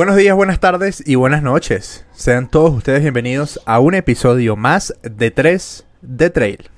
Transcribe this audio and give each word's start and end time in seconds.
Buenos 0.00 0.16
días, 0.16 0.34
buenas 0.34 0.60
tardes 0.60 1.06
y 1.06 1.16
buenas 1.16 1.42
noches. 1.42 2.06
Sean 2.12 2.48
todos 2.50 2.72
ustedes 2.72 3.02
bienvenidos 3.02 3.60
a 3.66 3.80
un 3.80 3.92
episodio 3.92 4.56
más 4.56 4.94
de 5.02 5.30
3 5.30 5.86
de 6.00 6.30
Trail. 6.30 6.70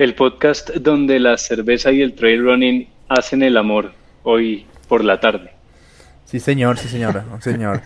El 0.00 0.16
podcast 0.16 0.70
donde 0.70 1.20
la 1.20 1.38
cerveza 1.38 1.92
y 1.92 2.02
el 2.02 2.16
trail 2.16 2.42
running 2.42 2.88
hacen 3.08 3.44
el 3.44 3.56
amor 3.56 3.92
hoy 4.24 4.66
por 4.88 5.04
la 5.04 5.20
tarde. 5.20 5.52
Sí, 6.24 6.40
señor, 6.40 6.76
sí, 6.78 6.88
señora, 6.88 7.24
señor. 7.38 7.82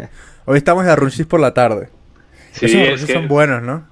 Hoy 0.46 0.56
estamos 0.56 0.86
de 0.86 0.92
arrunchis 0.92 1.26
por 1.26 1.40
la 1.40 1.52
tarde. 1.52 1.90
Sí, 2.52 2.64
Esos 2.64 3.02
es 3.02 3.04
que 3.04 3.12
son 3.12 3.28
buenos, 3.28 3.62
¿no? 3.62 3.86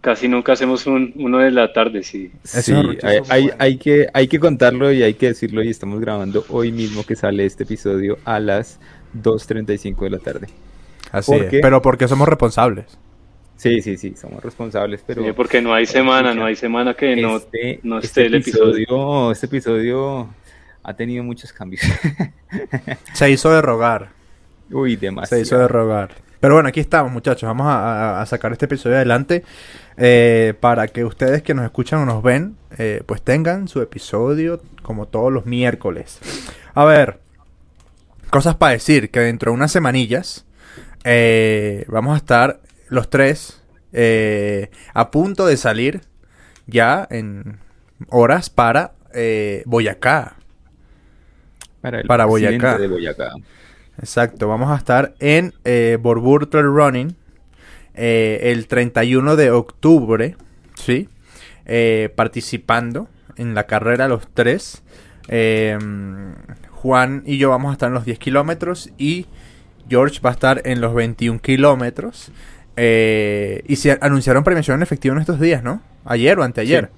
casi 0.00 0.28
nunca 0.28 0.52
hacemos 0.54 0.86
un, 0.86 1.12
uno 1.16 1.36
de 1.36 1.50
la 1.50 1.74
tarde, 1.74 2.02
sí. 2.02 2.32
Sí, 2.44 2.72
hay, 3.02 3.18
hay- 3.28 3.50
hay 3.58 3.76
que, 3.76 4.08
hay 4.14 4.28
que 4.28 4.40
contarlo 4.40 4.90
y 4.90 5.02
hay 5.02 5.12
que 5.12 5.26
decirlo 5.26 5.62
y 5.62 5.68
estamos 5.68 6.00
grabando 6.00 6.46
hoy 6.48 6.72
mismo 6.72 7.04
que 7.04 7.14
sale 7.14 7.44
este 7.44 7.64
episodio 7.64 8.16
a 8.24 8.40
las 8.40 8.80
2.35 9.14 10.00
de 10.00 10.10
la 10.10 10.18
tarde. 10.18 10.48
Así 11.12 11.32
¿por 11.32 11.42
es, 11.44 11.60
pero 11.60 11.82
porque 11.82 12.08
somos 12.08 12.28
responsables. 12.28 12.98
Sí, 13.56 13.82
sí, 13.82 13.96
sí, 13.96 14.14
somos 14.16 14.42
responsables, 14.42 15.02
pero 15.06 15.22
Sí, 15.22 15.32
porque 15.32 15.60
no 15.60 15.74
hay 15.74 15.84
semana, 15.86 16.34
no 16.34 16.46
hay 16.46 16.56
semana 16.56 16.94
que 16.94 17.14
no, 17.16 17.36
este, 17.36 17.80
no 17.82 17.96
este 17.98 18.06
esté 18.06 18.26
el 18.26 18.34
episodio. 18.36 18.70
episodio, 18.76 19.32
este 19.32 19.46
episodio 19.46 20.28
ha 20.82 20.94
tenido 20.94 21.22
muchos 21.24 21.52
cambios. 21.52 21.82
Se 23.12 23.30
hizo 23.30 23.50
de 23.50 23.60
rogar. 23.60 24.10
Uy, 24.70 24.92
Se 24.92 24.96
hizo 24.96 25.00
de 25.00 25.06
demasiado. 25.06 25.68
rogar. 25.68 26.10
Pero 26.40 26.54
bueno, 26.54 26.70
aquí 26.70 26.80
estamos, 26.80 27.12
muchachos. 27.12 27.46
Vamos 27.46 27.66
a 27.68 28.24
sacar 28.26 28.50
este 28.52 28.64
episodio 28.64 28.96
adelante 28.96 29.44
eh, 29.98 30.54
para 30.58 30.88
que 30.88 31.04
ustedes 31.04 31.42
que 31.42 31.52
nos 31.52 31.66
escuchan 31.66 32.00
o 32.00 32.06
nos 32.06 32.22
ven, 32.22 32.56
eh, 32.78 33.02
pues 33.04 33.20
tengan 33.20 33.68
su 33.68 33.82
episodio 33.82 34.62
como 34.82 35.06
todos 35.06 35.30
los 35.30 35.44
miércoles. 35.44 36.18
A 36.74 36.86
ver, 36.86 37.20
cosas 38.30 38.56
para 38.56 38.72
decir 38.72 39.10
que 39.10 39.20
dentro 39.20 39.50
de 39.50 39.56
unas 39.56 39.72
semanillas 39.72 40.46
eh, 41.04 41.84
vamos 41.88 42.14
a 42.14 42.16
estar 42.18 42.60
los 42.88 43.08
tres 43.10 43.62
eh, 43.92 44.70
a 44.94 45.10
punto 45.10 45.46
de 45.46 45.56
salir 45.56 46.02
ya 46.66 47.06
en 47.10 47.58
horas 48.08 48.50
para 48.50 48.92
eh, 49.12 49.62
Boyacá. 49.66 50.36
Para, 51.80 52.00
el 52.00 52.06
para 52.06 52.26
Boyacá. 52.26 52.78
de 52.78 52.88
Boyacá. 52.88 53.32
Exacto, 53.98 54.48
vamos 54.48 54.70
a 54.70 54.76
estar 54.76 55.14
en 55.18 55.52
eh, 55.64 55.98
Borbur 56.00 56.48
Trail 56.48 56.66
Running 56.66 57.16
el 57.92 58.66
31 58.66 59.36
de 59.36 59.50
octubre, 59.50 60.36
¿sí? 60.74 61.10
Participando 62.14 63.08
en 63.36 63.54
la 63.54 63.66
carrera 63.66 64.08
los 64.08 64.26
tres. 64.32 64.82
Eh, 65.28 65.76
Juan 66.82 67.22
y 67.26 67.36
yo 67.38 67.50
vamos 67.50 67.70
a 67.70 67.72
estar 67.74 67.88
en 67.88 67.94
los 67.94 68.04
10 68.04 68.18
kilómetros 68.18 68.90
y 68.96 69.26
George 69.88 70.20
va 70.24 70.30
a 70.30 70.32
estar 70.32 70.62
en 70.64 70.80
los 70.80 70.94
21 70.94 71.40
kilómetros. 71.40 72.32
Eh, 72.76 73.62
y 73.66 73.76
se 73.76 73.98
anunciaron 74.00 74.44
premiación 74.44 74.76
en 74.76 74.82
efectivo 74.82 75.14
en 75.14 75.20
estos 75.20 75.38
días, 75.40 75.62
¿no? 75.62 75.82
Ayer 76.04 76.38
o 76.38 76.42
anteayer. 76.42 76.90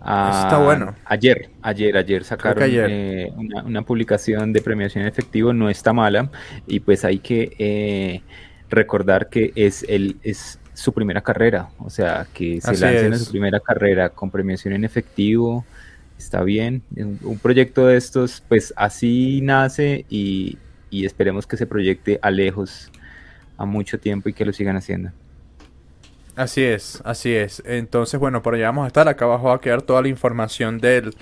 Ah, 0.00 0.42
está 0.44 0.58
bueno. 0.58 0.94
Ayer, 1.04 1.50
ayer, 1.62 1.96
ayer 1.96 2.22
sacaron 2.22 2.62
ayer. 2.62 2.86
eh, 2.88 3.32
una, 3.36 3.62
una 3.64 3.82
publicación 3.82 4.52
de 4.52 4.62
premiación 4.62 5.02
en 5.02 5.08
efectivo, 5.08 5.52
no 5.52 5.68
está 5.68 5.92
mala, 5.92 6.30
y 6.68 6.78
pues 6.80 7.04
hay 7.04 7.18
que 7.18 7.56
eh, 7.58 8.22
recordar 8.68 9.28
que 9.28 9.52
es 9.56 9.84
el 9.88 10.16
es 10.22 10.60
su 10.74 10.92
primera 10.92 11.22
carrera, 11.22 11.70
o 11.78 11.90
sea, 11.90 12.26
que 12.32 12.60
se 12.60 12.70
Así 12.70 12.80
lancen 12.84 13.14
es. 13.14 13.18
su 13.18 13.26
primera 13.26 13.58
carrera 13.58 14.10
con 14.10 14.30
premiación 14.30 14.74
en 14.74 14.84
efectivo, 14.84 15.64
está 16.18 16.42
bien. 16.42 16.82
Un, 16.96 17.18
un 17.22 17.38
proyecto 17.38 17.86
de 17.86 17.96
estos, 17.96 18.42
pues 18.48 18.72
así 18.76 19.40
nace 19.42 20.04
y, 20.08 20.58
y 20.90 21.04
esperemos 21.06 21.46
que 21.46 21.56
se 21.56 21.66
proyecte 21.66 22.18
a 22.22 22.30
lejos, 22.30 22.90
a 23.56 23.64
mucho 23.64 23.98
tiempo 23.98 24.28
y 24.28 24.32
que 24.32 24.44
lo 24.44 24.52
sigan 24.52 24.76
haciendo. 24.76 25.10
Así 26.34 26.62
es, 26.62 27.00
así 27.04 27.32
es. 27.32 27.62
Entonces, 27.64 28.20
bueno, 28.20 28.42
por 28.42 28.54
allá 28.54 28.66
vamos 28.66 28.84
a 28.84 28.88
estar. 28.88 29.08
Acá 29.08 29.24
abajo 29.24 29.44
va 29.48 29.54
a 29.54 29.60
quedar 29.60 29.80
toda 29.80 30.02
la 30.02 30.08
información 30.08 30.78
del, 30.78 31.14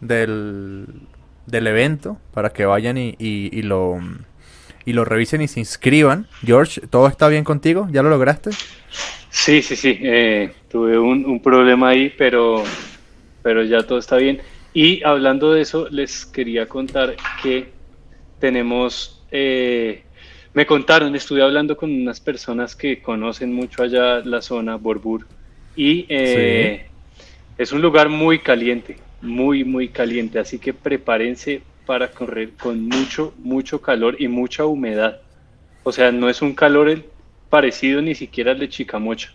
del, 0.00 0.86
del 1.46 1.66
evento 1.68 2.18
para 2.34 2.50
que 2.50 2.64
vayan 2.64 2.98
y, 2.98 3.14
y, 3.18 3.56
y 3.56 3.62
lo, 3.62 4.00
y 4.84 4.92
lo 4.92 5.04
revisen 5.04 5.40
y 5.40 5.46
se 5.46 5.60
inscriban. 5.60 6.26
George, 6.44 6.80
¿todo 6.88 7.06
está 7.06 7.28
bien 7.28 7.44
contigo? 7.44 7.86
¿Ya 7.92 8.02
lo 8.02 8.10
lograste? 8.10 8.50
Sí, 9.30 9.62
sí, 9.62 9.76
sí. 9.76 9.98
eh, 10.00 10.52
tuve 10.68 10.98
un, 10.98 11.24
un 11.26 11.40
problema 11.40 11.90
ahí, 11.90 12.12
pero, 12.18 12.64
pero 13.46 13.62
ya 13.62 13.84
todo 13.84 14.00
está 14.00 14.16
bien. 14.16 14.40
Y 14.74 15.04
hablando 15.04 15.52
de 15.52 15.60
eso, 15.60 15.86
les 15.88 16.26
quería 16.26 16.66
contar 16.66 17.14
que 17.40 17.68
tenemos, 18.40 19.22
eh, 19.30 20.02
me 20.52 20.66
contaron, 20.66 21.14
estuve 21.14 21.42
hablando 21.42 21.76
con 21.76 21.94
unas 21.94 22.18
personas 22.18 22.74
que 22.74 23.00
conocen 23.00 23.52
mucho 23.52 23.84
allá 23.84 24.18
la 24.24 24.42
zona, 24.42 24.74
Borbur, 24.74 25.28
y 25.76 26.06
eh, 26.08 26.86
es 27.56 27.70
un 27.70 27.82
lugar 27.82 28.08
muy 28.08 28.40
caliente, 28.40 28.96
muy, 29.22 29.62
muy 29.62 29.90
caliente, 29.90 30.40
así 30.40 30.58
que 30.58 30.74
prepárense 30.74 31.62
para 31.86 32.10
correr 32.10 32.50
con 32.54 32.84
mucho, 32.84 33.32
mucho 33.38 33.80
calor 33.80 34.16
y 34.18 34.26
mucha 34.26 34.64
humedad. 34.64 35.20
O 35.84 35.92
sea, 35.92 36.10
no 36.10 36.28
es 36.28 36.42
un 36.42 36.52
calor 36.52 37.00
parecido 37.48 38.02
ni 38.02 38.16
siquiera 38.16 38.50
al 38.50 38.58
de 38.58 38.68
Chicamocha, 38.68 39.30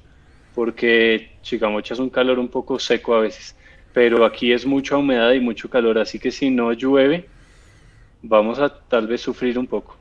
porque 0.54 1.32
Chicamocha 1.44 1.94
es 1.94 2.02
un 2.02 2.10
calor 2.10 2.40
un 2.40 2.50
poco 2.50 2.78
seco 2.78 3.16
a 3.16 3.22
veces, 3.22 3.56
pero 3.94 4.25
aquí 4.25 4.52
es 4.53 4.66
mucha 4.66 4.97
humedad 4.97 5.31
y 5.34 5.40
mucho 5.40 5.69
calor, 5.69 5.97
así 5.97 6.19
que 6.19 6.31
si 6.31 6.50
no 6.50 6.72
llueve, 6.74 7.28
vamos 8.22 8.59
a 8.59 8.69
tal 8.69 9.07
vez 9.07 9.22
sufrir 9.22 9.57
un 9.59 9.68
poco. 9.68 9.97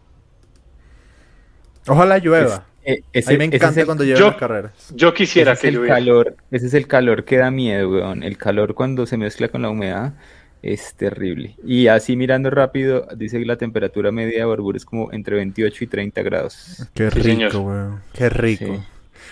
Ojalá 1.87 2.19
llueva. 2.19 2.67
Eh, 2.85 3.03
a 3.27 3.31
mí 3.31 3.37
me 3.37 3.45
ese 3.45 3.57
es 3.57 3.63
encanta 3.63 3.81
el- 3.81 3.87
cuando 3.87 4.05
llueven 4.05 4.21
yo- 4.21 4.27
las 4.29 4.37
carreras. 4.37 4.93
Yo 4.95 5.13
quisiera 5.13 5.53
ese 5.53 5.63
que 5.63 5.67
es 5.69 5.75
el 5.75 5.77
lluviera. 5.77 5.95
calor, 5.97 6.37
ese 6.51 6.67
es 6.67 6.75
el 6.75 6.87
calor 6.87 7.25
que 7.25 7.37
da 7.37 7.51
miedo, 7.51 7.91
weón. 7.91 8.23
El 8.23 8.37
calor 8.39 8.75
cuando 8.75 9.07
se 9.07 9.17
mezcla 9.17 9.49
con 9.49 9.63
la 9.63 9.71
humedad 9.71 10.15
es 10.63 10.95
terrible. 10.95 11.57
Y 11.65 11.89
así 11.89 12.17
mirando 12.17 12.51
rápido, 12.51 13.07
dice 13.17 13.39
que 13.39 13.45
la 13.47 13.57
temperatura 13.57 14.13
media 14.13 14.39
de 14.41 14.45
Barbur 14.45 14.77
es 14.77 14.85
como 14.85 15.13
entre 15.13 15.37
28 15.37 15.85
y 15.85 15.87
30 15.87 16.23
grados. 16.23 16.87
Qué 16.95 17.11
Sí, 17.11 17.23
señor. 17.23 17.51
rico, 17.53 17.63
weón. 17.65 18.01
Qué 18.13 18.29
rico. 18.31 18.65
Sí. 18.67 18.81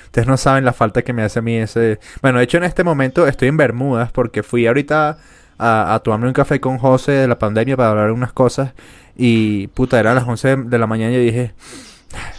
Ustedes 0.09 0.27
no 0.27 0.37
saben 0.37 0.65
la 0.65 0.73
falta 0.73 1.03
que 1.03 1.13
me 1.13 1.23
hace 1.23 1.39
a 1.39 1.43
mí 1.43 1.55
ese... 1.57 2.01
Bueno, 2.23 2.39
de 2.39 2.45
hecho 2.45 2.57
en 2.57 2.65
este 2.65 2.83
momento 2.83 3.27
estoy 3.27 3.49
en 3.49 3.57
Bermudas 3.57 4.11
porque 4.11 4.43
fui 4.43 4.67
ahorita 4.67 5.19
a, 5.59 5.95
a 5.95 5.99
tomarme 6.01 6.27
un 6.27 6.33
café 6.33 6.61
con 6.61 6.79
José 6.79 7.13
de 7.13 7.29
la 7.29 7.39
pandemia 7.39 7.77
para 7.77 7.91
hablar 7.91 8.13
unas 8.13 8.33
cosas 8.33 8.73
y 9.17 9.67
puta, 9.69 9.99
eran 9.99 10.15
las 10.15 10.27
11 10.27 10.57
de 10.57 10.79
la 10.79 10.87
mañana 10.87 11.13
y 11.13 11.25
dije, 11.25 11.53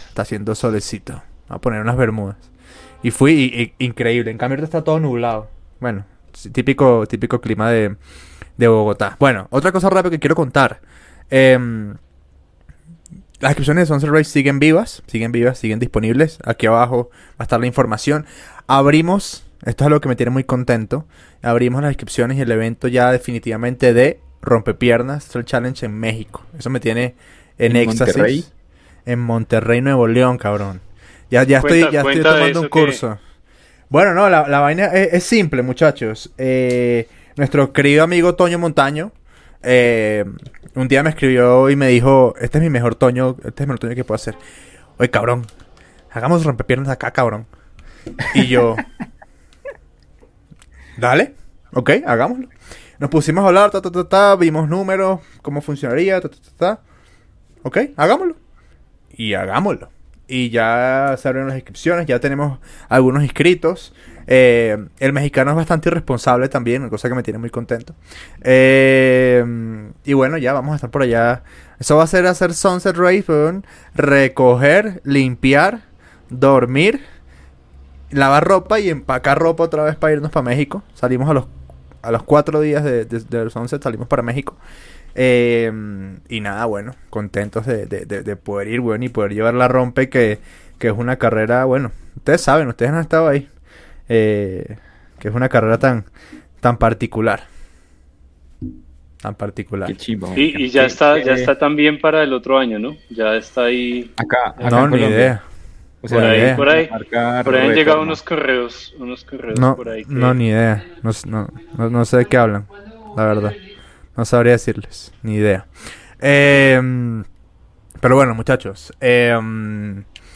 está 0.08 0.22
haciendo 0.22 0.54
solecito, 0.54 1.22
voy 1.48 1.56
a 1.56 1.58
poner 1.58 1.82
unas 1.82 1.96
Bermudas. 1.96 2.36
Y 3.02 3.10
fui 3.10 3.74
increíble, 3.78 4.30
en 4.30 4.38
cambio 4.38 4.54
ahorita 4.54 4.64
está 4.64 4.84
todo 4.84 4.98
nublado. 4.98 5.48
Bueno, 5.78 6.04
típico, 6.52 7.06
típico 7.06 7.40
clima 7.40 7.70
de, 7.70 7.96
de 8.56 8.68
Bogotá. 8.68 9.16
Bueno, 9.20 9.46
otra 9.50 9.72
cosa 9.72 9.90
rápida 9.90 10.10
que 10.10 10.18
quiero 10.18 10.34
contar. 10.34 10.80
Em, 11.28 11.94
las 13.40 13.50
inscripciones 13.52 13.82
de 13.82 13.86
Sunset 13.94 14.10
Race 14.10 14.24
siguen 14.30 14.58
vivas, 14.58 15.02
siguen 15.06 15.32
vivas, 15.32 15.58
siguen 15.58 15.78
disponibles. 15.78 16.38
Aquí 16.44 16.66
abajo 16.66 17.10
va 17.32 17.36
a 17.38 17.42
estar 17.44 17.58
la 17.60 17.66
información. 17.66 18.26
Abrimos, 18.66 19.44
esto 19.64 19.84
es 19.84 19.90
lo 19.90 20.00
que 20.00 20.08
me 20.08 20.16
tiene 20.16 20.30
muy 20.30 20.44
contento. 20.44 21.06
Abrimos 21.42 21.82
las 21.82 21.90
inscripciones 21.92 22.38
y 22.38 22.42
el 22.42 22.50
evento 22.50 22.86
ya 22.88 23.10
definitivamente 23.12 23.92
de 23.94 24.20
Rompepiernas 24.42 25.26
Trail 25.28 25.44
Challenge 25.46 25.86
en 25.86 25.98
México. 25.98 26.44
Eso 26.58 26.70
me 26.70 26.80
tiene 26.80 27.14
en, 27.58 27.76
¿En 27.76 27.76
éxtasis. 27.76 28.16
Monterrey? 28.16 28.44
En 29.06 29.18
Monterrey, 29.20 29.80
Nuevo 29.80 30.06
León, 30.06 30.38
cabrón. 30.38 30.80
Ya, 31.30 31.42
ya 31.44 31.60
Cuenta- 31.60 31.78
estoy, 31.78 31.92
ya 31.94 32.00
estoy 32.00 32.22
tomando 32.22 32.60
un 32.60 32.66
que- 32.66 32.70
curso. 32.70 33.18
Bueno, 33.88 34.14
no, 34.14 34.28
la, 34.30 34.46
la 34.48 34.60
vaina 34.60 34.86
es, 34.86 35.14
es 35.14 35.24
simple, 35.24 35.62
muchachos. 35.62 36.30
Eh, 36.38 37.08
nuestro 37.36 37.72
querido 37.72 38.04
amigo 38.04 38.34
Toño 38.36 38.58
Montaño 38.58 39.12
eh, 39.62 40.24
un 40.74 40.88
día 40.88 41.02
me 41.02 41.10
escribió 41.10 41.68
y 41.70 41.76
me 41.76 41.88
dijo, 41.88 42.34
este 42.40 42.58
es 42.58 42.64
mi 42.64 42.70
mejor 42.70 42.94
Toño, 42.94 43.36
este 43.38 43.48
es 43.48 43.60
el 43.60 43.66
mejor 43.66 43.78
Toño 43.80 43.94
que 43.94 44.04
puedo 44.04 44.16
hacer. 44.16 44.36
Oye, 44.98 45.10
cabrón, 45.10 45.46
hagamos 46.10 46.44
rompepiernas 46.44 46.88
acá, 46.88 47.10
cabrón. 47.10 47.46
Y 48.34 48.46
yo, 48.46 48.76
dale, 50.96 51.34
ok, 51.72 51.90
hagámoslo. 52.06 52.48
Nos 52.98 53.10
pusimos 53.10 53.44
a 53.44 53.48
hablar, 53.48 53.70
ta, 53.70 53.80
ta, 53.80 54.08
ta, 54.08 54.36
vimos 54.36 54.68
números, 54.68 55.20
cómo 55.42 55.60
funcionaría, 55.60 56.20
ta, 56.20 56.28
ta, 56.28 56.36
ta. 56.56 56.80
Ok, 57.62 57.78
hagámoslo. 57.96 58.36
Y 59.10 59.34
hagámoslo. 59.34 59.90
Y 60.28 60.50
ya 60.50 61.16
se 61.18 61.26
abrieron 61.26 61.48
las 61.48 61.56
inscripciones, 61.56 62.06
ya 62.06 62.20
tenemos 62.20 62.60
algunos 62.88 63.22
inscritos. 63.22 63.94
Eh, 64.32 64.78
el 65.00 65.12
mexicano 65.12 65.50
es 65.50 65.56
bastante 65.56 65.88
irresponsable 65.88 66.48
también, 66.48 66.88
cosa 66.88 67.08
que 67.08 67.16
me 67.16 67.24
tiene 67.24 67.38
muy 67.38 67.50
contento. 67.50 67.96
Eh, 68.42 69.44
y 70.04 70.12
bueno, 70.12 70.38
ya 70.38 70.52
vamos 70.52 70.72
a 70.72 70.76
estar 70.76 70.90
por 70.90 71.02
allá. 71.02 71.42
Eso 71.80 71.96
va 71.96 72.04
a 72.04 72.06
ser 72.06 72.26
hacer 72.26 72.54
Sunset 72.54 72.96
Race, 72.96 73.24
recoger, 73.94 75.00
limpiar, 75.04 75.80
dormir, 76.28 77.00
lavar 78.12 78.44
ropa 78.44 78.78
y 78.78 78.88
empacar 78.88 79.36
ropa 79.36 79.64
otra 79.64 79.82
vez 79.82 79.96
para 79.96 80.12
irnos 80.12 80.30
para 80.30 80.44
México. 80.44 80.84
Salimos 80.94 81.28
a 81.28 81.34
los 81.34 81.46
a 82.02 82.10
los 82.12 82.22
cuatro 82.22 82.60
días 82.60 82.82
de, 82.84 83.04
de, 83.04 83.44
los 83.44 83.54
11 83.54 83.78
salimos 83.82 84.08
para 84.08 84.22
México. 84.22 84.56
Eh, 85.14 85.70
y 86.28 86.40
nada, 86.40 86.64
bueno, 86.66 86.94
contentos 87.10 87.66
de, 87.66 87.86
de, 87.86 88.36
poder 88.36 88.68
ir, 88.68 88.80
bueno, 88.80 89.04
y 89.04 89.08
poder 89.08 89.34
llevar 89.34 89.54
la 89.54 89.68
rompe, 89.68 90.08
que, 90.08 90.38
que, 90.78 90.86
es 90.86 90.94
una 90.96 91.16
carrera, 91.16 91.64
bueno, 91.64 91.90
ustedes 92.16 92.40
saben, 92.40 92.68
ustedes 92.68 92.92
han 92.92 93.00
estado 93.00 93.28
ahí, 93.28 93.48
eh, 94.12 94.76
que 95.20 95.28
es 95.28 95.34
una 95.34 95.48
carrera 95.48 95.78
tan, 95.78 96.04
tan 96.58 96.76
particular. 96.78 97.44
Tan 99.22 99.36
particular. 99.36 99.88
y 99.88 100.68
ya 100.68 100.86
está, 100.86 101.22
ya 101.22 101.34
está 101.34 101.56
también 101.56 102.00
para 102.00 102.24
el 102.24 102.32
otro 102.32 102.58
año, 102.58 102.78
¿no? 102.80 102.96
Ya 103.08 103.36
está 103.36 103.64
ahí. 103.64 104.10
Acá, 104.16 104.56
no, 104.68 104.88
ni 104.88 105.04
idea. 105.04 105.42
por, 106.00 106.24
ahí, 106.24 106.54
por 106.56 106.68
ahí, 106.68 106.88
por 107.44 107.54
ahí 107.54 107.68
han 107.68 107.74
llegado 107.74 108.02
unos 108.02 108.22
correos, 108.22 108.94
unos 108.98 109.24
correos 109.24 109.60
no, 109.60 109.76
por 109.76 109.90
ahí. 109.90 110.04
No, 110.08 110.34
ni 110.34 110.48
idea. 110.48 110.84
No, 111.02 111.12
no, 111.78 111.90
no, 111.90 112.04
sé 112.04 112.16
de 112.16 112.26
qué 112.26 112.36
hablan, 112.36 112.66
la 113.16 113.26
verdad. 113.26 113.54
No 114.16 114.24
sabría 114.24 114.52
decirles, 114.52 115.12
ni 115.22 115.34
idea. 115.34 115.66
Em, 116.18 117.22
pero 118.00 118.16
bueno, 118.16 118.34
muchachos. 118.34 118.92
Eh, 119.00 119.38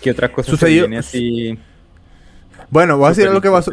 ¿Qué 0.01 0.13
otra 0.13 0.31
cosa 0.31 0.51
sucedió? 0.53 0.87
así? 0.97 1.59
Bueno, 2.71 2.97
voy 2.97 3.07
a 3.07 3.09
decir 3.11 3.27
algo 3.27 3.41
que 3.41 3.49
va 3.49 3.59
a, 3.59 3.65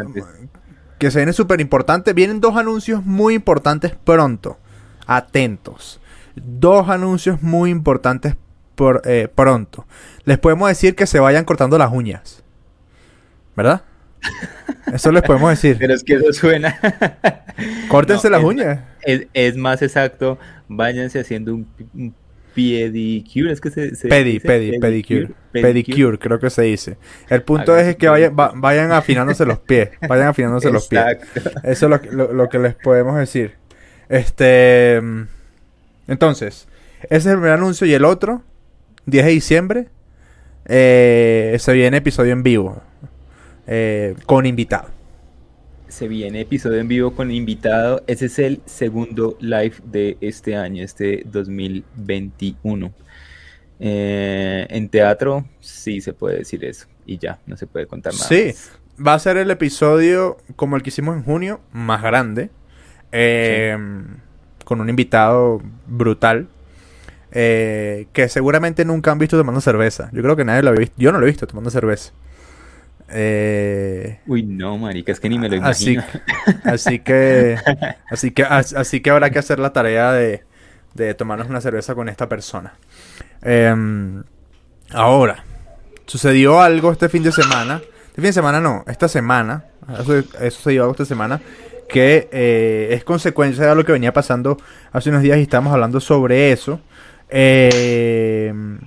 que 0.97 1.09
se 1.11 1.19
viene 1.19 1.33
súper 1.33 1.61
importante. 1.61 2.13
Vienen 2.13 2.39
dos 2.39 2.55
anuncios 2.55 3.03
muy 3.03 3.33
importantes 3.33 3.93
pronto. 4.03 4.57
Atentos. 5.07 5.99
Dos 6.35 6.89
anuncios 6.89 7.41
muy 7.41 7.71
importantes 7.71 8.35
por, 8.75 9.01
eh, 9.05 9.27
pronto. 9.33 9.85
Les 10.25 10.37
podemos 10.37 10.69
decir 10.69 10.95
que 10.95 11.07
se 11.07 11.19
vayan 11.19 11.43
cortando 11.43 11.77
las 11.77 11.91
uñas. 11.91 12.43
¿Verdad? 13.55 13.83
Eso 14.93 15.11
les 15.11 15.23
podemos 15.23 15.49
decir. 15.49 15.77
Pero 15.79 15.93
es 15.93 16.03
que 16.03 16.13
eso 16.15 16.33
suena. 16.33 16.79
Córtense 17.89 18.29
las 18.29 18.43
uñas. 18.43 18.81
Es, 19.33 19.57
más 19.57 19.81
exacto. 19.81 20.37
Váyanse 20.67 21.19
haciendo 21.19 21.55
un, 21.55 22.13
pedicure. 22.53 23.51
Es 23.51 23.61
que 23.61 23.69
se. 23.69 24.07
pedi, 24.07 24.39
pedi, 24.39 24.79
pedicure. 24.79 25.29
pedicure. 25.51 26.17
creo 26.17 26.39
que 26.39 26.49
se 26.49 26.63
dice. 26.63 26.97
El 27.29 27.43
punto 27.43 27.75
es 27.77 27.95
que 27.95 28.07
vayan, 28.07 28.35
vayan 28.35 28.91
afinándose 28.91 29.45
los 29.45 29.59
pies. 29.59 29.89
Vayan 30.07 30.27
afinándose 30.27 30.71
los 30.71 30.87
pies. 30.87 31.03
Eso 31.63 31.93
es 31.93 32.11
lo, 32.13 32.49
que 32.49 32.59
les 32.59 32.75
podemos 32.75 33.17
decir. 33.17 33.53
Este. 34.09 35.01
Entonces, 36.07 36.67
ese 37.03 37.15
es 37.15 37.25
el 37.25 37.33
primer 37.33 37.51
anuncio. 37.51 37.87
Y 37.87 37.93
el 37.93 38.05
otro, 38.05 38.43
10 39.05 39.25
de 39.25 39.31
diciembre, 39.31 39.89
eh, 40.65 41.55
se 41.59 41.73
viene 41.73 41.97
episodio 41.97 42.33
en 42.33 42.43
vivo. 42.43 42.81
Eh, 43.67 44.15
con 44.25 44.45
invitado. 44.45 44.89
Se 45.91 46.07
viene 46.07 46.39
episodio 46.39 46.79
en 46.79 46.87
vivo 46.87 47.11
con 47.11 47.31
invitado. 47.31 48.01
Ese 48.07 48.27
es 48.27 48.39
el 48.39 48.61
segundo 48.65 49.35
live 49.41 49.73
de 49.83 50.17
este 50.21 50.55
año, 50.55 50.85
este 50.85 51.23
2021. 51.25 52.93
Eh, 53.77 54.67
en 54.69 54.87
teatro 54.87 55.45
sí 55.59 55.99
se 55.99 56.13
puede 56.13 56.37
decir 56.37 56.63
eso. 56.63 56.87
Y 57.05 57.17
ya, 57.17 57.39
no 57.45 57.57
se 57.57 57.67
puede 57.67 57.87
contar 57.87 58.13
nada. 58.13 58.25
Sí, 58.25 58.53
va 59.05 59.15
a 59.15 59.19
ser 59.19 59.35
el 59.35 59.51
episodio 59.51 60.37
como 60.55 60.77
el 60.77 60.81
que 60.81 60.91
hicimos 60.91 61.17
en 61.17 61.25
junio, 61.25 61.59
más 61.73 62.01
grande. 62.01 62.51
Eh, 63.11 63.77
con 64.63 64.79
un 64.79 64.87
invitado 64.87 65.61
brutal. 65.87 66.47
que 67.29 68.27
seguramente 68.29 68.85
nunca 68.85 69.11
han 69.11 69.19
visto 69.19 69.37
tomando 69.37 69.59
cerveza. 69.59 70.09
Yo 70.13 70.21
creo 70.21 70.37
que 70.37 70.45
nadie 70.45 70.63
lo 70.63 70.69
ha 70.69 70.73
visto. 70.73 70.95
Yo 70.97 71.11
no 71.11 71.19
lo 71.19 71.25
he 71.25 71.29
visto 71.29 71.47
tomando 71.47 71.69
cerveza. 71.69 72.13
Eh, 73.13 74.19
Uy, 74.27 74.43
no, 74.43 74.77
marica, 74.77 75.11
es 75.11 75.19
que 75.19 75.29
ni 75.29 75.37
me 75.37 75.49
lo 75.49 75.55
imagino. 75.55 76.03
Así, 76.63 76.99
que, 76.99 77.57
así 78.09 78.31
que, 78.31 78.43
así 78.43 79.01
que 79.01 79.09
habrá 79.09 79.29
que 79.29 79.39
hacer 79.39 79.59
la 79.59 79.73
tarea 79.73 80.11
de, 80.13 80.43
de 80.93 81.13
tomarnos 81.13 81.47
una 81.47 81.61
cerveza 81.61 81.95
con 81.95 82.09
esta 82.09 82.27
persona. 82.29 82.73
Em, 83.41 84.23
ahora, 84.91 85.43
sucedió 86.05 86.61
algo 86.61 86.91
este 86.91 87.09
fin 87.09 87.23
de 87.23 87.31
semana. 87.31 87.81
Este 88.07 88.21
fin 88.21 88.25
de 88.25 88.33
semana 88.33 88.59
no, 88.59 88.83
esta 88.87 89.07
semana. 89.07 89.65
Eso, 89.99 90.17
eso 90.17 90.61
se 90.61 90.71
dio 90.71 90.89
esta 90.91 91.05
semana. 91.05 91.41
Que 91.89 92.29
eh, 92.31 92.89
es 92.91 93.03
consecuencia 93.03 93.65
de 93.67 93.75
lo 93.75 93.83
que 93.83 93.91
venía 93.91 94.13
pasando 94.13 94.57
hace 94.93 95.09
unos 95.09 95.21
días 95.21 95.37
y 95.37 95.41
estamos 95.41 95.73
hablando 95.73 95.99
sobre 95.99 96.51
eso. 96.51 96.79
Em, 97.29 98.79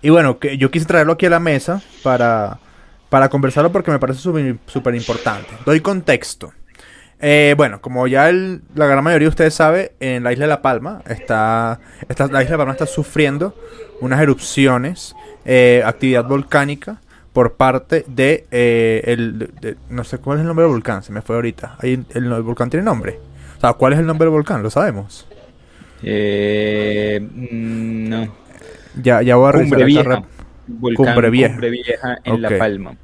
y 0.00 0.10
bueno, 0.10 0.38
que 0.38 0.56
yo 0.56 0.70
quise 0.70 0.86
traerlo 0.86 1.14
aquí 1.14 1.26
a 1.26 1.30
la 1.30 1.40
mesa 1.40 1.82
para 2.02 2.60
para 3.08 3.28
conversarlo 3.28 3.72
porque 3.72 3.90
me 3.90 3.98
parece 3.98 4.20
súper 4.20 4.94
importante. 4.94 5.48
Doy 5.64 5.80
contexto. 5.80 6.52
Eh, 7.20 7.54
bueno, 7.56 7.80
como 7.80 8.06
ya 8.06 8.30
la 8.30 8.86
gran 8.86 9.02
mayoría 9.02 9.26
de 9.26 9.30
ustedes 9.30 9.54
sabe, 9.54 9.92
en 9.98 10.22
la 10.22 10.32
isla 10.32 10.44
de 10.44 10.50
La 10.50 10.62
Palma 10.62 11.02
está, 11.08 11.80
está 12.08 12.28
la 12.28 12.42
isla 12.42 12.52
de 12.52 12.58
Palma 12.58 12.72
está 12.72 12.86
sufriendo 12.86 13.56
unas 14.00 14.20
erupciones, 14.20 15.16
eh, 15.44 15.82
actividad 15.84 16.24
volcánica 16.24 17.00
por 17.32 17.54
parte 17.54 18.04
de, 18.06 18.46
eh, 18.50 19.02
el, 19.06 19.50
no 19.90 20.04
sé 20.04 20.18
cuál 20.18 20.38
es 20.38 20.42
el 20.42 20.46
nombre 20.46 20.64
del 20.64 20.72
volcán, 20.72 21.02
se 21.02 21.12
me 21.12 21.22
fue 21.22 21.36
ahorita. 21.36 21.78
el, 21.82 22.42
volcán 22.42 22.70
tiene 22.70 22.84
nombre. 22.84 23.18
O 23.56 23.60
sea, 23.60 23.72
¿cuál 23.72 23.94
es 23.94 23.98
el 23.98 24.06
nombre 24.06 24.26
del 24.26 24.32
volcán? 24.32 24.62
¿Lo 24.62 24.70
sabemos? 24.70 25.26
Eh, 26.02 27.20
mm, 27.20 28.08
no. 28.08 28.34
Ya, 29.02 29.22
ya 29.22 29.36
voy 29.36 29.48
a 29.48 29.52
revisar 29.52 30.22
volcán 30.68 31.14
Cumbre 31.14 31.30
Vieja, 31.30 32.18
en 32.24 32.42
La 32.42 32.56
Palma. 32.58 32.96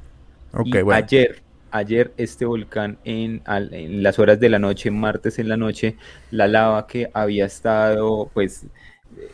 Ayer, 0.93 1.41
ayer 1.71 2.13
este 2.17 2.45
volcán 2.45 2.97
en, 3.03 3.41
en, 3.47 4.03
las 4.03 4.19
horas 4.19 4.39
de 4.39 4.49
la 4.49 4.59
noche, 4.59 4.91
martes 4.91 5.39
en 5.39 5.49
la 5.49 5.57
noche, 5.57 5.97
la 6.31 6.47
lava 6.47 6.87
que 6.87 7.09
había 7.13 7.45
estado 7.45 8.29
pues 8.33 8.65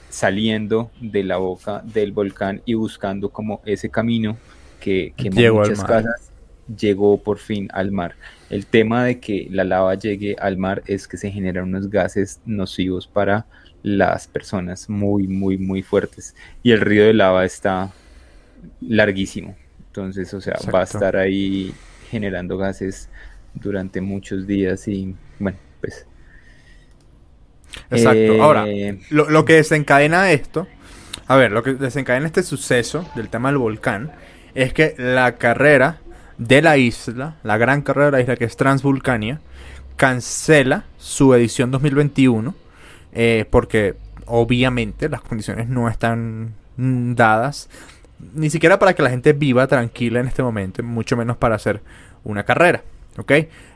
saliendo 0.10 0.92
de 1.00 1.24
la 1.24 1.38
boca 1.38 1.82
del 1.84 2.12
volcán 2.12 2.62
y 2.66 2.74
buscando 2.74 3.30
como 3.30 3.62
ese 3.66 3.90
camino 3.90 4.38
que, 4.80 5.14
que 5.16 5.30
muchas 5.30 5.84
casas 5.84 6.32
llegó 6.78 7.18
por 7.18 7.38
fin 7.38 7.68
al 7.74 7.92
mar. 7.92 8.16
El 8.50 8.66
tema 8.66 9.06
de 9.06 9.20
que 9.20 9.48
la 9.50 9.64
lava 9.64 9.96
llegue 9.96 10.36
al 10.40 10.58
mar 10.58 10.84
es 10.88 11.08
que 11.08 11.18
se 11.18 11.32
generan 11.32 11.66
unos 11.66 11.90
gases 11.90 12.42
nocivos 12.46 13.08
para 13.08 13.46
las 13.84 14.28
personas 14.28 14.90
muy, 14.90 15.28
muy, 15.28 15.58
muy 15.58 15.82
fuertes. 15.82 16.36
Y 16.64 16.72
el 16.72 16.82
río 16.82 17.06
de 17.06 17.14
lava 17.14 17.46
está 17.46 17.92
larguísimo. 18.82 19.56
Entonces, 19.88 20.34
o 20.34 20.42
sea, 20.42 20.58
va 20.74 20.82
a 20.82 20.84
estar 20.84 21.18
ahí 21.18 21.74
generando 22.10 22.58
gases 22.58 23.10
durante 23.54 24.02
muchos 24.02 24.48
días 24.48 24.88
y 24.88 25.16
bueno, 25.40 25.58
pues... 25.80 26.06
Exacto. 27.90 28.44
Ahora, 28.44 28.68
eh, 28.68 29.00
lo, 29.10 29.46
que 29.46 29.54
desencadena 29.54 30.32
esto, 30.32 30.68
a 31.28 31.36
ver, 31.38 31.52
lo 31.52 31.64
que 31.64 31.74
desencadena 31.74 32.26
este 32.26 32.44
suceso 32.44 33.10
del 33.16 33.30
tema 33.30 33.50
del 33.50 33.58
volcán 33.58 34.12
es 34.56 34.74
que 34.74 34.94
la 34.98 35.38
carrera 35.38 36.00
de 36.38 36.62
la 36.62 36.78
isla, 36.78 37.38
la 37.44 37.58
gran 37.58 37.82
carrera 37.82 38.08
de 38.08 38.12
la 38.12 38.22
isla 38.22 38.36
que 38.36 38.46
es 38.46 38.58
Transvulcania, 38.58 39.40
cancela 39.96 40.86
su 40.98 41.34
edición 41.34 41.72
2021 41.72 42.56
eh, 43.14 43.46
porque 43.50 43.96
obviamente 44.26 45.10
las 45.10 45.22
condiciones 45.22 45.68
no 45.68 45.90
están 45.90 46.54
dadas 46.78 47.70
ni 48.34 48.50
siquiera 48.50 48.80
para 48.80 48.94
que 48.94 49.04
la 49.04 49.10
gente 49.10 49.34
viva 49.34 49.68
tranquila 49.68 50.20
en 50.20 50.28
este 50.28 50.44
momento, 50.44 50.84
mucho 50.84 51.18
menos 51.18 51.38
para 51.38 51.56
hacer 51.56 51.82
una 52.24 52.44
carrera, 52.44 52.84
¿ok? 53.18 53.32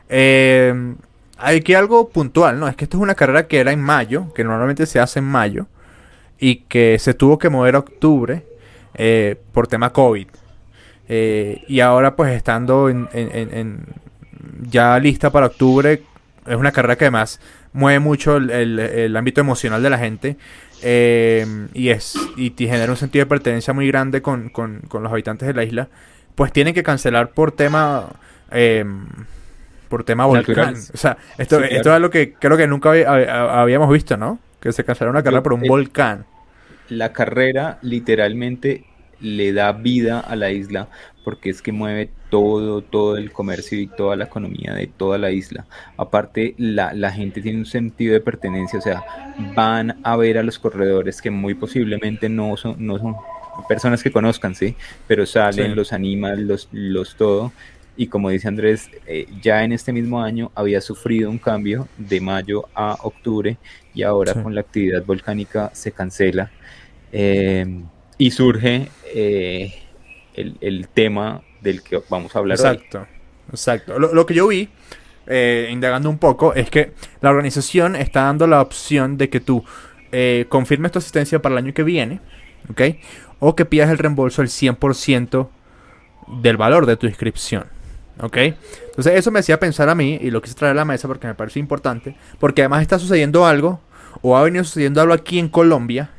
Eh, 0.08 0.94
hay 1.38 1.60
que 1.60 1.76
algo 1.76 2.08
puntual, 2.08 2.58
¿no? 2.58 2.68
Es 2.68 2.76
que 2.76 2.84
esto 2.84 2.96
es 2.96 3.02
una 3.02 3.14
carrera 3.14 3.46
que 3.46 3.58
era 3.58 3.72
en 3.72 3.80
mayo, 3.80 4.32
que 4.34 4.44
normalmente 4.44 4.86
se 4.86 5.00
hace 5.00 5.18
en 5.18 5.26
mayo, 5.26 5.66
y 6.38 6.56
que 6.68 6.98
se 6.98 7.14
tuvo 7.14 7.38
que 7.38 7.48
mover 7.48 7.76
a 7.76 7.80
octubre 7.80 8.44
eh, 8.94 9.36
por 9.52 9.66
tema 9.66 9.92
COVID. 9.92 10.28
Eh, 11.08 11.62
y 11.68 11.80
ahora 11.80 12.16
pues 12.16 12.34
estando 12.34 12.88
en, 12.88 13.86
ya 14.62 14.98
lista 14.98 15.30
para 15.30 15.46
octubre, 15.46 16.02
es 16.46 16.56
una 16.56 16.72
carrera 16.72 16.96
que 16.96 17.04
además 17.04 17.40
mueve 17.72 18.00
mucho 18.00 18.36
el 18.36 19.16
ámbito 19.16 19.40
emocional 19.40 19.82
de 19.82 19.90
la 19.90 19.98
gente 19.98 20.36
Em, 20.82 21.68
y 21.72 21.88
es 21.88 22.16
y 22.36 22.52
genera 22.56 22.90
un 22.90 22.98
sentido 22.98 23.24
de 23.24 23.28
pertenencia 23.28 23.72
muy 23.72 23.86
grande 23.88 24.20
con, 24.22 24.52
los 24.54 25.12
habitantes 25.12 25.48
de 25.48 25.54
la 25.54 25.64
isla, 25.64 25.88
pues 26.34 26.52
tienen 26.52 26.74
que 26.74 26.82
cancelar 26.82 27.30
por 27.30 27.52
tema 27.52 28.08
em, 28.50 29.06
por 29.88 30.04
tema 30.04 30.26
volcán. 30.26 30.74
O 30.74 30.96
sea, 30.96 31.16
esto, 31.38 31.62
esto 31.62 31.94
es 31.94 32.00
lo 32.00 32.10
que 32.10 32.34
creo 32.34 32.56
que 32.56 32.66
nunca 32.66 32.90
habíamos 33.60 33.90
visto, 33.90 34.16
¿no? 34.16 34.38
Que 34.60 34.72
se 34.72 34.84
cancelara 34.84 35.10
una 35.10 35.22
carrera 35.22 35.42
por 35.42 35.54
un 35.54 35.62
volcán. 35.62 36.26
La 36.88 37.12
carrera 37.12 37.78
literalmente 37.82 38.84
le 39.20 39.52
da 39.52 39.72
vida 39.72 40.20
a 40.20 40.36
la 40.36 40.50
isla 40.50 40.88
porque 41.24 41.50
es 41.50 41.60
que 41.60 41.72
mueve 41.72 42.10
todo, 42.30 42.82
todo 42.82 43.16
el 43.16 43.32
comercio 43.32 43.80
y 43.80 43.88
toda 43.88 44.14
la 44.14 44.26
economía 44.26 44.74
de 44.74 44.86
toda 44.86 45.18
la 45.18 45.32
isla. 45.32 45.66
Aparte, 45.96 46.54
la, 46.56 46.92
la, 46.92 47.10
gente 47.10 47.40
tiene 47.40 47.58
un 47.58 47.66
sentido 47.66 48.12
de 48.12 48.20
pertenencia, 48.20 48.78
o 48.78 48.82
sea, 48.82 49.04
van 49.56 49.98
a 50.04 50.16
ver 50.16 50.38
a 50.38 50.44
los 50.44 50.58
corredores 50.60 51.20
que 51.20 51.32
muy 51.32 51.54
posiblemente 51.54 52.28
no 52.28 52.56
son, 52.56 52.76
no 52.78 52.98
son 52.98 53.16
personas 53.68 54.04
que 54.04 54.12
conozcan, 54.12 54.54
¿sí? 54.54 54.76
Pero 55.08 55.26
salen, 55.26 55.74
los 55.74 55.92
animan, 55.92 56.46
los, 56.46 56.68
los 56.70 57.16
todo. 57.16 57.52
y 57.96 58.06
como 58.06 58.30
dice 58.30 58.46
Andrés, 58.46 58.88
eh, 59.06 59.26
ya 59.42 59.64
en 59.64 59.72
este 59.72 59.92
mismo 59.92 60.22
año 60.22 60.52
había 60.54 60.80
sufrido 60.80 61.28
un 61.28 61.38
cambio 61.38 61.88
de 61.96 62.20
mayo 62.20 62.68
a 62.72 62.98
octubre 63.02 63.56
y 63.94 64.04
ahora 64.04 64.34
con 64.34 64.54
la 64.54 64.60
actividad 64.60 65.04
volcánica 65.04 65.70
se 65.72 65.90
cancela 65.90 66.52
eh, 67.10 67.66
y 68.18 68.30
surge 68.30 68.88
eh, 69.14 69.74
el, 70.34 70.88
tema 70.88 71.42
del 71.60 71.82
que 71.82 72.00
vamos 72.08 72.34
a 72.34 72.38
hablar 72.38 72.56
exacto, 72.56 73.06
Exacto, 73.50 73.98
lo, 73.98 74.12
lo 74.12 74.26
que 74.26 74.34
yo 74.34 74.48
vi, 74.48 74.68
indagando 75.70 76.10
un 76.10 76.18
poco, 76.18 76.54
es 76.54 76.70
que 76.70 76.92
la 77.20 77.30
organización 77.30 77.96
está 77.96 78.22
dando 78.22 78.46
la 78.46 78.60
opción 78.60 79.16
de 79.16 79.28
que 79.28 79.40
tú 79.40 79.64
confirmes 80.48 80.92
tu 80.92 80.98
asistencia 80.98 81.40
para 81.40 81.54
el 81.54 81.64
año 81.64 81.74
que 81.74 81.82
viene, 81.82 82.20
¿ok? 82.70 82.82
O 83.38 83.54
que 83.54 83.64
pidas 83.64 83.90
el 83.90 83.98
reembolso 83.98 84.42
al 84.42 84.48
100% 84.48 85.48
del 86.26 86.56
valor 86.56 86.86
de 86.86 86.96
tu 86.96 87.06
inscripción. 87.06 87.66
¿Ok? 88.20 88.36
Entonces 88.36 89.14
eso 89.14 89.30
me 89.30 89.40
hacía 89.40 89.60
pensar 89.60 89.88
a 89.88 89.94
mí 89.94 90.18
y 90.20 90.30
lo 90.30 90.40
quise 90.40 90.54
traer 90.54 90.72
a 90.72 90.76
la 90.76 90.84
mesa 90.84 91.06
porque 91.06 91.26
me 91.26 91.34
parece 91.34 91.58
importante. 91.58 92.16
Porque 92.38 92.62
además 92.62 92.82
está 92.82 92.98
sucediendo 92.98 93.46
algo, 93.46 93.80
o 94.22 94.36
ha 94.36 94.42
venido 94.42 94.64
sucediendo 94.64 95.00
algo 95.00 95.12
aquí 95.12 95.38
en 95.38 95.48
Colombia, 95.48 96.10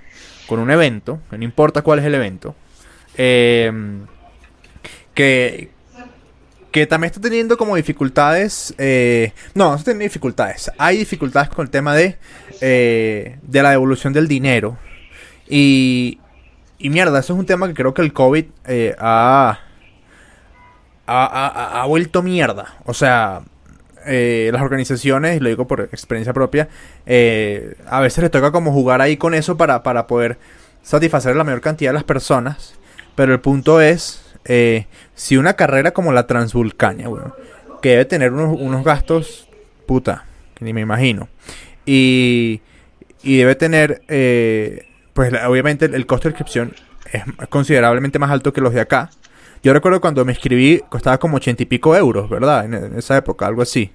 con 0.47 0.59
un 0.59 0.71
evento, 0.71 1.19
no 1.31 1.43
importa 1.43 1.81
cuál 1.81 1.99
es 1.99 2.05
el 2.05 2.15
evento, 2.15 2.55
eh, 3.17 3.71
que, 5.13 5.69
que 6.71 6.87
también 6.87 7.11
está 7.11 7.21
teniendo 7.21 7.57
como 7.57 7.75
dificultades. 7.75 8.73
Eh, 8.77 9.33
no, 9.53 9.69
no 9.69 9.75
está 9.75 9.91
teniendo 9.91 10.03
dificultades. 10.03 10.71
Hay 10.77 10.97
dificultades 10.97 11.49
con 11.49 11.65
el 11.65 11.69
tema 11.69 11.95
de, 11.95 12.17
eh, 12.61 13.37
de 13.41 13.63
la 13.63 13.71
devolución 13.71 14.13
del 14.13 14.27
dinero. 14.27 14.77
Y, 15.49 16.19
y 16.79 16.89
mierda, 16.89 17.19
eso 17.19 17.33
es 17.33 17.39
un 17.39 17.45
tema 17.45 17.67
que 17.67 17.73
creo 17.73 17.93
que 17.93 18.01
el 18.01 18.13
COVID 18.13 18.45
ha 18.99 19.59
ha, 21.07 21.85
vuelto 21.87 22.21
mierda. 22.21 22.75
O 22.85 22.93
sea, 22.93 23.41
eh, 24.07 24.49
las 24.51 24.61
organizaciones, 24.61 25.41
lo 25.41 25.49
digo 25.49 25.67
por 25.67 25.81
experiencia 25.81 26.33
propia, 26.33 26.69
eh, 27.05 27.75
a 27.87 27.99
veces 28.01 28.21
les 28.23 28.31
toca 28.31 28.51
como 28.51 28.71
jugar 28.71 29.01
ahí 29.01 29.17
con 29.17 29.33
eso 29.33 29.57
para, 29.57 29.81
poder 30.07 30.37
satisfacer 30.81 31.35
la 31.35 31.43
mayor 31.43 31.61
cantidad 31.61 31.91
de 31.91 31.95
las 31.95 32.03
personas. 32.03 32.75
Pero 33.15 33.33
el 33.33 33.39
punto 33.39 33.81
es, 33.81 34.23
eh, 34.45 34.85
si 35.15 35.37
una 35.37 35.53
carrera 35.53 35.91
como 35.91 36.13
la 36.13 36.27
Transvulcania, 36.27 37.09
que 37.81 37.89
debe 37.89 38.05
tener 38.05 38.33
unos, 38.33 38.83
gastos, 38.83 39.49
puta, 39.85 40.25
ni 40.59 40.73
me 40.73 40.81
imagino, 40.81 41.29
y, 41.85 42.61
y 43.23 43.37
debe 43.37 43.55
tener, 43.55 44.01
pues 45.13 45.33
obviamente 45.45 45.85
el, 45.85 46.05
costo 46.05 46.27
de 46.27 46.33
inscripción 46.33 46.73
es 47.11 47.23
considerablemente 47.49 48.19
más 48.19 48.31
alto 48.31 48.53
que 48.53 48.61
los 48.61 48.73
de 48.73 48.81
acá. 48.81 49.09
Yo 49.63 49.73
recuerdo 49.73 49.99
cuando 49.99 50.23
me 50.23 50.31
inscribí, 50.31 50.81
costaba 50.89 51.17
como 51.17 51.37
ochenta 51.37 51.63
y 51.63 51.65
pico 51.65 51.95
euros, 51.95 52.29
¿verdad? 52.29 52.65
En, 52.65 52.97
esa 52.97 53.17
época, 53.17 53.47
algo 53.47 53.61
así. 53.61 53.89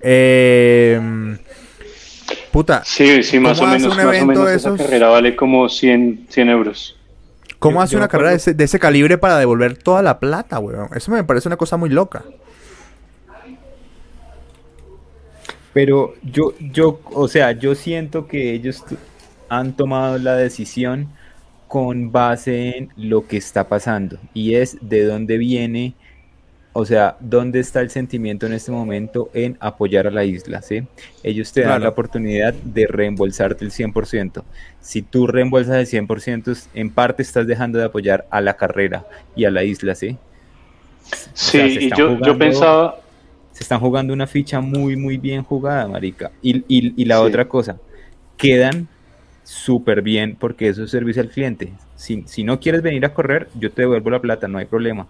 Eh, 0.00 1.36
puta. 2.52 2.82
Sí, 2.84 3.22
sí, 3.22 3.40
más 3.40 3.60
o 3.60 3.66
menos. 3.66 3.94
Un 3.94 4.00
evento 4.00 4.44
de 4.44 4.56
esa 4.56 4.76
carrera 4.76 5.08
vale 5.08 5.34
como 5.34 5.68
100, 5.68 6.26
100 6.28 6.48
euros. 6.48 6.98
¿Cómo 7.58 7.82
hace 7.82 7.96
una 7.96 8.06
carrera 8.06 8.36
de 8.36 8.64
ese, 8.64 8.78
calibre 8.78 9.18
para 9.18 9.36
devolver 9.38 9.76
toda 9.76 10.00
la 10.00 10.20
plata, 10.20 10.60
weón? 10.60 10.90
Eso 10.94 11.10
me 11.10 11.24
parece 11.24 11.48
una 11.48 11.56
cosa 11.56 11.76
muy 11.76 11.90
loca. 11.90 12.24
Pero 15.72 16.14
yo, 16.22 16.54
yo, 16.58 17.00
o 17.04 17.26
sea, 17.28 17.52
yo 17.52 17.74
siento 17.74 18.28
que 18.28 18.52
ellos 18.52 18.84
han 19.48 19.76
tomado 19.76 20.18
la 20.18 20.36
decisión 20.36 21.08
con 21.68 22.10
base 22.10 22.76
en 22.76 22.88
lo 22.96 23.26
que 23.26 23.36
está 23.36 23.68
pasando 23.68 24.18
y 24.32 24.54
es 24.54 24.78
de 24.80 25.04
dónde 25.04 25.36
viene, 25.36 25.94
o 26.72 26.84
sea, 26.84 27.16
dónde 27.20 27.60
está 27.60 27.80
el 27.80 27.90
sentimiento 27.90 28.46
en 28.46 28.54
este 28.54 28.72
momento 28.72 29.30
en 29.34 29.56
apoyar 29.60 30.06
a 30.06 30.10
la 30.10 30.24
isla, 30.24 30.62
¿sí? 30.62 30.84
Ellos 31.22 31.52
te 31.52 31.62
dan 31.62 31.82
la 31.82 31.90
oportunidad 31.90 32.54
de 32.54 32.86
reembolsarte 32.86 33.64
el 33.64 33.70
100%. 33.70 34.42
Si 34.80 35.02
tú 35.02 35.26
reembolsas 35.26 35.76
el 35.92 36.06
100%, 36.06 36.68
en 36.74 36.90
parte 36.90 37.22
estás 37.22 37.46
dejando 37.46 37.78
de 37.78 37.84
apoyar 37.84 38.26
a 38.30 38.40
la 38.40 38.56
carrera 38.56 39.06
y 39.36 39.44
a 39.44 39.50
la 39.50 39.62
isla, 39.62 39.94
¿sí? 39.94 40.16
Sí, 41.34 41.58
y 41.58 41.90
yo, 41.96 42.18
yo 42.20 42.36
pensaba... 42.36 43.00
Se 43.52 43.64
están 43.64 43.80
jugando 43.80 44.12
una 44.12 44.28
ficha 44.28 44.60
muy, 44.60 44.94
muy 44.94 45.18
bien 45.18 45.42
jugada, 45.42 45.88
marica. 45.88 46.30
Y, 46.40 46.64
y, 46.68 47.04
la 47.06 47.20
otra 47.20 47.48
cosa, 47.48 47.76
quedan 48.36 48.86
súper 49.48 50.02
bien 50.02 50.36
porque 50.38 50.68
eso 50.68 50.84
es 50.84 50.90
servicio 50.90 51.22
al 51.22 51.30
cliente. 51.30 51.72
Si, 51.96 52.22
si, 52.26 52.44
no 52.44 52.60
quieres 52.60 52.82
venir 52.82 53.06
a 53.06 53.14
correr, 53.14 53.48
yo 53.58 53.70
te 53.70 53.80
devuelvo 53.82 54.10
la 54.10 54.20
plata, 54.20 54.46
no 54.46 54.58
hay 54.58 54.66
problema. 54.66 55.06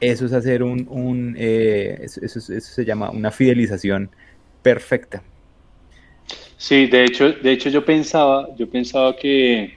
Eso 0.00 0.26
es 0.26 0.32
hacer 0.32 0.64
un, 0.64 0.88
un 0.90 1.36
eh, 1.38 2.00
eso, 2.02 2.40
se 2.40 2.84
llama 2.84 3.10
una 3.10 3.30
fidelización 3.30 4.10
perfecta. 4.60 5.22
Sí, 6.56 6.88
de 6.88 7.04
hecho, 7.04 7.30
de 7.30 7.52
hecho 7.52 7.68
yo 7.68 7.84
pensaba, 7.84 8.48
yo 8.56 8.68
pensaba 8.68 9.14
que, 9.14 9.76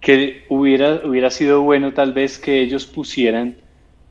que 0.00 0.44
hubiera, 0.48 1.00
hubiera 1.04 1.30
sido 1.30 1.62
bueno 1.62 1.92
tal 1.92 2.12
vez 2.12 2.38
que 2.38 2.60
ellos 2.60 2.86
pusieran 2.86 3.56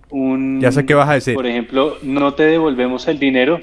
un... 0.09 0.59
Ya 0.59 0.73
sé 0.73 0.85
qué 0.85 0.95
vas 0.95 1.07
a 1.07 1.13
decir. 1.13 1.33
Por 1.33 1.47
ejemplo, 1.47 1.97
no 2.01 2.33
te 2.33 2.43
devolvemos 2.43 3.07
el 3.07 3.19
dinero, 3.19 3.61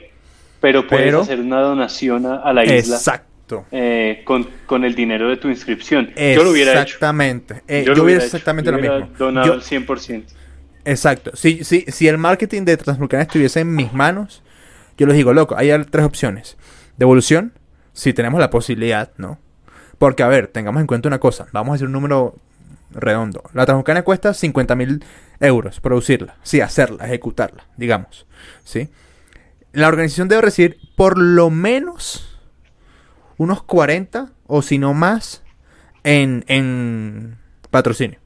pero 0.59 0.87
puedes 0.87 1.13
hacer 1.13 1.39
una 1.39 1.61
donación 1.61 2.25
a, 2.25 2.51
la 2.55 2.65
isla. 2.65 2.97
Exacto 2.97 3.30
eh, 3.71 4.25
con, 4.25 4.85
el 4.85 4.95
dinero 4.95 5.29
de 5.29 5.37
tu 5.37 5.49
inscripción. 5.49 6.13
Yo 6.17 6.45
lo 6.45 6.51
hubiera 6.51 6.73
hecho. 6.73 6.83
Exactamente. 6.83 7.63
Eh, 7.69 7.85
yo, 7.87 8.03
hubiera 8.03 8.25
exactamente 8.25 8.71
lo 8.71 8.79
mismo. 8.79 9.09
Donado 9.19 9.55
el 9.55 9.63
100%. 9.63 10.25
Exacto. 10.85 11.33
Si, 11.35 11.65
si, 11.65 11.85
si 11.89 12.09
el 12.09 12.19
marketing 12.19 12.65
de 12.65 12.77
Transvulcania 12.77 13.23
estuviese 13.23 13.61
en 13.61 13.75
mis 13.75 13.93
manos, 13.93 14.43
yo 14.97 15.07
les 15.07 15.17
digo, 15.17 15.33
loco, 15.33 15.57
hay 15.57 15.71
tres 15.91 16.05
opciones. 16.05 16.57
Devolución, 16.97 17.53
si 17.93 18.13
tenemos 18.13 18.41
la 18.41 18.51
posibilidad, 18.51 19.11
¿no? 19.17 19.39
Porque, 19.99 20.23
a 20.23 20.29
ver, 20.29 20.49
tengamos 20.49 20.81
en 20.81 20.87
cuenta 20.87 21.09
una 21.09 21.21
cosa. 21.21 21.47
Vamos 21.53 21.71
a 21.71 21.73
decir 21.75 21.87
un 21.87 21.93
número 21.93 22.37
redondo. 22.91 23.43
La 23.53 23.67
Transvulcania 23.67 24.03
cuesta 24.03 24.35
50 24.35 24.75
mil 24.77 25.05
euros 25.41 25.81
producirla. 25.81 26.37
Sí, 26.43 26.61
hacerla, 26.61 27.07
ejecutarla, 27.07 27.67
digamos. 27.77 28.27
¿Sí? 28.65 28.89
La 29.73 29.89
organización 29.89 30.29
debe 30.29 30.43
recibir 30.43 30.79
por 30.97 31.19
lo 31.19 31.51
menos 31.51 32.30
unos 33.41 33.63
40 33.63 34.33
o 34.47 34.61
si 34.61 34.77
no 34.77 34.93
más 34.93 35.43
en, 36.05 36.45
en 36.47 37.39
patrocinio. 37.71 38.19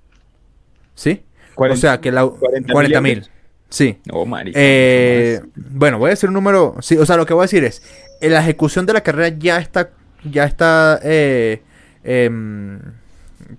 ¿Sí? 0.97 1.23
o 1.55 1.77
sea 1.77 2.01
que 2.01 2.11
la 2.11 2.27
40 2.27 3.01
mil. 3.01 3.25
Sí. 3.69 3.97
Oh, 4.11 4.27
eh, 4.47 5.41
bueno, 5.55 6.01
voy 6.01 6.09
a 6.09 6.11
decir 6.11 6.29
un 6.29 6.35
número. 6.35 6.75
Sí, 6.81 6.97
o 6.97 7.07
sea, 7.07 7.17
lo 7.17 7.27
que 7.27 7.33
voy 7.33 7.43
a 7.43 7.47
decir 7.47 7.63
es: 7.63 7.83
la 8.21 8.41
ejecución 8.41 8.87
de 8.87 8.93
la 8.93 9.03
carrera 9.03 9.29
ya 9.29 9.59
está. 9.59 9.91
Ya 10.25 10.45
está. 10.47 10.99
Eh, 11.05 11.63
em, 12.03 12.81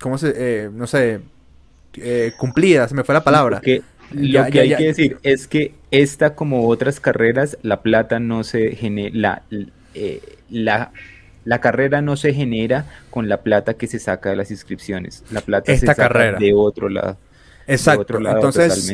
¿Cómo 0.02 0.18
se.? 0.18 0.34
Eh, 0.36 0.70
no 0.74 0.88
sé. 0.88 1.22
Eh, 1.96 2.34
cumplida, 2.38 2.88
se 2.90 2.96
me 2.96 3.06
fue 3.06 3.16
la 3.16 3.24
palabra. 3.24 3.62
lo 4.12 4.46
que 4.48 4.60
hay 4.60 4.76
que 4.76 4.88
decir 4.88 5.18
es 5.24 5.48
que 5.48 5.74
esta, 5.90 6.36
como 6.36 6.68
otras 6.68 7.00
carreras, 7.00 7.58
la 7.62 7.82
plata 7.82 8.20
no 8.20 8.44
se 8.44 8.76
genera. 8.76 9.12
La, 9.14 9.44
la 10.50 10.92
la 11.46 11.62
carrera 11.62 12.02
no 12.02 12.18
se 12.18 12.34
genera 12.34 12.86
con 13.12 13.30
la 13.30 13.42
plata 13.42 13.76
que 13.76 13.88
se 13.88 14.00
saca 14.00 14.30
de 14.30 14.36
las 14.36 14.52
inscripciones. 14.52 15.24
La 15.32 15.42
plata 15.42 15.76
se 15.78 15.86
saca 15.86 16.10
de 16.38 16.54
otro 16.54 16.90
lado. 16.90 17.18
Exacto. 17.68 18.18
Entonces, 18.18 18.94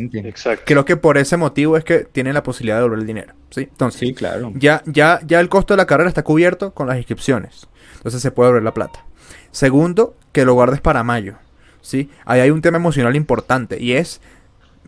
creo 0.65 0.85
que 0.85 0.95
por 0.95 1.17
ese 1.17 1.37
motivo 1.37 1.77
es 1.77 1.83
que 1.83 1.99
tienen 1.99 2.33
la 2.33 2.43
posibilidad 2.43 2.75
de 2.75 2.81
devolver 2.81 2.99
el 2.99 3.07
dinero. 3.07 3.33
¿sí? 3.49 3.61
Entonces, 3.61 3.99
sí, 3.99 4.13
claro. 4.13 4.51
ya, 4.55 4.81
ya, 4.85 5.19
ya 5.25 5.39
el 5.39 5.49
costo 5.49 5.73
de 5.73 5.77
la 5.77 5.85
carrera 5.85 6.09
está 6.09 6.23
cubierto 6.23 6.73
con 6.73 6.87
las 6.87 6.97
inscripciones. 6.97 7.67
Entonces 7.95 8.21
se 8.21 8.31
puede 8.31 8.47
devolver 8.47 8.63
la 8.63 8.73
plata. 8.73 9.05
Segundo, 9.51 10.15
que 10.31 10.45
lo 10.45 10.53
guardes 10.53 10.81
para 10.81 11.03
mayo. 11.03 11.35
¿sí? 11.81 12.09
Ahí 12.25 12.39
hay 12.41 12.51
un 12.51 12.61
tema 12.61 12.77
emocional 12.77 13.15
importante 13.15 13.81
y 13.81 13.93
es 13.93 14.21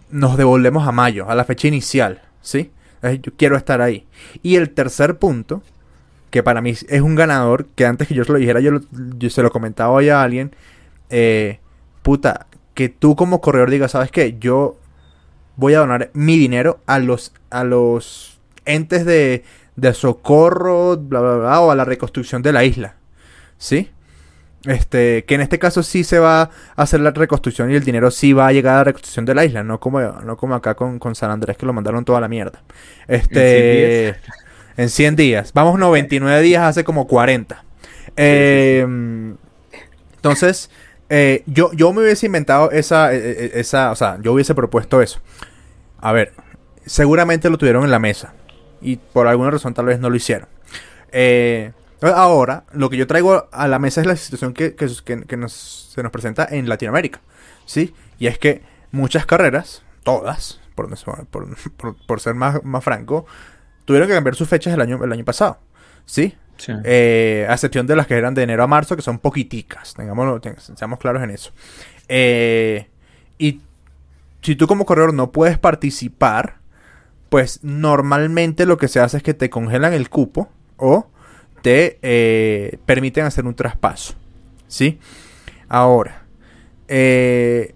nos 0.09 0.37
devolvemos 0.37 0.87
a 0.87 0.91
mayo, 0.91 1.29
a 1.29 1.35
la 1.35 1.43
fecha 1.43 1.67
inicial. 1.67 2.21
¿sí? 2.41 2.71
Yo 3.21 3.33
quiero 3.35 3.57
estar 3.57 3.81
ahí. 3.81 4.05
Y 4.41 4.55
el 4.55 4.69
tercer 4.69 5.17
punto 5.17 5.61
que 6.33 6.41
para 6.41 6.61
mí 6.61 6.71
es 6.71 7.01
un 7.01 7.13
ganador, 7.13 7.67
que 7.75 7.85
antes 7.85 8.07
que 8.07 8.15
yo 8.15 8.23
se 8.23 8.31
lo 8.31 8.39
dijera, 8.39 8.59
yo, 8.59 8.79
se 9.29 9.43
lo 9.43 9.51
comentaba 9.51 9.91
hoy 9.91 10.09
a 10.09 10.23
alguien, 10.23 10.55
eh, 11.11 11.59
puta, 12.01 12.47
que 12.73 12.89
tú 12.89 13.15
como 13.15 13.39
corredor 13.39 13.69
digas, 13.69 13.91
¿sabes 13.91 14.09
qué? 14.09 14.35
Yo 14.39 14.75
voy 15.57 15.75
a 15.75 15.79
donar 15.81 16.09
mi 16.13 16.39
dinero 16.39 16.79
a 16.87 16.97
los, 16.97 17.33
a 17.51 17.63
los 17.63 18.39
entes 18.65 19.05
de, 19.05 19.43
de 19.75 19.93
socorro, 19.93 20.97
bla, 20.97 21.19
bla, 21.19 21.35
bla, 21.35 21.61
o 21.61 21.69
a 21.69 21.75
la 21.75 21.85
reconstrucción 21.85 22.41
de 22.41 22.51
la 22.51 22.63
isla, 22.63 22.95
¿sí? 23.59 23.91
Este, 24.65 25.25
que 25.25 25.35
en 25.35 25.41
este 25.41 25.59
caso 25.59 25.83
sí 25.83 26.03
se 26.03 26.17
va 26.17 26.41
a 26.41 26.49
hacer 26.77 27.01
la 27.01 27.11
reconstrucción 27.11 27.69
y 27.69 27.75
el 27.75 27.83
dinero 27.83 28.09
sí 28.09 28.33
va 28.33 28.47
a 28.47 28.53
llegar 28.53 28.73
a 28.73 28.77
la 28.77 28.83
reconstrucción 28.85 29.25
de 29.25 29.35
la 29.35 29.45
isla, 29.45 29.63
no 29.63 29.79
como, 29.79 30.01
no 30.01 30.35
como 30.35 30.55
acá 30.55 30.73
con, 30.73 30.97
con 30.97 31.13
San 31.13 31.29
Andrés 31.29 31.57
que 31.57 31.67
lo 31.67 31.73
mandaron 31.73 32.03
toda 32.05 32.19
la 32.19 32.27
mierda. 32.27 32.63
Este, 33.07 34.15
en 34.77 34.89
100 34.89 35.15
días. 35.15 35.51
Vamos 35.53 35.79
99 35.79 36.41
días 36.41 36.63
hace 36.63 36.83
como 36.83 37.07
40. 37.07 37.63
Eh, 38.17 38.85
entonces, 40.15 40.69
eh, 41.09 41.43
yo, 41.45 41.71
yo 41.73 41.93
me 41.93 42.01
hubiese 42.01 42.25
inventado 42.25 42.71
esa, 42.71 43.13
e, 43.13 43.17
e, 43.17 43.59
esa, 43.59 43.91
o 43.91 43.95
sea, 43.95 44.17
yo 44.21 44.33
hubiese 44.33 44.55
propuesto 44.55 45.01
eso. 45.01 45.19
A 45.99 46.11
ver, 46.11 46.33
seguramente 46.85 47.49
lo 47.49 47.57
tuvieron 47.57 47.83
en 47.83 47.91
la 47.91 47.99
mesa 47.99 48.33
y 48.81 48.97
por 48.97 49.27
alguna 49.27 49.51
razón 49.51 49.73
tal 49.73 49.85
vez 49.85 49.99
no 49.99 50.09
lo 50.09 50.15
hicieron. 50.15 50.47
Eh, 51.11 51.71
ahora, 52.01 52.63
lo 52.73 52.89
que 52.89 52.97
yo 52.97 53.07
traigo 53.07 53.47
a 53.51 53.67
la 53.67 53.79
mesa 53.79 54.01
es 54.01 54.07
la 54.07 54.15
situación 54.15 54.53
que, 54.53 54.75
que, 54.75 54.89
se 54.89 56.03
nos 56.03 56.11
presenta 56.11 56.47
en 56.49 56.67
Latinoamérica, 56.67 57.21
¿sí? 57.65 57.93
Y 58.19 58.27
es 58.27 58.37
que 58.37 58.61
muchas 58.91 59.25
carreras, 59.25 59.83
todas, 60.03 60.59
por, 60.75 60.89
por, 62.07 62.19
ser 62.19 62.33
más, 62.33 62.63
más, 62.63 62.83
franco, 62.83 63.25
tuvieron 63.85 64.07
que 64.07 64.13
cambiar 64.13 64.35
sus 64.35 64.47
fechas 64.47 64.73
el 64.73 64.81
año, 64.81 65.03
el 65.03 65.11
año 65.11 65.25
pasado, 65.25 65.59
¿sí? 66.05 66.35
Eh, 66.83 67.45
a 67.49 67.53
excepción 67.53 67.87
de 67.87 67.95
las 67.95 68.07
que 68.07 68.15
eran 68.15 68.33
de 68.33 68.43
enero 68.43 68.63
a 68.63 68.67
marzo, 68.67 68.95
que 68.95 69.01
son 69.01 69.19
poquiticas, 69.19 69.93
tengámoslo, 69.93 70.39
seamos 70.75 70.99
claros 70.99 71.21
en 71.23 71.31
eso. 71.31 71.51
Eh, 72.07 72.87
y 73.37 73.61
si 74.41 74.55
tú 74.55 74.67
como 74.67 74.85
corredor 74.85 75.13
no 75.13 75.31
puedes 75.31 75.57
participar, 75.57 76.57
pues 77.29 77.59
normalmente 77.63 78.65
lo 78.65 78.77
que 78.77 78.87
se 78.87 78.99
hace 78.99 79.17
es 79.17 79.23
que 79.23 79.33
te 79.33 79.49
congelan 79.49 79.93
el 79.93 80.09
cupo 80.09 80.49
o 80.77 81.07
te 81.63 81.97
eh, 82.01 82.77
permiten 82.85 83.25
hacer 83.25 83.45
un 83.45 83.55
traspaso. 83.55 84.13
¿Sí? 84.67 84.99
Ahora, 85.67 86.25
eh, 86.87 87.73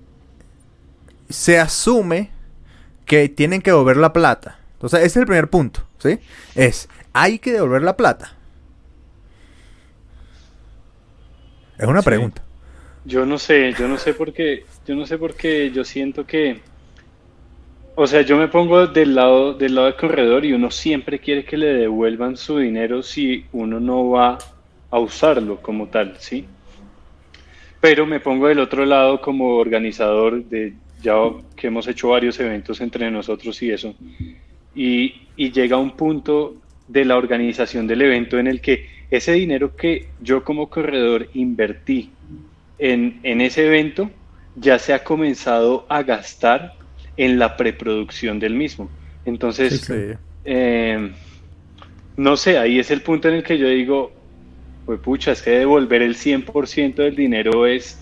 se 1.29 1.59
asume 1.59 2.31
que 3.05 3.29
tienen 3.29 3.61
que 3.61 3.71
devolver 3.71 3.97
la 3.97 4.13
plata. 4.13 4.59
Entonces, 4.73 4.99
ese 4.99 5.07
es 5.07 5.17
el 5.17 5.25
primer 5.25 5.49
punto. 5.49 5.86
¿Sí? 5.99 6.19
Es, 6.55 6.89
hay 7.13 7.39
que 7.39 7.53
devolver 7.53 7.81
la 7.81 7.97
plata. 7.97 8.33
Es 11.77 11.87
una 11.87 12.01
pregunta. 12.01 12.41
Yo 13.05 13.25
no 13.25 13.37
sé, 13.37 13.73
yo 13.77 13.87
no 13.87 13.97
sé 13.97 14.13
por 14.13 14.33
qué, 14.33 14.65
yo 14.85 14.95
no 14.95 15.05
sé 15.05 15.17
por 15.17 15.35
qué 15.35 15.71
yo 15.71 15.83
siento 15.83 16.25
que, 16.25 16.59
o 17.95 18.05
sea, 18.05 18.21
yo 18.21 18.35
me 18.35 18.47
pongo 18.47 18.87
del 18.87 19.15
lado 19.15 19.53
del 19.53 19.75
lado 19.75 19.87
del 19.87 19.95
corredor 19.95 20.43
y 20.43 20.53
uno 20.53 20.71
siempre 20.71 21.19
quiere 21.19 21.45
que 21.45 21.55
le 21.55 21.67
devuelvan 21.67 22.35
su 22.35 22.57
dinero 22.57 23.01
si 23.01 23.45
uno 23.53 23.79
no 23.79 24.09
va 24.09 24.37
a 24.89 24.99
usarlo 24.99 25.61
como 25.61 25.87
tal, 25.87 26.15
¿sí? 26.19 26.45
Pero 27.79 28.05
me 28.05 28.19
pongo 28.19 28.47
del 28.47 28.59
otro 28.59 28.85
lado 28.85 29.21
como 29.21 29.55
organizador 29.55 30.43
de 30.43 30.73
ya 31.01 31.13
que 31.55 31.67
hemos 31.67 31.87
hecho 31.87 32.09
varios 32.09 32.39
eventos 32.39 32.81
entre 32.81 33.09
nosotros 33.11 33.61
y 33.61 33.71
eso. 33.71 33.95
Y, 34.77 35.27
y 35.35 35.51
llega 35.51 35.75
un 35.75 35.97
punto 35.97 36.55
de 36.87 37.03
la 37.03 37.17
organización 37.17 37.87
del 37.87 38.03
evento 38.03 38.39
en 38.39 38.47
el 38.47 38.61
que 38.61 38.87
ese 39.11 39.33
dinero 39.33 39.75
que 39.75 40.07
yo 40.21 40.43
como 40.43 40.69
corredor 40.69 41.27
invertí 41.33 42.11
en, 42.77 43.19
en 43.23 43.41
ese 43.41 43.67
evento 43.67 44.09
ya 44.55 44.79
se 44.79 44.93
ha 44.93 45.03
comenzado 45.03 45.85
a 45.89 46.03
gastar 46.03 46.75
en 47.15 47.39
la 47.39 47.57
preproducción 47.57 48.39
del 48.39 48.53
mismo. 48.53 48.89
Entonces, 49.25 49.91
eh, 50.45 51.11
no 52.15 52.37
sé, 52.37 52.57
ahí 52.57 52.79
es 52.79 52.91
el 52.91 53.01
punto 53.01 53.27
en 53.27 53.35
el 53.35 53.43
que 53.43 53.57
yo 53.57 53.67
digo, 53.67 54.11
pues 54.85 54.99
pucha, 54.99 55.33
es 55.33 55.41
que 55.41 55.51
devolver 55.51 56.01
el 56.01 56.15
100% 56.15 56.95
del 56.95 57.15
dinero 57.15 57.65
es, 57.65 58.01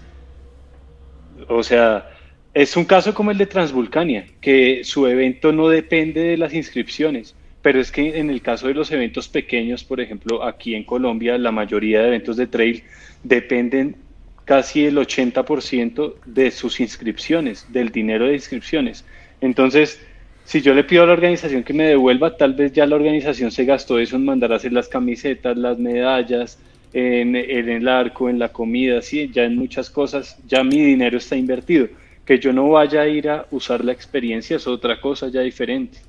o 1.47 1.63
sea, 1.63 2.09
es 2.55 2.77
un 2.77 2.85
caso 2.85 3.13
como 3.13 3.31
el 3.31 3.37
de 3.37 3.47
Transvulcania, 3.47 4.25
que 4.39 4.85
su 4.85 5.05
evento 5.07 5.51
no 5.51 5.67
depende 5.67 6.21
de 6.21 6.37
las 6.37 6.53
inscripciones, 6.53 7.35
pero 7.61 7.81
es 7.81 7.91
que 7.91 8.17
en 8.17 8.29
el 8.29 8.41
caso 8.41 8.67
de 8.67 8.73
los 8.73 8.91
eventos 8.91 9.27
pequeños, 9.27 9.83
por 9.83 9.99
ejemplo, 9.99 10.41
aquí 10.41 10.73
en 10.73 10.85
Colombia, 10.85 11.37
la 11.37 11.51
mayoría 11.51 11.99
de 11.99 12.07
eventos 12.07 12.37
de 12.37 12.47
trail 12.47 12.83
dependen 13.23 13.97
casi 14.45 14.85
el 14.85 14.95
80% 14.95 16.15
de 16.25 16.49
sus 16.49 16.79
inscripciones, 16.79 17.65
del 17.73 17.91
dinero 17.91 18.27
de 18.27 18.35
inscripciones. 18.35 19.03
Entonces, 19.41 19.99
si 20.45 20.61
yo 20.61 20.73
le 20.73 20.85
pido 20.85 21.03
a 21.03 21.07
la 21.07 21.13
organización 21.13 21.63
que 21.63 21.73
me 21.73 21.87
devuelva, 21.87 22.37
tal 22.37 22.53
vez 22.53 22.71
ya 22.71 22.85
la 22.85 22.95
organización 22.95 23.51
se 23.51 23.65
gastó 23.65 23.99
eso 23.99 24.15
en 24.15 24.23
mandar 24.23 24.53
a 24.53 24.55
hacer 24.55 24.71
las 24.71 24.87
camisetas, 24.87 25.57
las 25.57 25.77
medallas, 25.77 26.57
en, 26.93 27.35
el 27.35 27.87
arco, 27.89 28.29
en 28.29 28.39
la 28.39 28.49
comida, 28.49 29.01
sí, 29.01 29.29
ya 29.33 29.43
en 29.43 29.57
muchas 29.57 29.89
cosas, 29.89 30.37
ya 30.47 30.63
mi 30.63 30.79
dinero 30.79 31.17
está 31.17 31.35
invertido. 31.35 31.89
Que 32.25 32.39
yo 32.39 32.51
no 32.51 32.69
vaya 32.69 33.01
a 33.01 33.07
ir 33.07 33.29
a 33.29 33.45
usar 33.51 33.85
la 33.85 33.91
experiencia 33.91 34.57
es 34.57 34.67
otra 34.67 34.99
cosa 34.99 35.27
ya 35.29 35.41
diferente. 35.41 35.99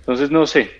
Entonces, 0.00 0.30
no 0.30 0.46
sé. 0.46 0.70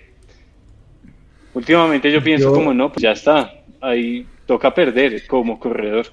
Últimamente 1.53 2.11
yo 2.11 2.23
pienso 2.23 2.51
como, 2.51 2.73
no, 2.73 2.91
pues 2.91 3.03
ya 3.03 3.11
está, 3.11 3.53
ahí 3.79 4.25
toca 4.45 4.73
perder 4.73 5.25
como 5.27 5.59
corredor. 5.59 6.07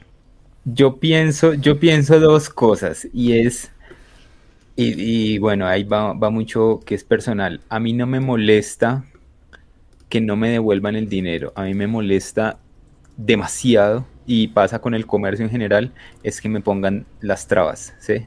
Yo 0.64 0.96
pienso, 0.96 1.54
yo 1.54 1.80
pienso 1.80 2.20
dos 2.20 2.50
cosas 2.50 3.08
y 3.12 3.38
es, 3.38 3.72
y, 4.76 5.38
bueno, 5.38 5.66
ahí 5.66 5.84
va, 5.84 6.14
mucho 6.30 6.80
que 6.84 6.94
es 6.94 7.04
personal. 7.04 7.60
A 7.68 7.80
mí 7.80 7.92
no 7.92 8.06
me 8.06 8.20
molesta 8.20 9.04
que 10.08 10.20
no 10.20 10.36
me 10.36 10.50
devuelvan 10.50 10.96
el 10.96 11.08
dinero, 11.08 11.52
a 11.54 11.64
mí 11.64 11.74
me 11.74 11.86
molesta 11.86 12.58
demasiado 13.16 14.06
y 14.26 14.48
pasa 14.48 14.80
con 14.80 14.94
el 14.94 15.06
comercio 15.06 15.44
en 15.44 15.50
general, 15.50 15.92
es 16.22 16.40
que 16.40 16.48
me 16.48 16.60
pongan 16.60 17.06
las 17.20 17.46
trabas, 17.46 17.94
¿sí? 18.00 18.26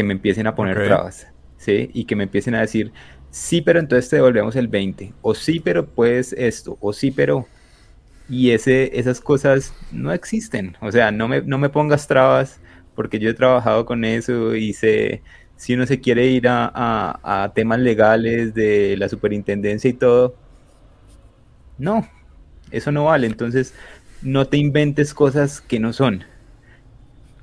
Que 0.00 0.04
me 0.04 0.14
empiecen 0.14 0.46
a 0.46 0.54
poner 0.54 0.82
trabas, 0.82 1.26
¿sí? 1.58 1.90
Y 1.92 2.04
que 2.04 2.16
me 2.16 2.24
empiecen 2.24 2.54
a 2.54 2.60
decir, 2.60 2.90
sí, 3.30 3.60
pero 3.60 3.78
entonces 3.78 4.08
te 4.08 4.16
devolvemos 4.16 4.56
el 4.56 4.68
20, 4.68 5.12
o 5.20 5.34
sí, 5.34 5.60
pero 5.60 5.86
pues 5.86 6.32
esto, 6.32 6.78
o 6.80 6.92
sí, 6.92 7.10
pero 7.10 7.46
y 8.30 8.52
ese, 8.52 8.98
esas 8.98 9.20
cosas 9.20 9.74
no 9.92 10.12
existen. 10.12 10.76
O 10.80 10.90
sea, 10.90 11.10
no 11.10 11.28
me, 11.28 11.42
no 11.42 11.58
me 11.58 11.68
pongas 11.68 12.06
trabas 12.06 12.60
porque 12.94 13.18
yo 13.18 13.28
he 13.28 13.34
trabajado 13.34 13.84
con 13.84 14.04
eso 14.04 14.54
y 14.54 14.72
sé, 14.72 15.22
si 15.56 15.74
uno 15.74 15.84
se 15.84 16.00
quiere 16.00 16.26
ir 16.26 16.46
a, 16.48 17.52
temas 17.54 17.80
legales 17.80 18.54
de 18.54 18.96
la 18.96 19.10
superintendencia 19.10 19.90
y 19.90 19.92
todo, 19.92 20.34
no, 21.76 22.08
eso 22.70 22.90
no 22.92 23.04
vale. 23.04 23.26
Entonces, 23.26 23.74
no 24.22 24.46
te 24.46 24.56
inventes 24.56 25.12
cosas 25.12 25.60
que 25.60 25.78
no 25.78 25.92
son. 25.92 26.24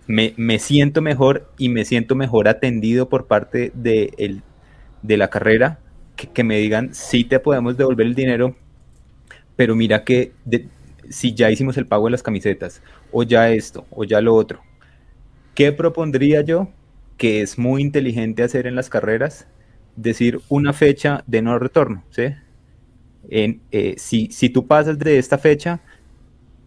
Me, 0.08 0.60
siento 0.60 1.02
mejor 1.02 1.52
y 1.58 1.70
me 1.70 1.84
siento 1.84 2.15
mejor 2.15 2.48
atendido 2.48 3.10
por 3.10 3.28
parte 3.28 3.72
de, 3.76 4.13
el, 4.17 4.41
de 5.02 5.17
la 5.17 5.30
carrera 5.30 5.80
que, 6.15 6.28
que, 6.28 6.43
me 6.43 6.58
digan, 6.58 6.93
sí 6.93 7.26
te 7.26 7.39
podemos 7.39 7.76
devolver 7.76 8.08
el 8.08 8.15
dinero, 8.15 8.56
pero 9.58 9.76
mira 9.76 10.04
que 10.04 10.32
si 11.10 11.34
ya 11.34 11.52
hicimos 11.52 11.78
el 11.78 11.88
pago 11.88 12.06
de 12.06 12.12
las 12.12 12.24
camisetas, 12.24 12.82
o 13.12 13.24
ya 13.24 13.50
esto, 13.50 13.86
o 13.91 14.04
ya 14.04 14.22
lo 14.22 14.36
otro. 14.36 14.62
¿Qué 15.54 15.72
propondría 15.72 16.41
yo? 16.41 16.70
Que 17.17 17.41
es 17.41 17.58
muy 17.58 17.82
inteligente 17.82 18.43
hacer 18.43 18.67
en 18.67 18.76
las 18.76 18.89
carreras, 18.89 19.48
decir 19.96 20.39
una 20.50 20.74
fecha 20.74 21.24
de 21.28 21.41
no 21.41 21.58
retorno. 21.60 22.04
En, 23.30 23.62
eh, 23.72 23.96
si, 23.98 24.28
si 24.32 24.50
tú 24.50 24.67
pasas 24.67 24.98
de 25.00 25.17
esta 25.17 25.38
fecha, 25.38 25.82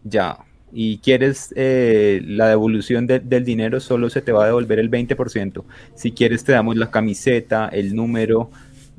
ya, 0.05 0.39
y 0.73 0.99
quieres 0.99 1.53
eh, 1.57 2.23
la 2.25 2.49
devolución 2.49 3.07
del 3.07 3.45
dinero, 3.45 3.81
solo 3.81 4.11
se 4.11 4.23
te 4.23 4.33
va 4.33 4.45
a 4.45 4.47
devolver 4.47 4.79
el 4.79 4.91
20%. 4.91 5.65
Si 5.95 6.13
quieres, 6.13 6.45
te 6.45 6.53
damos 6.53 6.77
la 6.77 6.91
camiseta, 6.91 7.69
el 7.69 7.95
número, 7.95 8.51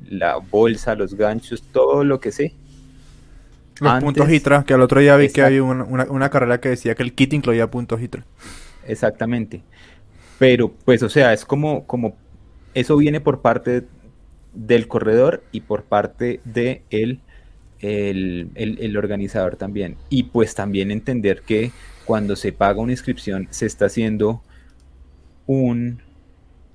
la 0.10 0.38
bolsa, 0.38 0.96
los 0.96 1.16
ganchos, 1.16 1.64
todo 1.72 2.04
lo 2.04 2.20
que 2.20 2.32
sé. 2.32 2.54
Los 3.80 4.04
puntos 4.04 4.30
Hitra, 4.30 4.64
que 4.64 4.74
al 4.74 4.82
otro 4.82 5.00
día 5.00 5.16
vi 5.16 5.30
que 5.30 5.42
hay 5.42 5.60
una, 5.60 6.30
carrera 6.30 6.60
que 6.60 6.70
decía 6.70 6.94
que 6.94 7.04
el 7.04 7.14
kit 7.14 7.34
incluía 7.34 7.72
puntos 7.72 8.02
Hitra. 8.02 8.24
Exactamente. 8.86 9.64
Pero, 10.38 10.72
pues, 10.86 11.02
o 11.04 11.10
sea, 11.10 11.34
es 11.34 11.46
como, 11.46 11.86
como 11.88 12.16
eso 12.74 12.98
viene 12.98 13.22
por 13.22 13.42
parte 13.42 13.84
del 14.54 14.88
corredor 14.88 15.44
y 15.52 15.62
por 15.62 15.84
parte 15.84 16.42
de 16.44 16.84
el, 17.82 18.50
el, 18.56 18.98
organizador 18.98 19.56
también. 19.56 19.98
Y 20.10 20.24
pues 20.24 20.56
también 20.56 20.92
entender 20.92 21.42
que 21.42 21.72
cuando 22.06 22.36
se 22.36 22.52
paga 22.52 22.82
una 22.82 22.92
inscripción 22.92 23.48
se 23.52 23.66
está 23.66 23.86
haciendo 23.86 24.42
un, 25.48 26.02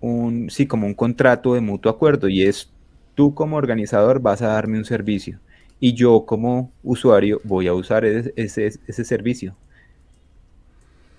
un, 0.00 0.50
sí, 0.50 0.66
como 0.66 0.86
un 0.86 0.94
contrato 0.94 1.54
de 1.54 1.60
mutuo 1.60 1.90
acuerdo 1.90 2.28
y 2.28 2.42
es 2.42 2.70
tú 3.14 3.34
como 3.34 3.56
organizador 3.56 4.20
vas 4.20 4.42
a 4.42 4.48
darme 4.48 4.78
un 4.78 4.84
servicio 4.84 5.40
y 5.80 5.94
yo 5.94 6.24
como 6.26 6.72
usuario 6.82 7.40
voy 7.44 7.66
a 7.66 7.74
usar 7.74 8.04
ese, 8.04 8.70
servicio. 9.04 9.56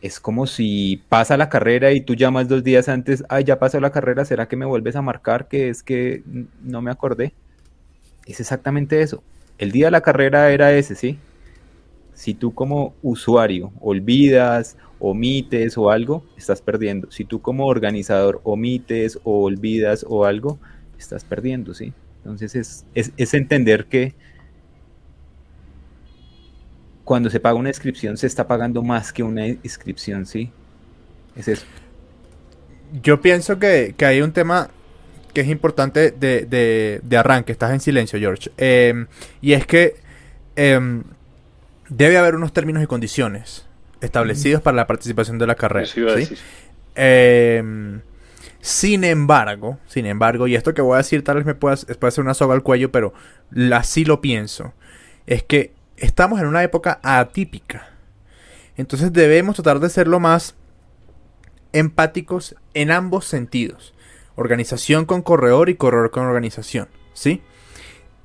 Es 0.01 0.19
como 0.19 0.45
si 0.45 1.03
pasa 1.09 1.37
la 1.37 1.49
carrera 1.49 1.91
y 1.91 2.01
tú 2.01 2.13
llamas 2.15 2.47
dos 2.47 2.63
días 2.63 2.87
antes, 2.87 3.23
ay, 3.29 3.43
ya 3.43 3.59
pasó 3.59 3.79
la 3.79 3.91
carrera, 3.91 4.25
¿será 4.25 4.47
que 4.47 4.55
me 4.55 4.65
vuelves 4.65 4.95
a 4.95 5.01
marcar 5.01 5.47
que 5.47 5.69
es 5.69 5.81
que 5.81 6.23
no 6.61 6.81
me 6.81 6.91
acordé? 6.91 7.33
Es 8.25 8.39
exactamente 8.39 9.01
eso. 9.01 9.23
El 9.57 9.71
día 9.71 9.87
de 9.87 9.91
la 9.91 10.01
carrera 10.01 10.51
era 10.51 10.71
ese, 10.73 10.95
¿sí? 10.95 11.17
Si 12.13 12.33
tú 12.33 12.53
como 12.53 12.95
usuario 13.01 13.71
olvidas, 13.79 14.77
omites 14.99 15.77
o 15.77 15.89
algo, 15.91 16.23
estás 16.37 16.61
perdiendo. 16.61 17.11
Si 17.11 17.25
tú 17.25 17.41
como 17.41 17.67
organizador 17.67 18.41
omites 18.43 19.19
o 19.23 19.43
olvidas 19.43 20.05
o 20.07 20.25
algo, 20.25 20.59
estás 20.97 21.23
perdiendo, 21.23 21.73
¿sí? 21.73 21.93
Entonces 22.17 22.55
es, 22.93 23.13
es, 23.15 23.33
entender 23.33 23.85
que 23.85 24.13
cuando 27.03 27.29
se 27.29 27.39
paga 27.39 27.55
una 27.55 27.69
inscripción 27.69 28.17
se 28.17 28.27
está 28.27 28.47
pagando 28.47 28.83
más 28.83 29.13
que 29.13 29.23
una 29.23 29.47
inscripción, 29.47 30.25
¿sí? 30.25 30.51
Es 31.35 31.47
eso. 31.47 31.65
Yo 33.01 33.21
pienso 33.21 33.59
que, 33.59 33.95
hay 33.99 34.21
un 34.21 34.31
tema 34.31 34.69
que 35.37 35.41
es 35.41 35.49
importante 35.49 36.09
de, 36.09 36.47
de, 36.47 36.99
de 37.03 37.17
arranque. 37.17 37.51
Estás 37.51 37.71
en 37.71 37.79
silencio, 37.79 38.17
George. 38.17 38.49
Eh, 38.57 39.05
y 39.39 39.53
es 39.53 39.67
que 39.67 39.97
eh, 40.55 41.03
debe 41.89 42.17
haber 42.17 42.33
unos 42.33 42.53
términos 42.53 42.81
y 42.81 42.87
condiciones 42.87 43.67
establecidos 44.01 44.63
para 44.63 44.75
la 44.75 44.87
participación 44.87 45.37
de 45.37 45.45
la 45.45 45.53
carrera. 45.53 45.85
¿sí? 45.85 46.35
Eh, 46.95 47.99
sin 48.61 49.03
embargo, 49.03 49.77
sin 49.85 50.07
embargo, 50.07 50.47
y 50.47 50.55
esto 50.55 50.73
que 50.73 50.81
voy 50.81 50.95
a 50.95 50.97
decir 50.97 51.23
tal 51.23 51.35
vez 51.35 51.45
me 51.45 51.53
pueda, 51.53 51.75
puede 51.99 52.09
ser 52.09 52.23
una 52.23 52.33
soga 52.33 52.55
al 52.55 52.63
cuello, 52.63 52.91
pero 52.91 53.13
así 53.71 54.05
lo 54.05 54.19
pienso, 54.21 54.73
es 55.27 55.43
que 55.43 55.71
estamos 55.97 56.39
en 56.39 56.47
una 56.47 56.63
época 56.63 56.99
atípica. 57.03 57.89
Entonces 58.75 59.13
debemos 59.13 59.55
tratar 59.57 59.79
de 59.81 59.91
ser 59.91 60.07
lo 60.07 60.19
más 60.19 60.55
empáticos 61.73 62.55
en 62.73 62.89
ambos 62.89 63.25
sentidos. 63.25 63.93
Organización 64.37 65.03
con 65.05 65.21
corredor 65.21 65.67
y 65.67 65.75
corredor 65.75 66.11
con 66.11 66.23
organización. 66.23 66.87
¿Sí? 67.13 67.41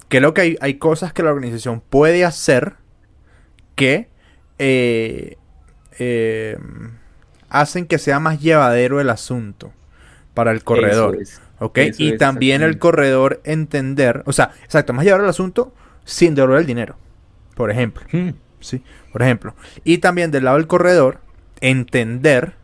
Creo 0.08 0.32
que 0.34 0.40
hay, 0.42 0.56
hay 0.60 0.74
cosas 0.74 1.12
que 1.12 1.24
la 1.24 1.30
organización 1.30 1.80
puede 1.80 2.24
hacer 2.24 2.74
que 3.74 4.08
eh, 4.58 5.38
eh, 5.98 6.58
hacen 7.48 7.86
que 7.86 7.98
sea 7.98 8.20
más 8.20 8.40
llevadero 8.40 9.00
el 9.00 9.10
asunto 9.10 9.72
para 10.34 10.52
el 10.52 10.62
corredor. 10.62 11.16
Eso 11.20 11.22
es. 11.22 11.42
¿Ok? 11.58 11.78
Eso 11.78 12.02
y 12.02 12.12
es, 12.12 12.18
también 12.18 12.62
el 12.62 12.78
corredor 12.78 13.40
entender, 13.44 14.22
o 14.26 14.32
sea, 14.32 14.52
exacto, 14.64 14.92
más 14.92 15.04
llevar 15.04 15.20
el 15.20 15.28
asunto 15.28 15.74
sin 16.04 16.34
devolver 16.34 16.60
el 16.60 16.66
dinero, 16.66 16.96
por 17.54 17.70
ejemplo. 17.70 18.04
Hmm. 18.12 18.30
Sí, 18.60 18.84
por 19.12 19.22
ejemplo. 19.22 19.54
Y 19.84 19.98
también 19.98 20.30
del 20.30 20.44
lado 20.44 20.56
del 20.56 20.66
corredor, 20.66 21.20
entender 21.60 22.54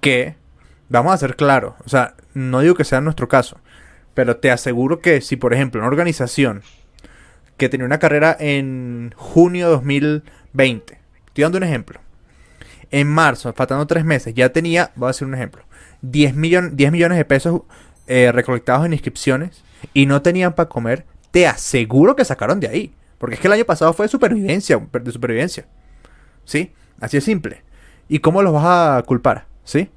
que, 0.00 0.36
vamos 0.90 1.14
a 1.14 1.16
ser 1.18 1.36
claros, 1.36 1.74
o 1.84 1.88
sea, 1.88 2.14
no 2.34 2.60
digo 2.60 2.74
que 2.74 2.84
sea 2.84 3.00
nuestro 3.00 3.28
caso, 3.28 3.58
pero 4.12 4.36
te 4.36 4.50
aseguro 4.50 5.00
que 5.00 5.22
si, 5.22 5.36
por 5.36 5.54
ejemplo, 5.54 5.80
una 5.80 5.88
organización 5.88 6.62
que 7.56 7.68
tenía 7.68 7.86
una 7.86 7.98
carrera 7.98 8.36
en 8.38 9.14
junio 9.16 9.66
de 9.66 9.72
2020, 9.72 10.98
estoy 11.28 11.42
dando 11.42 11.58
un 11.58 11.64
ejemplo, 11.64 12.00
en 12.90 13.06
marzo, 13.08 13.52
faltando 13.54 13.86
tres 13.86 14.04
meses, 14.04 14.34
ya 14.34 14.50
tenía, 14.52 14.90
voy 14.96 15.06
a 15.06 15.10
hacer 15.10 15.26
un 15.26 15.34
ejemplo, 15.34 15.62
10, 16.02 16.34
millon- 16.34 16.70
10 16.72 16.92
millones 16.92 17.18
de 17.18 17.24
pesos 17.24 17.62
eh, 18.06 18.32
recolectados 18.32 18.84
en 18.86 18.92
inscripciones 18.92 19.62
y 19.94 20.06
no 20.06 20.22
tenían 20.22 20.54
para 20.54 20.68
comer, 20.68 21.06
te 21.30 21.46
aseguro 21.46 22.16
que 22.16 22.24
sacaron 22.24 22.58
de 22.58 22.68
ahí. 22.68 22.94
Porque 23.18 23.34
es 23.34 23.40
que 23.40 23.46
el 23.48 23.52
año 23.52 23.64
pasado 23.66 23.92
fue 23.92 24.06
de 24.06 24.10
supervivencia, 24.10 24.80
de 24.92 25.12
supervivencia. 25.12 25.66
¿Sí? 26.44 26.72
Así 27.00 27.18
es 27.18 27.24
simple. 27.24 27.62
¿Y 28.08 28.20
cómo 28.20 28.42
los 28.42 28.52
vas 28.54 28.64
a 28.98 29.02
culpar? 29.02 29.46
¿Sí? 29.62 29.90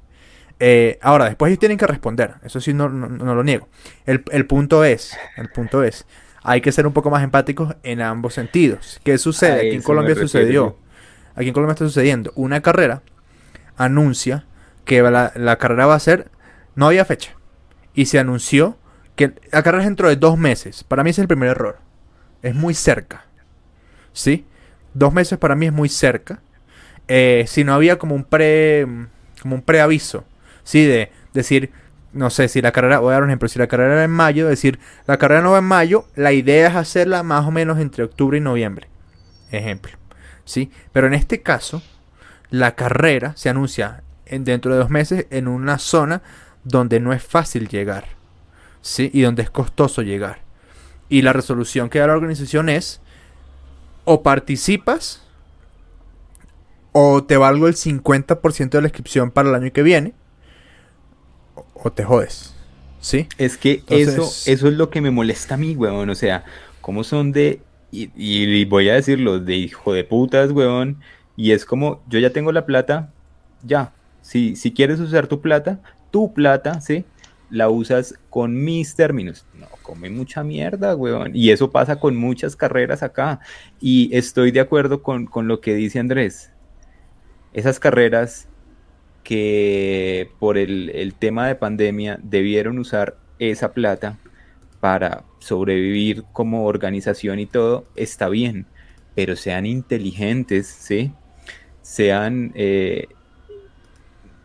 Eh, 0.60 0.98
ahora, 1.02 1.26
después 1.26 1.50
ellos 1.50 1.58
tienen 1.60 1.78
que 1.78 1.86
responder. 1.86 2.34
Eso 2.44 2.60
sí, 2.60 2.72
no, 2.74 2.88
no- 2.88 3.08
no 3.08 3.34
lo 3.34 3.42
niego. 3.44 3.68
El, 4.06 4.22
el 4.30 4.46
punto 4.46 4.84
es, 4.84 5.16
el 5.36 5.48
punto 5.50 5.82
es, 5.82 6.06
hay 6.42 6.60
que 6.60 6.72
ser 6.72 6.86
un 6.86 6.92
poco 6.92 7.10
más 7.10 7.22
empáticos 7.24 7.74
en 7.82 8.00
ambos 8.00 8.34
sentidos. 8.34 9.00
¿Qué 9.04 9.18
sucede? 9.18 9.52
Aquí 9.60 9.68
en 9.76 9.82
Colombia 9.82 10.14
sucedió. 10.32 10.78
Aquí 11.34 11.48
en 11.48 11.54
Colombia 11.54 11.72
está 11.72 11.84
sucediendo. 11.86 12.32
Una 12.36 12.60
carrera 12.62 13.02
anuncia 13.76 14.46
que 14.84 15.02
la, 15.02 15.32
la 15.34 15.56
carrera 15.58 15.86
va 15.86 15.94
a 15.94 16.00
ser. 16.00 16.30
No 16.74 16.86
había 16.86 17.04
fecha. 17.04 17.32
Y 17.94 18.06
se 18.06 18.18
anunció 18.18 18.76
que 19.16 19.32
la 19.52 19.62
carrera 19.62 19.82
es 19.84 19.88
dentro 19.88 20.08
de 20.08 20.16
dos 20.16 20.38
meses. 20.38 20.84
Para 20.84 21.02
mí 21.04 21.10
ese 21.10 21.20
es 21.20 21.24
el 21.24 21.28
primer 21.28 21.50
error. 21.50 21.78
Es 22.42 22.54
muy 22.54 22.74
cerca. 22.74 23.24
¿Sí? 24.12 24.44
Dos 24.92 25.12
meses 25.12 25.38
para 25.38 25.56
mí 25.56 25.66
es 25.66 25.72
muy 25.72 25.88
cerca. 25.88 26.40
Eh, 27.08 27.44
si 27.48 27.64
no 27.64 27.74
había 27.74 27.98
como 27.98 28.14
un 28.14 28.24
pre. 28.24 28.86
como 29.42 29.56
un 29.56 29.62
preaviso. 29.62 30.24
¿Sí? 30.64 30.84
De 30.84 31.12
decir. 31.32 31.70
No 32.12 32.30
sé, 32.30 32.46
si 32.46 32.62
la 32.62 32.70
carrera, 32.70 33.00
voy 33.00 33.10
a 33.10 33.14
dar 33.14 33.24
un 33.24 33.30
ejemplo, 33.30 33.48
si 33.48 33.58
la 33.58 33.66
carrera 33.66 33.94
era 33.94 34.04
en 34.04 34.10
mayo, 34.12 34.46
decir, 34.46 34.78
la 35.08 35.16
carrera 35.16 35.42
no 35.42 35.50
va 35.50 35.58
en 35.58 35.64
mayo, 35.64 36.06
la 36.14 36.30
idea 36.30 36.68
es 36.68 36.76
hacerla 36.76 37.24
más 37.24 37.44
o 37.44 37.50
menos 37.50 37.80
entre 37.80 38.04
octubre 38.04 38.38
y 38.38 38.40
noviembre. 38.40 38.86
Ejemplo. 39.50 39.90
¿Sí? 40.44 40.70
Pero 40.92 41.08
en 41.08 41.14
este 41.14 41.42
caso, 41.42 41.82
la 42.50 42.76
carrera 42.76 43.32
se 43.36 43.48
anuncia 43.48 44.04
en, 44.26 44.44
dentro 44.44 44.72
de 44.72 44.78
dos 44.78 44.90
meses 44.90 45.26
en 45.30 45.48
una 45.48 45.78
zona 45.78 46.22
donde 46.62 47.00
no 47.00 47.12
es 47.12 47.22
fácil 47.24 47.66
llegar. 47.66 48.04
¿Sí? 48.80 49.10
Y 49.12 49.22
donde 49.22 49.42
es 49.42 49.50
costoso 49.50 50.02
llegar. 50.02 50.38
Y 51.08 51.22
la 51.22 51.32
resolución 51.32 51.90
que 51.90 51.98
da 51.98 52.06
la 52.06 52.14
organización 52.14 52.68
es 52.68 53.00
o 54.04 54.22
participas 54.22 55.22
o 56.92 57.24
te 57.24 57.36
valgo 57.36 57.66
el 57.66 57.74
50% 57.74 58.70
de 58.70 58.80
la 58.80 58.88
inscripción 58.88 59.30
para 59.30 59.48
el 59.48 59.54
año 59.56 59.72
que 59.72 59.82
viene 59.82 60.14
o, 61.84 61.92
te 61.92 62.04
jodes. 62.04 62.54
¿Sí? 63.00 63.28
Es 63.38 63.56
que 63.58 63.82
Entonces- 63.88 64.08
eso, 64.14 64.50
eso 64.50 64.68
es 64.68 64.74
lo 64.74 64.90
que 64.90 65.00
me 65.00 65.10
molesta 65.10 65.54
a 65.54 65.58
mí, 65.58 65.76
weón. 65.76 66.08
O 66.10 66.14
sea, 66.14 66.44
cómo 66.80 67.04
son 67.04 67.32
de, 67.32 67.60
y, 67.92 68.10
y 68.16 68.64
voy 68.64 68.88
a 68.88 68.94
decirlo, 68.94 69.38
de 69.38 69.54
hijo 69.56 69.92
de 69.92 70.04
putas, 70.04 70.50
weón. 70.50 70.98
Y 71.36 71.52
es 71.52 71.64
como, 71.64 72.02
yo 72.08 72.18
ya 72.18 72.30
tengo 72.30 72.50
la 72.52 72.64
plata, 72.66 73.12
ya. 73.62 73.92
Si, 74.22 74.56
si 74.56 74.72
quieres 74.72 75.00
usar 75.00 75.26
tu 75.26 75.40
plata, 75.42 75.80
tu 76.10 76.32
plata, 76.32 76.80
¿sí? 76.80 77.04
La 77.50 77.68
usas 77.68 78.14
con 78.30 78.64
mis 78.64 78.94
términos. 78.94 79.44
No, 79.52 79.66
come 79.82 80.08
mucha 80.08 80.42
mierda, 80.42 80.96
weón. 80.96 81.32
Y 81.34 81.50
eso 81.50 81.70
pasa 81.70 81.96
con 81.96 82.16
muchas 82.16 82.56
carreras 82.56 83.02
acá. 83.02 83.40
Y 83.80 84.16
estoy 84.16 84.50
de 84.50 84.60
acuerdo 84.60 85.02
con, 85.02 85.26
con 85.26 85.46
lo 85.46 85.60
que 85.60 85.74
dice 85.74 85.98
Andrés. 85.98 86.50
Esas 87.52 87.78
carreras 87.78 88.48
que 89.24 90.30
por 90.38 90.56
el, 90.58 90.90
el 90.90 91.14
tema 91.14 91.48
de 91.48 91.56
pandemia 91.56 92.20
debieron 92.22 92.78
usar 92.78 93.16
esa 93.38 93.72
plata 93.72 94.18
para 94.80 95.24
sobrevivir 95.38 96.24
como 96.32 96.66
organización 96.66 97.40
y 97.40 97.46
todo, 97.46 97.86
está 97.96 98.28
bien, 98.28 98.66
pero 99.14 99.34
sean 99.34 99.66
inteligentes, 99.66 100.66
¿sí? 100.66 101.12
Sean, 101.80 102.52
eh, 102.54 103.08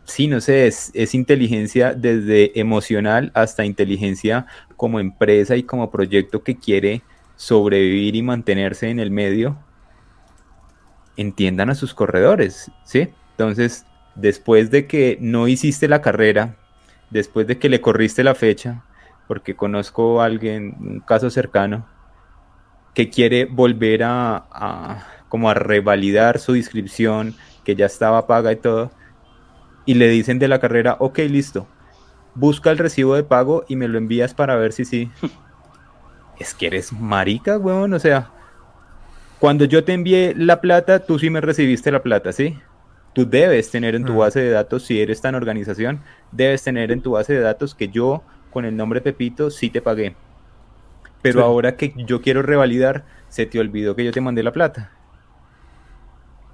sí, 0.04 0.28
no 0.28 0.40
sé, 0.40 0.66
es, 0.66 0.90
es 0.94 1.14
inteligencia 1.14 1.92
desde 1.92 2.58
emocional 2.58 3.30
hasta 3.34 3.66
inteligencia 3.66 4.46
como 4.76 4.98
empresa 4.98 5.56
y 5.56 5.62
como 5.62 5.90
proyecto 5.90 6.42
que 6.42 6.56
quiere 6.56 7.02
sobrevivir 7.36 8.16
y 8.16 8.22
mantenerse 8.22 8.88
en 8.88 8.98
el 8.98 9.10
medio, 9.10 9.58
entiendan 11.16 11.68
a 11.68 11.74
sus 11.74 11.92
corredores, 11.92 12.70
¿sí? 12.84 13.08
Entonces, 13.32 13.84
después 14.14 14.70
de 14.70 14.86
que 14.86 15.18
no 15.20 15.48
hiciste 15.48 15.88
la 15.88 16.02
carrera, 16.02 16.58
después 17.10 17.46
de 17.46 17.58
que 17.58 17.68
le 17.68 17.80
corriste 17.80 18.24
la 18.24 18.34
fecha, 18.34 18.84
porque 19.26 19.56
conozco 19.56 20.20
a 20.22 20.26
alguien, 20.26 20.76
un 20.80 21.00
caso 21.00 21.30
cercano, 21.30 21.90
que 22.94 23.10
quiere 23.10 23.44
volver 23.46 24.02
a, 24.04 24.36
a- 24.50 25.06
como 25.28 25.48
a 25.50 25.54
revalidar 25.54 26.38
su 26.40 26.56
inscripción, 26.56 27.36
que 27.64 27.76
ya 27.76 27.86
estaba 27.86 28.26
paga 28.26 28.52
y 28.52 28.60
todo, 28.60 28.96
y 29.84 29.94
le 29.94 30.08
dicen 30.08 30.38
de 30.38 30.48
la 30.48 30.60
carrera, 30.60 30.96
ok, 31.00 31.18
listo, 31.20 31.72
busca 32.34 32.70
el 32.70 32.78
recibo 32.78 33.16
de 33.16 33.24
pago 33.24 33.64
y 33.68 33.76
me 33.76 33.88
lo 33.88 33.98
envías 33.98 34.34
para 34.34 34.56
ver 34.56 34.72
si 34.72 34.84
sí. 34.86 35.14
Es 36.34 36.54
que 36.54 36.66
eres 36.66 36.92
marica, 36.92 37.58
weón, 37.58 37.92
o 37.94 37.98
sea, 38.00 38.34
cuando 39.38 39.64
yo 39.64 39.84
te 39.84 39.92
envié 39.92 40.34
la 40.36 40.60
plata, 40.60 41.04
tú 41.06 41.18
sí 41.18 41.30
me 41.30 41.40
recibiste 41.40 41.90
la 41.90 42.02
plata, 42.02 42.32
¿sí? 42.32 42.62
Tú 43.12 43.28
debes 43.28 43.70
tener 43.70 43.94
en 43.96 44.04
tu 44.04 44.16
base 44.16 44.40
de 44.40 44.50
datos, 44.50 44.84
si 44.84 45.00
eres 45.00 45.20
tan 45.20 45.34
organización, 45.34 46.00
debes 46.30 46.62
tener 46.62 46.92
en 46.92 47.00
tu 47.02 47.12
base 47.12 47.32
de 47.34 47.40
datos 47.40 47.74
que 47.74 47.88
yo, 47.88 48.22
con 48.50 48.64
el 48.64 48.76
nombre 48.76 49.00
Pepito, 49.00 49.50
sí 49.50 49.68
te 49.70 49.82
pagué. 49.82 50.14
Pero 51.22 51.40
Sí. 51.40 51.44
ahora 51.44 51.76
que 51.76 51.92
yo 51.96 52.22
quiero 52.22 52.42
revalidar, 52.42 53.04
se 53.28 53.46
te 53.46 53.58
olvidó 53.58 53.94
que 53.96 54.04
yo 54.04 54.12
te 54.12 54.20
mandé 54.20 54.42
la 54.42 54.52
plata. 54.52 54.92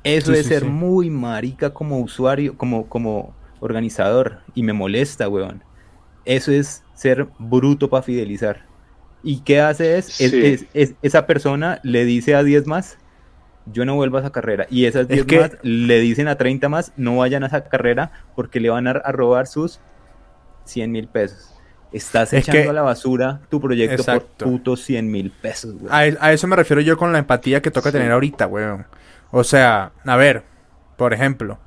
Eso 0.02 0.32
Sí, 0.32 0.38
es 0.38 0.46
sí, 0.46 0.54
ser 0.54 0.64
muy 0.64 1.10
marica 1.10 1.70
como 1.74 1.98
usuario, 2.00 2.56
como, 2.56 2.88
como 2.88 3.34
organizador. 3.60 4.40
Y 4.54 4.62
me 4.62 4.72
molesta, 4.72 5.28
weón. 5.28 5.62
Eso 6.24 6.52
es 6.52 6.84
ser 6.94 7.28
bruto 7.38 7.88
para 7.90 8.02
fidelizar. 8.02 8.64
¿Y 9.22 9.40
qué 9.40 9.60
hace 9.60 9.98
es, 9.98 10.20
es- 10.20 10.30
Sí. 10.30 10.40
es- 10.44 10.66
es- 10.74 10.94
esa 11.02 11.26
persona 11.26 11.80
le 11.82 12.04
dice 12.04 12.34
a 12.34 12.42
10 12.42 12.66
más, 12.66 12.98
yo 13.72 13.84
no 13.84 13.94
vuelvo 13.96 14.16
a 14.18 14.20
esa 14.20 14.30
carrera. 14.30 14.66
Y 14.70 14.84
esas 14.86 15.08
10 15.08 15.24
que- 15.26 15.40
más 15.40 15.50
le 15.62 16.00
dicen 16.00 16.28
a 16.28 16.36
30 16.36 16.68
más, 16.68 16.92
no 16.96 17.16
vayan 17.18 17.44
a 17.44 17.48
esa 17.48 17.64
carrera 17.64 18.12
porque 18.34 18.60
le 18.60 18.70
van 18.70 18.86
a, 18.86 18.92
robar 18.94 19.46
sus 19.46 19.80
100 20.64 20.90
mil 20.92 21.08
pesos. 21.08 21.52
Estás 21.92 22.32
Es 22.32 22.42
echando 22.48 22.62
que- 22.64 22.68
a 22.70 22.72
la 22.72 22.82
basura 22.82 23.40
tu 23.48 23.60
proyecto 23.60 23.94
Exacto. 23.96 24.44
por 24.44 24.48
putos 24.48 24.82
100 24.82 25.10
mil 25.10 25.30
pesos, 25.30 25.74
weón. 25.80 25.92
A, 25.92 25.98
a 26.26 26.32
eso 26.32 26.46
me 26.46 26.56
refiero 26.56 26.80
yo 26.82 26.96
con 26.96 27.12
la 27.12 27.18
empatía 27.18 27.62
que 27.62 27.70
toca 27.70 27.90
Sí. 27.90 27.94
tener 27.98 28.12
ahorita, 28.12 28.46
weón. 28.46 28.86
O 29.30 29.44
sea, 29.44 29.92
a 30.04 30.16
ver, 30.16 30.42
por 30.96 31.12
ejemplo, 31.14 31.58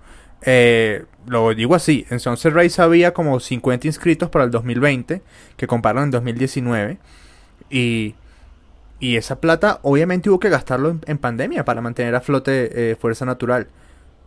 eh, 0.42 1.06
lo 1.28 1.54
digo 1.54 1.76
así, 1.76 2.06
en 2.10 2.20
Sunset 2.20 2.54
Race 2.54 2.82
había 2.82 3.14
como 3.14 3.40
50 3.40 3.88
inscritos 3.88 4.30
para 4.30 4.46
el 4.46 4.52
2020, 4.52 5.22
que 5.58 5.68
compraron 5.68 6.04
en 6.04 6.12
2019, 6.12 6.98
y, 7.70 8.16
y 9.00 9.16
esa 9.16 9.40
plata 9.40 9.80
obviamente 9.84 10.30
hubo 10.30 10.40
que 10.40 10.50
gastarlo 10.50 10.90
en, 10.90 11.02
en 11.06 11.18
pandemia 11.18 11.66
para 11.66 11.82
mantener 11.82 12.16
a 12.16 12.22
flote 12.22 12.92
eh, 12.92 12.96
Fuerza 12.96 13.26
Natural. 13.26 13.68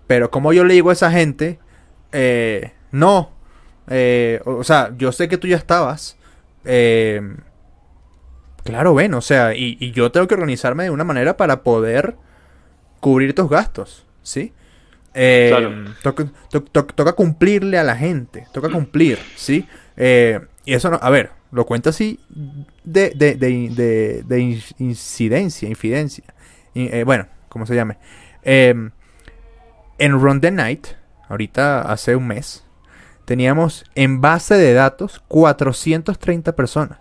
Pero 0.06 0.30
como 0.30 0.52
yo 0.52 0.64
le 0.64 0.74
digo 0.74 0.90
a 0.90 0.94
esa 0.94 1.11
gente, 1.11 1.58
eh, 2.12 2.72
no, 2.90 3.30
eh, 3.88 4.40
o 4.44 4.64
sea, 4.64 4.92
yo 4.96 5.12
sé 5.12 5.28
que 5.28 5.38
tú 5.38 5.48
ya 5.48 5.56
estabas, 5.56 6.16
Eh, 6.64 7.20
claro, 8.62 8.94
ven, 8.94 9.14
o 9.14 9.20
sea, 9.20 9.54
y, 9.54 9.90
yo 9.92 10.12
tengo 10.12 10.28
que 10.28 10.35
organizarme 10.35 10.85
de 10.85 10.90
una 10.90 11.02
manera 11.02 11.37
para 11.37 11.62
poder 11.62 12.14
cubrir 13.00 13.30
estos 13.30 13.48
gastos, 13.50 14.06
¿sí? 14.22 14.52
Eh, 15.14 15.50
toca, 16.02 17.12
cumplirle 17.14 17.78
a 17.78 17.82
la 17.85 17.96
gente, 17.96 18.46
toca 18.52 18.68
cumplir, 18.68 19.18
¿sí? 19.35 19.66
Y 19.96 20.74
eso 20.74 20.90
no, 20.90 21.00
a 21.02 21.11
ver, 21.11 21.30
lo 21.53 21.67
cuento 21.67 21.91
así 21.91 22.19
de, 22.83 23.11
de, 23.11 23.35
de, 23.37 24.25
de 24.27 24.41
incidencia, 24.79 25.69
infidencia. 25.69 26.25
Eh, 26.75 27.05
bueno, 27.05 27.27
como 27.49 27.67
se 27.67 27.75
llame. 27.75 27.99
Em, 28.43 28.91
en 29.99 30.12
Run 30.12 30.41
the 30.41 30.51
Night, 30.51 30.87
ahorita 31.29 31.83
hace 31.83 32.17
un 32.17 32.27
mes, 32.27 32.65
teníamos 33.27 33.85
en 33.95 34.23
base 34.23 34.55
de 34.55 34.73
datos 34.73 35.23
430 35.29 36.57
personas. 36.57 36.99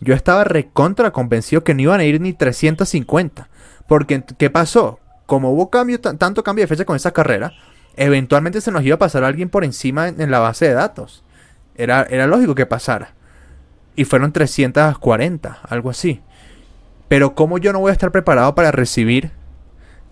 Yo 0.00 0.14
estaba 0.14 0.44
recontra 0.44 1.12
convencido 1.12 1.64
que 1.64 1.74
no 1.74 1.82
iban 1.82 2.00
a 2.00 2.04
ir 2.04 2.20
ni 2.20 2.32
350. 2.32 3.48
Porque, 3.86 4.22
¿qué 4.38 4.50
pasó? 4.50 5.00
Como 5.26 5.52
hubo 5.52 5.70
cambio, 5.70 6.00
tanto 6.00 6.42
cambio 6.42 6.64
de 6.64 6.68
fecha 6.68 6.84
con 6.84 6.96
esa 6.96 7.12
carrera, 7.12 7.52
eventualmente 7.96 8.60
se 8.60 8.70
nos 8.70 8.84
iba 8.84 8.96
a 8.96 8.98
pasar 8.98 9.24
alguien 9.24 9.48
por 9.48 9.64
encima 9.64 10.08
en, 10.08 10.30
la 10.30 10.38
base 10.40 10.66
de 10.66 10.74
datos. 10.74 11.24
Era, 11.74 12.02
era 12.10 12.26
lógico 12.26 12.54
que 12.54 12.66
pasara. 12.66 13.14
Y 13.98 14.04
fueron 14.04 14.32
340, 14.32 15.58
algo 15.68 15.90
así. 15.90 16.20
Pero 17.08 17.34
¿cómo 17.34 17.58
yo 17.58 17.72
no 17.72 17.80
voy 17.80 17.90
a 17.90 17.92
estar 17.92 18.12
preparado 18.12 18.54
para 18.54 18.70
recibir 18.70 19.32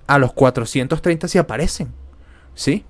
a 0.08 0.18
los 0.18 0.32
430 0.32 1.28
si 1.28 1.38
aparecen? 1.38 1.92
¿Sí? 2.56 2.84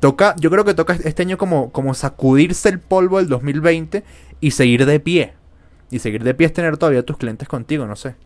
Toca, 0.00 0.34
yo 0.40 0.50
creo 0.50 0.64
que 0.64 0.74
toca 0.74 0.94
este 1.04 1.22
año 1.22 1.38
como, 1.38 1.70
como 1.70 1.94
sacudirse 1.94 2.70
el 2.70 2.80
polvo 2.80 3.18
del 3.18 3.28
2020 3.28 4.02
y 4.40 4.50
seguir 4.50 4.84
de 4.84 4.98
pie. 4.98 5.34
Y 5.92 6.00
seguir 6.00 6.24
de 6.24 6.34
pie 6.34 6.48
es 6.48 6.52
tener 6.52 6.76
todavía 6.76 7.04
tus 7.04 7.18
clientes 7.18 7.46
contigo, 7.46 7.86
no 7.86 7.94
sé. 7.94 8.16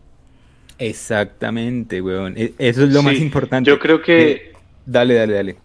Exactamente, 0.79 2.01
weón. 2.01 2.33
E, 2.35 2.55
eso 2.57 2.83
es 2.83 2.93
lo 2.93 3.03
más 3.03 3.13
importante. 3.19 3.69
Yo 3.69 3.77
creo 3.77 4.01
que... 4.01 4.31
Eh, 4.31 4.53
dale, 4.87 5.13
dale, 5.13 5.33
dale. 5.35 5.57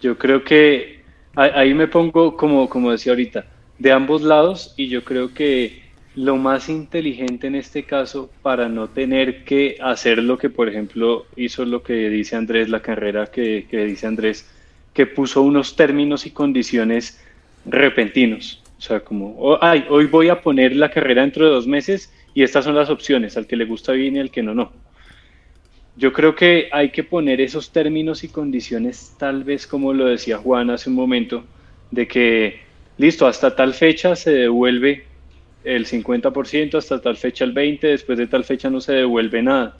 Yo 0.00 0.18
creo 0.18 0.42
que 0.42 1.04
ahí 1.36 1.72
me 1.72 1.86
pongo, 1.86 2.36
como, 2.36 2.68
como 2.68 2.90
decía 2.90 3.12
ahorita, 3.12 3.53
de 3.78 3.92
ambos 3.92 4.22
lados 4.22 4.74
y 4.76 4.88
yo 4.88 5.04
creo 5.04 5.34
que 5.34 5.84
lo 6.16 6.36
más 6.36 6.68
inteligente 6.68 7.48
en 7.48 7.56
este 7.56 7.82
caso 7.82 8.30
para 8.42 8.68
no 8.68 8.88
tener 8.88 9.44
que 9.44 9.76
hacer 9.80 10.18
lo 10.22 10.38
que, 10.38 10.48
por 10.48 10.68
ejemplo, 10.68 11.26
hizo 11.36 11.64
lo 11.64 11.82
que 11.82 12.08
dice 12.08 12.36
Andrés, 12.36 12.68
la 12.68 12.80
carrera 12.80 13.26
que, 13.26 13.66
dice 13.70 14.06
Andrés, 14.06 14.48
que 14.92 15.06
puso 15.06 15.42
unos 15.42 15.74
términos 15.74 16.24
y 16.26 16.30
condiciones 16.30 17.20
repentinos. 17.66 18.62
O 18.78 18.80
sea, 18.80 19.00
como, 19.00 19.34
oh, 19.38 19.58
ay, 19.60 19.86
hoy 19.88 20.06
voy 20.06 20.28
a 20.28 20.40
poner 20.40 20.76
la 20.76 20.90
carrera 20.90 21.22
dentro 21.22 21.46
de 21.46 21.52
dos 21.52 21.66
meses 21.66 22.12
y 22.32 22.42
estas 22.42 22.64
son 22.64 22.76
las 22.76 22.90
opciones, 22.90 23.36
al 23.36 23.46
que 23.46 23.56
le 23.56 23.64
gusta 23.64 23.92
bien 23.92 24.16
y 24.16 24.20
al 24.20 24.30
que 24.30 24.42
no, 24.42 24.54
no. 24.54 24.72
Yo 25.96 26.12
creo 26.12 26.34
que 26.34 26.68
hay 26.72 26.90
que 26.90 27.04
poner 27.04 27.40
esos 27.40 27.70
términos 27.70 28.24
y 28.24 28.28
condiciones, 28.28 29.14
tal 29.18 29.44
vez 29.44 29.66
como 29.66 29.92
lo 29.92 30.06
decía 30.06 30.38
Juan 30.38 30.70
hace 30.70 30.90
un 30.90 30.96
momento, 30.96 31.44
de 31.92 32.08
que, 32.08 32.60
listo, 32.98 33.26
hasta 33.26 33.54
tal 33.54 33.74
fecha 33.74 34.16
se 34.16 34.30
devuelve 34.30 35.04
el 35.64 35.86
50% 35.86 36.76
hasta 36.76 37.00
tal 37.00 37.16
fecha 37.16 37.44
el 37.44 37.54
20%, 37.54 37.80
después 37.80 38.18
de 38.18 38.26
tal 38.26 38.44
fecha 38.44 38.70
no 38.70 38.80
se 38.80 38.92
devuelve 38.92 39.42
nada. 39.42 39.76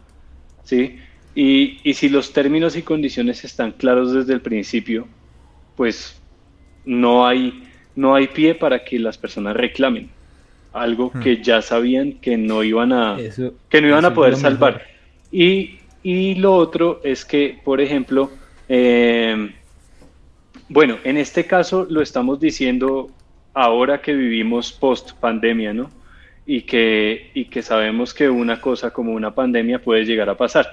¿sí? 0.65 0.99
Y, 1.35 1.79
y, 1.83 1.95
si 1.95 2.09
los 2.09 2.33
términos 2.33 2.77
y 2.77 2.83
condiciones 2.83 3.45
están 3.45 3.73
claros 3.73 4.13
desde 4.13 4.33
el 4.33 4.41
principio, 4.41 5.07
pues 5.77 6.21
no 6.85 7.27
hay, 7.27 7.65
no 7.97 8.15
hay 8.15 8.29
pie 8.29 8.55
para 8.55 8.85
que 8.85 8.99
las 8.99 9.19
personas 9.19 9.57
reclamen 9.57 10.11
algo 10.75 11.13
hmm. 11.15 11.21
que 11.21 11.43
ya 11.43 11.63
sabían 11.63 12.15
que 12.15 12.37
no 12.37 12.63
iban 12.63 12.93
a, 12.93 13.17
que 13.69 13.81
no 13.81 13.89
iban 13.89 14.05
a 14.05 14.13
poder 14.13 14.37
salvar. 14.37 14.83
Y, 15.31 15.79
y, 16.03 16.35
lo 16.35 16.55
otro 16.55 17.01
es 17.03 17.25
que, 17.25 17.59
por 17.65 17.81
ejemplo, 17.81 18.31
eh, 18.69 19.55
bueno, 20.75 20.99
en 21.05 21.19
este 21.19 21.47
caso 21.47 21.87
lo 21.89 22.03
estamos 22.03 22.41
diciendo 22.41 23.09
ahora 23.53 24.03
que 24.03 24.13
vivimos 24.13 24.73
post 24.73 25.13
pandemia, 25.13 25.73
¿no? 25.73 25.89
Y 26.47 26.63
que, 26.63 27.31
y 27.33 27.45
que 27.45 27.63
sabemos 27.63 28.13
que 28.13 28.29
una 28.29 28.61
cosa 28.61 28.91
como 28.91 29.13
una 29.13 29.33
pandemia 29.33 29.81
puede 29.81 30.05
llegar 30.05 30.29
a 30.29 30.37
pasar. 30.37 30.67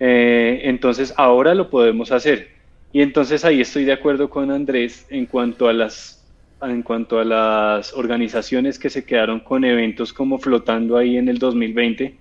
Eh, 0.00 0.62
entonces, 0.64 1.12
ahora 1.18 1.54
lo 1.54 1.68
podemos 1.68 2.12
hacer. 2.12 2.48
Y 2.94 3.02
entonces 3.02 3.44
ahí 3.44 3.60
estoy 3.60 3.84
de 3.84 3.92
acuerdo 3.92 4.30
con 4.30 4.50
Andrés 4.50 5.06
en 5.10 5.26
cuanto 5.26 5.68
a 5.68 5.74
las 5.74 6.26
en 6.62 6.82
cuanto 6.82 7.18
a 7.18 7.24
las 7.26 7.92
organizaciones 7.92 8.78
que 8.78 8.88
se 8.88 9.04
quedaron 9.04 9.40
con 9.40 9.66
eventos 9.66 10.14
como 10.14 10.38
flotando 10.38 10.96
ahí 10.96 11.18
en 11.18 11.28
el 11.28 11.38
2020, 11.38 12.16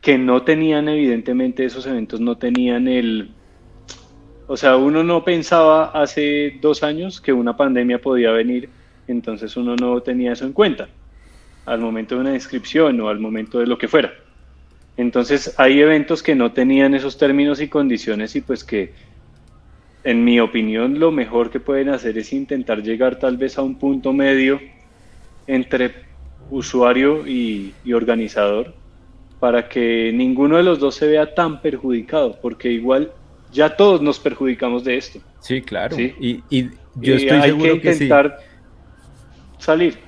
que 0.00 0.18
no 0.18 0.42
tenían, 0.42 0.88
evidentemente, 0.88 1.64
esos 1.64 1.84
eventos 1.88 2.20
no 2.20 2.38
tenían 2.38 2.86
el, 2.86 3.32
o 4.52 4.56
sea, 4.58 4.76
uno 4.76 5.02
no 5.02 5.24
pensaba 5.24 5.86
hace 5.94 6.58
dos 6.60 6.82
años 6.82 7.22
que 7.22 7.32
una 7.32 7.56
pandemia 7.56 8.02
podía 8.02 8.32
venir 8.32 8.68
entonces 9.08 9.56
uno 9.56 9.76
no 9.76 10.02
tenía 10.02 10.32
eso 10.32 10.44
en 10.44 10.52
cuenta 10.52 10.88
al 11.64 11.80
momento 11.80 12.16
de 12.16 12.20
una 12.20 12.34
inscripción 12.34 13.00
o 13.00 13.08
al 13.08 13.18
momento 13.18 13.60
de 13.60 13.66
lo 13.66 13.78
que 13.78 13.88
fuera. 13.88 14.12
Entonces 14.98 15.54
hay 15.58 15.80
eventos 15.80 16.22
que 16.22 16.34
no 16.34 16.52
tenían 16.52 16.94
esos 16.94 17.16
términos 17.16 17.62
y 17.62 17.68
condiciones 17.68 18.36
y 18.36 18.42
pues 18.42 18.62
que 18.62 18.92
en 20.04 20.22
mi 20.22 20.38
opinión 20.38 20.98
lo 20.98 21.10
mejor 21.12 21.50
que 21.50 21.58
pueden 21.58 21.88
hacer 21.88 22.18
es 22.18 22.34
intentar 22.34 22.82
llegar 22.82 23.18
tal 23.18 23.38
vez 23.38 23.56
a 23.56 23.62
un 23.62 23.78
punto 23.78 24.12
medio 24.12 24.60
entre 25.46 25.94
usuario 26.50 27.26
y, 27.26 27.72
organizador 27.94 28.74
para 29.40 29.66
que 29.66 30.12
ninguno 30.12 30.58
de 30.58 30.62
los 30.62 30.78
dos 30.78 30.96
se 30.96 31.06
vea 31.06 31.34
tan 31.34 31.62
perjudicado, 31.62 32.38
porque 32.42 32.70
igual 32.70 33.12
ya 33.52 33.76
todos 33.76 34.00
nos 34.00 34.18
perjudicamos 34.18 34.84
de 34.84 34.96
esto. 34.96 35.20
Sí, 35.40 35.60
claro. 35.60 35.96
Y, 35.98 36.42
yo 36.94 37.14
estoy 37.14 37.42
seguro 37.42 37.80
que 37.80 37.92
intentar 37.92 38.38
salir. 39.58 39.98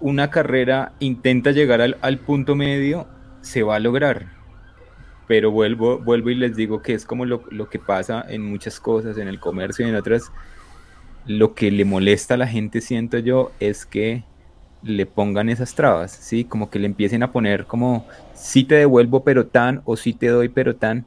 Una 0.00 0.30
carrera 0.30 0.92
intenta 0.98 1.52
llegar 1.52 1.80
al, 1.80 2.18
punto 2.18 2.54
medio, 2.54 3.06
se 3.40 3.62
va 3.62 3.76
a 3.76 3.80
lograr. 3.80 4.34
Pero 5.26 5.50
vuelvo, 5.50 5.98
vuelvo 5.98 6.30
y 6.30 6.34
les 6.34 6.54
digo 6.54 6.82
que 6.82 6.94
es 6.94 7.04
como 7.04 7.24
lo, 7.24 7.68
que 7.68 7.78
pasa 7.78 8.24
en 8.28 8.42
muchas 8.42 8.78
cosas, 8.78 9.18
en 9.18 9.28
el 9.28 9.40
comercio 9.40 9.86
y 9.86 9.88
en 9.88 9.96
otras. 9.96 10.30
Lo 11.26 11.54
que 11.54 11.70
le 11.70 11.84
molesta 11.84 12.34
a 12.34 12.36
la 12.36 12.46
gente, 12.46 12.80
siento 12.80 13.18
yo, 13.18 13.50
es 13.58 13.86
que 13.86 14.22
le 14.82 15.06
pongan 15.06 15.48
esas 15.48 15.74
trabas, 15.74 16.12
¿sí? 16.12 16.44
Como 16.44 16.70
que 16.70 16.78
le 16.78 16.86
empiecen 16.86 17.22
a 17.22 17.32
poner 17.32 17.64
como, 17.64 18.06
si 18.34 18.62
te 18.62 18.76
devuelvo 18.76 19.24
pero 19.24 19.46
tan, 19.46 19.82
o 19.84 19.96
si 19.96 20.12
te 20.12 20.28
doy 20.28 20.48
pero 20.48 20.76
tan. 20.76 21.06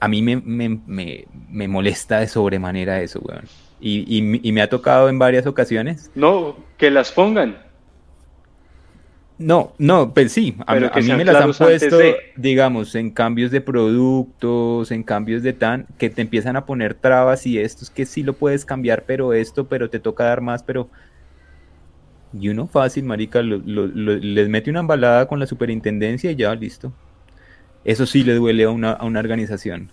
A 0.00 0.08
mí 0.08 0.22
me, 0.22 0.36
me 0.36 1.68
molesta 1.68 2.20
de 2.20 2.28
sobremanera 2.28 3.00
eso, 3.00 3.20
weón. 3.20 3.44
Y, 3.86 4.52
me 4.52 4.62
ha 4.62 4.68
tocado 4.70 5.10
en 5.10 5.18
varias 5.18 5.46
ocasiones. 5.46 6.10
No, 6.14 6.56
que 6.78 6.90
las 6.90 7.12
pongan. 7.12 7.58
No, 9.36 9.74
no, 9.78 10.14
pues 10.14 10.32
sí, 10.32 10.56
a, 10.66 10.74
mí 10.76 11.12
me 11.12 11.24
las 11.24 11.42
han 11.42 11.52
puesto, 11.52 11.98
digamos, 12.36 12.94
en 12.94 13.10
cambios 13.10 13.50
de 13.50 13.60
productos, 13.60 14.90
en 14.90 15.02
cambios 15.02 15.42
de 15.42 15.52
tan, 15.52 15.86
que 15.98 16.08
te 16.08 16.22
empiezan 16.22 16.56
a 16.56 16.64
poner 16.64 16.94
trabas 16.94 17.44
y 17.44 17.58
esto 17.58 17.84
es 17.84 17.90
que 17.90 18.06
sí 18.06 18.22
lo 18.22 18.32
puedes 18.34 18.64
cambiar, 18.64 19.02
pero 19.02 19.34
esto, 19.34 19.66
pero 19.66 19.90
te 19.90 19.98
toca 19.98 20.24
dar 20.24 20.40
más, 20.40 20.62
pero... 20.62 20.88
Y 22.32 22.48
uno 22.48 22.66
fácil, 22.66 23.04
marica, 23.04 23.42
les 23.42 24.48
mete 24.48 24.70
una 24.70 24.80
embalada 24.80 25.26
con 25.28 25.40
la 25.40 25.46
superintendencia 25.46 26.30
y 26.30 26.36
ya, 26.36 26.54
listo. 26.54 26.92
Eso 27.84 28.06
sí 28.06 28.24
le 28.24 28.34
duele 28.34 28.64
a 28.64 28.70
una, 28.70 28.92
a 28.92 29.04
una 29.04 29.20
organización. 29.20 29.90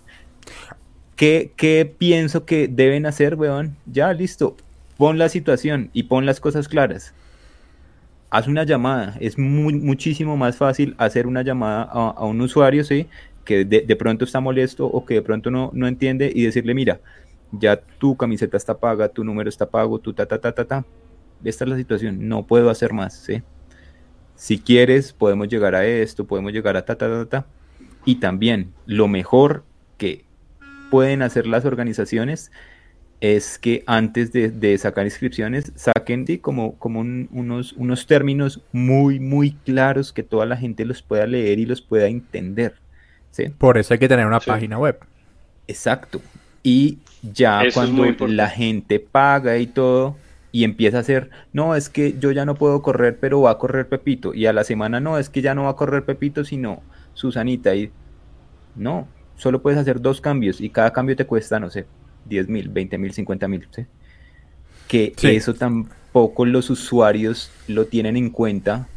¿Qué, 1.16 1.94
pienso 1.98 2.44
que 2.44 2.66
deben 2.66 3.06
hacer, 3.06 3.36
weón? 3.36 3.76
Ya, 3.86 4.12
listo. 4.12 4.56
Pon 4.96 5.18
la 5.18 5.28
situación 5.28 5.90
y 5.92 6.04
pon 6.04 6.26
las 6.26 6.40
cosas 6.40 6.66
claras. 6.66 7.14
Haz 8.30 8.48
una 8.48 8.64
llamada. 8.64 9.16
Es 9.20 9.38
muy, 9.38 9.74
muchísimo 9.74 10.36
más 10.36 10.56
fácil 10.56 10.96
hacer 10.98 11.26
una 11.26 11.42
llamada 11.42 11.82
a, 11.84 12.24
un 12.24 12.40
usuario, 12.40 12.82
¿sí? 12.82 13.06
Que 13.44 13.64
de, 13.64 13.96
pronto 13.96 14.24
está 14.24 14.40
molesto 14.40 14.86
o 14.86 15.04
que 15.04 15.14
de 15.14 15.22
pronto 15.22 15.50
no, 15.50 15.70
no 15.74 15.86
entiende 15.86 16.32
y 16.34 16.42
decirle, 16.42 16.74
mira, 16.74 17.00
ya 17.52 17.76
tu 17.76 18.16
camiseta 18.16 18.56
está 18.56 18.76
paga, 18.78 19.08
tu 19.08 19.22
número 19.22 19.48
está 19.48 19.66
pago, 19.66 20.00
tu 20.00 20.12
ta, 20.12 20.26
ta, 20.26 20.40
ta, 20.40 20.52
ta, 20.52 20.64
ta. 20.64 20.84
Esta 21.44 21.64
es 21.64 21.70
la 21.70 21.76
situación. 21.76 22.28
No 22.28 22.46
puedo 22.46 22.68
hacer 22.70 22.92
más, 22.92 23.14
¿sí? 23.14 23.42
Si 24.34 24.58
quieres, 24.58 25.12
podemos 25.12 25.46
llegar 25.46 25.76
a 25.76 25.86
esto, 25.86 26.26
podemos 26.26 26.52
llegar 26.52 26.76
a 26.76 26.84
ta, 26.84 26.96
ta, 26.96 27.08
ta, 27.08 27.26
ta. 27.26 27.46
Y 28.04 28.16
también, 28.16 28.72
lo 28.86 29.08
mejor 29.08 29.64
que 29.96 30.24
pueden 30.90 31.22
hacer 31.22 31.46
las 31.46 31.64
organizaciones 31.64 32.50
es 33.20 33.56
que 33.58 33.84
antes 33.86 34.32
de, 34.32 34.78
sacar 34.78 35.04
inscripciones 35.04 35.72
saquen 35.76 36.26
como, 36.38 36.76
como 36.78 37.00
unos, 37.00 37.72
unos 37.74 38.06
términos 38.06 38.60
muy, 38.72 39.20
muy 39.20 39.52
claros 39.52 40.12
que 40.12 40.24
toda 40.24 40.44
la 40.44 40.56
gente 40.56 40.84
los 40.84 41.02
pueda 41.02 41.26
leer 41.26 41.60
y 41.60 41.66
los 41.66 41.80
pueda 41.80 42.08
entender. 42.08 42.74
Por 43.58 43.78
eso 43.78 43.94
hay 43.94 44.00
que 44.00 44.08
tener 44.08 44.26
una 44.26 44.40
página 44.40 44.76
web. 44.78 44.98
Exacto. 45.68 46.20
Y 46.62 46.98
ya 47.22 47.62
cuando 47.72 48.26
la 48.26 48.48
gente 48.48 49.00
paga 49.00 49.56
y 49.58 49.66
todo, 49.66 50.16
y 50.50 50.64
empieza 50.64 50.98
a 50.98 51.00
hacer, 51.00 51.30
no, 51.52 51.74
es 51.74 51.88
que 51.88 52.16
yo 52.18 52.30
ya 52.30 52.44
no 52.44 52.54
puedo 52.54 52.82
correr, 52.82 53.18
pero 53.18 53.40
va 53.40 53.52
a 53.52 53.58
correr 53.58 53.88
Pepito. 53.88 54.34
Y 54.34 54.46
a 54.46 54.52
la 54.52 54.64
semana, 54.64 55.00
no, 55.00 55.18
es 55.18 55.30
que 55.30 55.42
ya 55.42 55.54
no 55.54 55.64
va 55.64 55.70
a 55.70 55.76
correr 55.76 56.04
Pepito, 56.04 56.44
sino 56.44 56.82
Susanita. 57.14 57.74
Y 57.74 57.90
no, 58.76 59.08
solo 59.36 59.62
puedes 59.62 59.78
hacer 59.78 60.00
dos 60.00 60.20
cambios 60.20 60.60
y 60.60 60.70
cada 60.70 60.92
cambio 60.92 61.16
te 61.16 61.26
cuesta, 61.26 61.58
no 61.58 61.70
sé, 61.70 61.86
10 62.26 62.48
mil, 62.48 62.68
20 62.68 62.98
mil, 62.98 63.12
50 63.12 63.48
mil. 63.48 63.68
¿sí? 63.70 63.86
Que 64.88 65.14
eso 65.22 65.54
tampoco 65.54 66.44
los 66.44 66.70
usuarios 66.70 67.50
lo 67.66 67.86
tienen 67.86 68.16
en 68.16 68.30
cuenta 68.30 68.88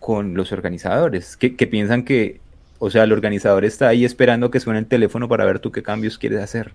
con 0.00 0.34
los 0.34 0.52
organizadores, 0.52 1.36
que, 1.36 1.56
que 1.56 1.66
piensan 1.66 2.04
que, 2.04 2.40
o 2.78 2.90
sea, 2.90 3.04
el 3.04 3.12
organizador 3.12 3.64
está 3.64 3.88
ahí 3.88 4.04
esperando 4.04 4.50
que 4.50 4.60
suene 4.60 4.80
el 4.80 4.86
teléfono 4.86 5.28
para 5.28 5.44
ver 5.44 5.58
tú 5.58 5.70
qué 5.70 5.82
cambios 5.82 6.18
quieres 6.18 6.40
hacer. 6.40 6.72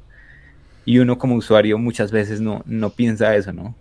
Y 0.86 1.00
uno 1.00 1.18
como 1.18 1.36
usuario 1.36 1.78
muchas 1.78 2.12
veces 2.12 2.42
no, 2.42 2.62
no 2.66 2.90
piensa 2.90 3.36
eso, 3.36 3.54
¿no? 3.54 3.76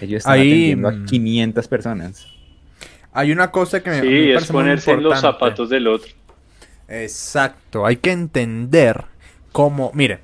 Ellos 0.00 0.18
están 0.18 0.34
atendiendo 0.34 0.88
a 0.88 1.04
500 1.04 1.68
personas. 1.68 2.26
Hay 3.16 3.32
una 3.32 3.50
cosa 3.50 3.82
que 3.82 3.88
me, 3.88 4.02
sí, 4.02 4.30
es 4.30 4.52
ponerse 4.52 4.90
en 4.90 5.02
los 5.02 5.18
zapatos 5.18 5.70
del 5.70 5.88
otro. 5.88 6.12
Exacto, 6.86 7.86
hay 7.86 7.96
que 7.96 8.12
entender 8.12 9.06
cómo, 9.52 9.90
mire, 9.94 10.20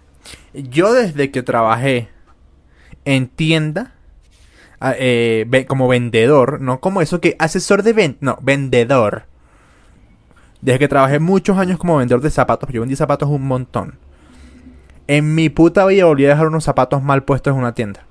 yo 0.53 0.93
desde 0.93 1.31
que 1.31 1.43
trabajé 1.43 2.11
en 3.07 3.29
tienda 3.29 3.95
eh, 4.99 5.65
como 5.67 5.89
vendedor, 5.89 6.61
no 6.61 6.81
como 6.81 7.01
eso 7.01 7.19
que 7.19 7.35
asesor 7.39 7.83
de 7.83 7.95
venta, 7.95 8.19
no, 8.21 8.39
vendedor. 8.43 9.23
Desde 10.61 10.79
que 10.79 10.89
trabajé 10.89 11.19
muchos 11.19 11.57
años 11.57 11.79
como 11.79 11.97
vendedor 11.97 12.21
de 12.21 12.29
zapatos, 12.29 12.69
yo 12.71 12.83
vendí 12.83 12.95
zapatos 12.95 13.31
un 13.31 13.47
montón. 13.47 13.99
En 15.07 15.35
mi 15.35 15.49
puta 15.49 15.87
vida 15.87 16.05
volví 16.05 16.27
a 16.27 16.29
dejar 16.29 16.47
unos 16.47 16.65
zapatos 16.65 17.03
mal 17.03 17.25
puestos 17.25 17.55
en 17.55 17.59
una 17.59 17.75
tienda. 17.75 18.05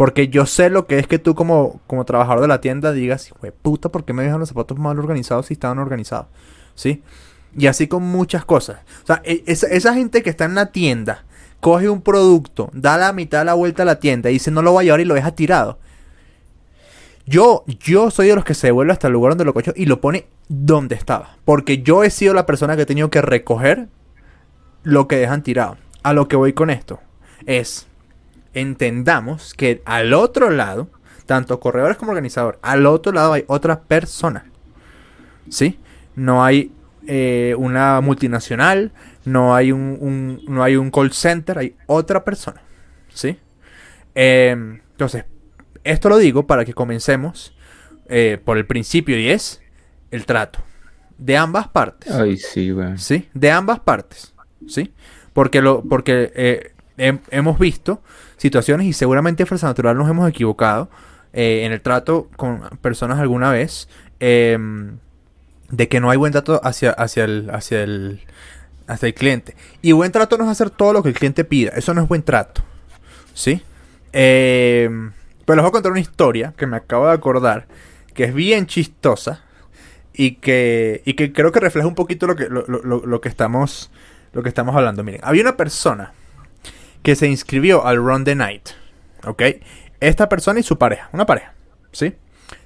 Porque 0.00 0.28
yo 0.28 0.46
sé 0.46 0.70
lo 0.70 0.86
que 0.86 0.98
es 0.98 1.06
que 1.06 1.18
tú 1.18 1.34
como, 1.34 1.82
como 1.86 2.06
trabajador 2.06 2.40
de 2.40 2.48
la 2.48 2.62
tienda 2.62 2.90
digas, 2.90 3.34
puta, 3.60 3.90
¿por 3.90 4.06
qué 4.06 4.14
me 4.14 4.22
dejan 4.22 4.40
los 4.40 4.48
zapatos 4.48 4.78
mal 4.78 4.98
organizados 4.98 5.44
si 5.44 5.52
estaban 5.52 5.78
organizados? 5.78 6.28
¿Sí? 6.74 7.02
Y 7.54 7.66
así 7.66 7.86
con 7.86 8.04
muchas 8.04 8.46
cosas. 8.46 8.78
O 9.02 9.06
sea, 9.06 9.20
e, 9.24 9.42
esa, 9.44 9.92
gente 9.92 10.22
que 10.22 10.30
está 10.30 10.46
en 10.46 10.54
la 10.54 10.72
tienda, 10.72 11.26
coge 11.60 11.90
un 11.90 12.00
producto, 12.00 12.70
da 12.72 12.96
la 12.96 13.12
mitad 13.12 13.40
de 13.40 13.44
la 13.44 13.52
vuelta 13.52 13.82
a 13.82 13.84
la 13.84 14.00
tienda 14.00 14.30
y 14.30 14.32
dice 14.32 14.50
no 14.50 14.62
lo 14.62 14.72
va 14.72 14.80
a 14.80 14.84
llevar 14.84 15.00
y 15.00 15.04
lo 15.04 15.12
deja 15.12 15.32
tirado. 15.32 15.78
Yo, 17.26 17.64
yo 17.66 18.10
soy 18.10 18.28
de 18.28 18.36
los 18.36 18.46
que 18.46 18.54
se 18.54 18.70
vuelve 18.70 18.94
hasta 18.94 19.08
el 19.08 19.12
lugar 19.12 19.32
donde 19.32 19.44
lo 19.44 19.52
cogió 19.52 19.74
y 19.76 19.84
lo 19.84 20.00
pone 20.00 20.28
donde 20.48 20.94
estaba. 20.94 21.36
Porque 21.44 21.82
yo 21.82 22.04
he 22.04 22.10
sido 22.10 22.32
la 22.32 22.46
persona 22.46 22.74
que 22.74 22.82
he 22.84 22.86
tenido 22.86 23.10
que 23.10 23.20
recoger 23.20 23.88
lo 24.82 25.08
que 25.08 25.16
dejan 25.16 25.42
tirado. 25.42 25.76
A 26.02 26.14
lo 26.14 26.26
que 26.26 26.36
voy 26.36 26.54
con 26.54 26.70
esto 26.70 27.00
es 27.44 27.86
entendamos 28.54 29.54
que 29.54 29.82
al 29.84 30.12
otro 30.12 30.50
lado, 30.50 30.88
tanto 31.26 31.60
corredores 31.60 31.96
como 31.96 32.10
organizador, 32.10 32.58
al 32.62 32.86
otro 32.86 33.12
lado 33.12 33.32
hay 33.32 33.44
otra 33.46 33.82
persona. 33.82 34.46
¿Sí? 35.48 35.78
No 36.14 36.44
hay 36.44 36.72
eh, 37.06 37.54
una 37.58 38.00
multinacional, 38.00 38.92
no 39.24 39.54
hay 39.54 39.72
un, 39.72 40.42
no 40.46 40.62
hay 40.62 40.76
un 40.76 40.90
call 40.90 41.12
center, 41.12 41.58
hay 41.58 41.76
otra 41.86 42.24
persona. 42.24 42.62
¿Sí? 43.12 43.38
Em, 44.14 44.80
entonces, 44.92 45.24
esto 45.84 46.08
lo 46.08 46.18
digo 46.18 46.46
para 46.46 46.64
que 46.64 46.74
comencemos 46.74 47.56
eh, 48.08 48.38
por 48.44 48.58
el 48.58 48.66
principio 48.66 49.18
y 49.18 49.30
es 49.30 49.62
el 50.10 50.26
trato. 50.26 50.60
De 51.16 51.36
ambas 51.36 51.68
partes. 51.68 52.12
Ay, 52.12 52.36
sí, 52.38 52.72
¿Sí? 52.96 53.28
De 53.34 53.50
ambas 53.50 53.80
partes. 53.80 54.34
¿Sí? 54.66 54.92
Porque, 55.32 55.60
lo, 55.60 55.82
porque 55.82 56.32
eh, 56.34 56.72
hemos 57.30 57.58
visto 57.58 58.02
situaciones 58.40 58.86
y 58.86 58.94
seguramente 58.94 59.42
en 59.42 59.46
Fuerza 59.46 59.66
Natural 59.66 59.96
nos 59.98 60.08
hemos 60.08 60.26
equivocado 60.26 60.88
eh, 61.34 61.64
en 61.64 61.72
el 61.72 61.82
trato 61.82 62.28
con 62.36 62.60
personas 62.80 63.18
alguna 63.18 63.50
vez 63.50 63.86
em, 64.18 64.96
de 65.68 65.88
que 65.88 66.00
no 66.00 66.08
hay 66.08 66.16
buen 66.16 66.32
trato 66.32 66.58
hacia, 66.64 66.90
hacia, 66.92 67.24
el, 67.24 67.50
hacia, 67.50 67.82
el, 67.82 68.22
hacia 68.86 69.08
el 69.08 69.14
cliente. 69.14 69.54
Y 69.82 69.92
buen 69.92 70.10
trato 70.10 70.38
no 70.38 70.44
es 70.44 70.50
hacer 70.50 70.70
todo 70.70 70.94
lo 70.94 71.02
que 71.02 71.10
el 71.10 71.14
cliente 71.14 71.44
pida. 71.44 71.72
Eso 71.76 71.92
no 71.92 72.02
es 72.02 72.08
buen 72.08 72.22
trato. 72.22 72.62
¿Sí? 73.34 73.62
Em, 74.12 75.12
pero 75.44 75.56
les 75.56 75.62
voy 75.62 75.68
a 75.68 75.72
contar 75.72 75.92
una 75.92 76.00
historia 76.00 76.54
que 76.56 76.66
me 76.66 76.78
acabo 76.78 77.08
de 77.08 77.12
acordar 77.12 77.66
que 78.14 78.24
es 78.24 78.34
bien 78.34 78.66
chistosa 78.66 79.44
y 80.14 80.36
que, 80.36 81.02
y 81.04 81.12
que 81.12 81.32
creo 81.34 81.52
que 81.52 81.60
refleja 81.60 81.86
un 81.86 81.94
poquito 81.94 82.26
lo 82.26 82.36
que, 82.36 82.48
lo, 82.48 82.64
lo 82.66 83.20
que, 83.20 83.28
estamos, 83.28 83.90
lo 84.32 84.42
que 84.42 84.48
estamos 84.48 84.74
hablando. 84.74 85.04
Miren, 85.04 85.20
había 85.22 85.42
una 85.42 85.58
persona 85.58 86.14
que 87.02 87.16
se 87.16 87.26
inscribió 87.26 87.86
al 87.86 87.96
Run 87.96 88.24
the 88.24 88.34
Night. 88.34 88.70
¿Ok? 89.24 89.42
Esta 90.00 90.28
persona 90.28 90.60
y 90.60 90.62
su 90.62 90.78
pareja, 90.78 91.10
una 91.12 91.26
pareja, 91.26 91.54
¿sí? 91.92 92.14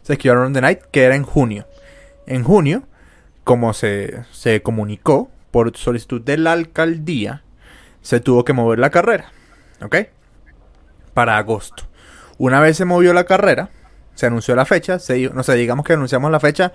Se 0.02 0.12
inscribió 0.14 0.32
al 0.32 0.44
Run 0.44 0.52
the 0.52 0.60
Night, 0.60 0.80
que 0.90 1.04
era 1.04 1.16
en 1.16 1.24
junio. 1.24 1.66
En 2.26 2.44
junio, 2.44 2.84
como 3.42 3.72
se, 3.72 4.24
se 4.32 4.62
comunicó 4.62 5.30
por 5.50 5.76
solicitud 5.76 6.20
de 6.20 6.36
la 6.38 6.52
alcaldía, 6.52 7.42
se 8.02 8.20
tuvo 8.20 8.44
que 8.44 8.52
mover 8.52 8.78
la 8.78 8.90
carrera. 8.90 9.32
¿Ok? 9.82 9.96
Para 11.12 11.36
agosto. 11.38 11.84
Una 12.38 12.60
vez 12.60 12.76
se 12.76 12.84
movió 12.84 13.12
la 13.12 13.24
carrera, 13.24 13.70
se 14.14 14.26
anunció 14.26 14.54
la 14.56 14.64
fecha, 14.64 14.98
se, 14.98 15.30
no 15.30 15.42
sé, 15.42 15.54
digamos 15.54 15.84
que 15.84 15.92
anunciamos 15.92 16.30
la 16.30 16.40
fecha 16.40 16.72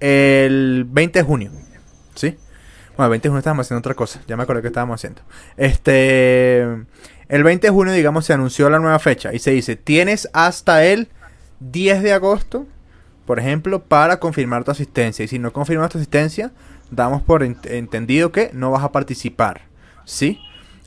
el 0.00 0.84
20 0.88 1.18
de 1.20 1.24
junio. 1.24 1.52
¿Sí? 2.14 2.36
Bueno, 2.96 3.06
el 3.06 3.10
20 3.10 3.28
de 3.28 3.30
junio 3.30 3.38
estábamos 3.38 3.66
haciendo 3.66 3.80
otra 3.80 3.94
cosa. 3.94 4.22
Ya 4.26 4.36
me 4.36 4.42
acuerdo 4.44 4.62
que 4.62 4.68
estábamos 4.68 5.00
haciendo. 5.00 5.22
Este. 5.56 6.62
El 7.28 7.42
20 7.42 7.66
de 7.66 7.70
junio, 7.70 7.92
digamos, 7.92 8.24
se 8.24 8.32
anunció 8.32 8.70
la 8.70 8.78
nueva 8.78 8.98
fecha. 8.98 9.34
Y 9.34 9.38
se 9.38 9.50
dice: 9.50 9.76
tienes 9.76 10.28
hasta 10.32 10.84
el 10.84 11.08
10 11.60 12.02
de 12.02 12.12
agosto, 12.12 12.66
por 13.26 13.38
ejemplo, 13.38 13.82
para 13.82 14.18
confirmar 14.18 14.64
tu 14.64 14.70
asistencia. 14.70 15.24
Y 15.24 15.28
si 15.28 15.38
no 15.38 15.52
confirmas 15.52 15.90
tu 15.90 15.98
asistencia, 15.98 16.52
damos 16.90 17.22
por 17.22 17.42
entendido 17.42 18.32
que 18.32 18.50
no 18.54 18.70
vas 18.70 18.82
a 18.82 18.92
participar. 18.92 19.62
¿Sí? 20.04 20.40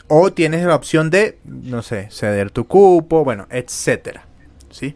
O 0.07 0.33
tienes 0.33 0.65
la 0.65 0.75
opción 0.75 1.11
de, 1.11 1.37
no 1.43 1.83
sé, 1.83 2.07
ceder 2.09 2.49
tu 2.49 2.65
cupo, 2.65 3.23
bueno, 3.23 3.45
etcétera. 3.51 4.25
¿Sí? 4.71 4.95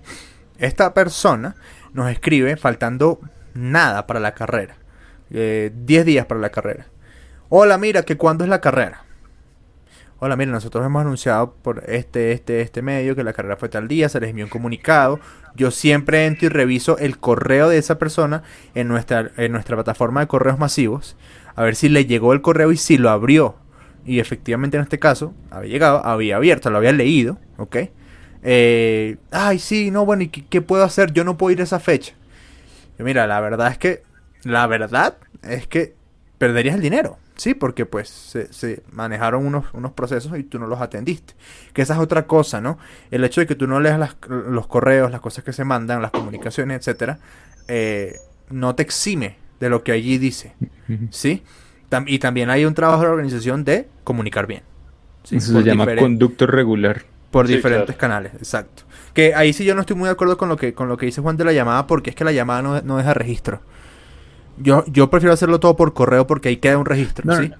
Esta 0.57 0.95
persona 0.95 1.55
nos 1.93 2.09
escribe 2.09 2.55
faltando 2.57 3.19
nada 3.53 4.07
para 4.07 4.19
la 4.19 4.33
carrera. 4.33 4.77
10 5.29 5.41
eh, 5.41 6.03
días 6.03 6.25
para 6.25 6.39
la 6.39 6.49
carrera. 6.49 6.87
Hola, 7.55 7.77
mira, 7.77 8.01
que 8.01 8.17
cuándo 8.17 8.43
es 8.43 8.49
la 8.49 8.61
carrera. 8.61 9.03
Hola, 10.17 10.35
mira, 10.35 10.51
nosotros 10.51 10.83
hemos 10.83 11.01
anunciado 11.01 11.53
por 11.53 11.83
este, 11.87 12.31
este, 12.31 12.61
este 12.61 12.81
medio 12.81 13.15
que 13.15 13.23
la 13.23 13.31
carrera 13.31 13.57
fue 13.57 13.69
tal 13.69 13.87
día, 13.87 14.09
se 14.09 14.19
les 14.19 14.31
envió 14.31 14.45
un 14.45 14.49
comunicado. 14.49 15.19
Yo 15.53 15.69
siempre 15.69 16.25
entro 16.25 16.47
y 16.47 16.49
reviso 16.49 16.97
el 16.97 17.19
correo 17.19 17.69
de 17.69 17.77
esa 17.77 17.99
persona 17.99 18.41
en 18.73 18.87
nuestra, 18.87 19.29
en 19.37 19.51
nuestra 19.51 19.75
plataforma 19.75 20.21
de 20.21 20.25
correos 20.25 20.57
masivos. 20.57 21.15
A 21.55 21.61
ver 21.61 21.75
si 21.75 21.89
le 21.89 22.07
llegó 22.07 22.33
el 22.33 22.41
correo 22.41 22.71
y 22.71 22.77
si 22.77 22.97
lo 22.97 23.11
abrió. 23.11 23.55
Y 24.03 24.19
efectivamente 24.19 24.77
en 24.77 24.81
este 24.81 24.97
caso, 24.97 25.35
había 25.51 25.69
llegado, 25.69 26.03
había 26.03 26.37
abierto, 26.37 26.71
lo 26.71 26.79
había 26.79 26.91
leído, 26.91 27.37
¿ok? 27.57 27.77
Eh, 28.41 29.17
ay, 29.29 29.59
sí, 29.59 29.91
no, 29.91 30.07
bueno, 30.07 30.23
¿y 30.23 30.29
qué, 30.29 30.61
puedo 30.63 30.83
hacer? 30.83 31.13
Yo 31.13 31.23
no 31.23 31.37
puedo 31.37 31.51
ir 31.51 31.61
a 31.61 31.65
esa 31.65 31.79
fecha. 31.79 32.15
mira, 32.97 33.27
la 33.27 33.39
verdad 33.41 33.67
es 33.67 33.77
que, 33.77 34.01
la 34.43 34.65
verdad 34.65 35.17
es 35.43 35.67
que 35.67 35.93
perderías 36.39 36.77
el 36.77 36.81
dinero. 36.81 37.19
Sí, 37.35 37.53
porque 37.53 37.85
pues 37.85 38.09
se, 38.09 38.83
manejaron 38.91 39.45
unos, 39.45 39.65
unos, 39.73 39.91
procesos 39.93 40.37
y 40.37 40.43
tú 40.43 40.59
no 40.59 40.67
los 40.67 40.81
atendiste. 40.81 41.33
Que 41.73 41.81
esa 41.81 41.93
es 41.95 41.99
otra 41.99 42.27
cosa, 42.27 42.61
¿no? 42.61 42.77
El 43.11 43.23
hecho 43.23 43.41
de 43.41 43.47
que 43.47 43.55
tú 43.55 43.67
no 43.67 43.79
leas 43.79 44.15
los 44.29 44.67
correos, 44.67 45.11
las 45.11 45.21
cosas 45.21 45.43
que 45.43 45.53
se 45.53 45.63
mandan, 45.63 46.01
las 46.01 46.11
comunicaciones, 46.11 46.77
etcétera, 46.77 47.19
eh, 47.67 48.17
no 48.49 48.75
te 48.75 48.83
exime 48.83 49.37
de 49.59 49.69
lo 49.69 49.83
que 49.83 49.91
allí 49.91 50.17
dice. 50.17 50.53
¿Sí? 51.09 51.43
y 52.07 52.17
también 52.17 52.49
hay 52.49 52.65
un 52.65 52.73
trabajo 52.73 53.01
de 53.01 53.07
la 53.07 53.13
organización 53.13 53.63
de 53.63 53.87
comunicar 54.03 54.47
bien. 54.47 54.63
Eso 55.29 55.53
se 55.59 55.63
llama 55.63 55.95
conducto 55.95 56.47
regular. 56.47 57.03
Por 57.29 57.47
diferentes 57.47 57.95
canales, 57.95 58.33
exacto. 58.35 58.83
Que 59.13 59.33
ahí 59.35 59.53
sí 59.53 59.63
yo 59.63 59.75
no 59.75 59.81
estoy 59.81 59.95
muy 59.95 60.05
de 60.05 60.11
acuerdo 60.11 60.37
con 60.37 60.49
lo 60.49 60.57
que, 60.57 60.73
con 60.73 60.87
lo 60.87 60.97
que 60.97 61.05
dice 61.05 61.21
Juan 61.21 61.37
de 61.37 61.45
la 61.45 61.53
llamada, 61.53 61.87
porque 61.87 62.09
es 62.09 62.15
que 62.15 62.23
la 62.23 62.31
llamada 62.31 62.61
no, 62.61 62.81
no 62.81 62.97
deja 62.97 63.13
registro. 63.13 63.61
Yo, 64.57 64.83
yo 64.87 65.09
prefiero 65.09 65.33
hacerlo 65.33 65.59
todo 65.59 65.75
por 65.75 65.93
correo 65.93 66.27
porque 66.27 66.49
ahí 66.49 66.57
queda 66.57 66.77
un 66.77 66.85
registro, 66.85 67.35
¿sí? 67.35 67.51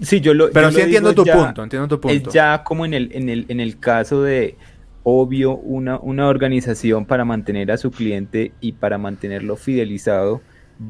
Sí, 0.00 0.20
yo 0.20 0.34
lo 0.34 0.50
Pero 0.50 0.72
sí 0.72 0.80
entiendo 0.80 1.14
tu 1.14 1.24
punto, 1.24 1.62
entiendo 1.62 1.88
tu 1.88 2.00
punto. 2.00 2.28
Es 2.28 2.34
ya 2.34 2.64
como 2.64 2.84
en 2.84 2.94
el, 2.94 3.10
en 3.12 3.28
el, 3.28 3.46
en 3.48 3.60
el 3.60 3.78
caso 3.78 4.22
de, 4.22 4.56
obvio, 5.04 5.56
una, 5.56 5.98
una 5.98 6.26
organización 6.28 7.04
para 7.06 7.24
mantener 7.24 7.70
a 7.70 7.76
su 7.76 7.90
cliente 7.90 8.52
y 8.60 8.72
para 8.72 8.98
mantenerlo 8.98 9.56
fidelizado 9.56 10.40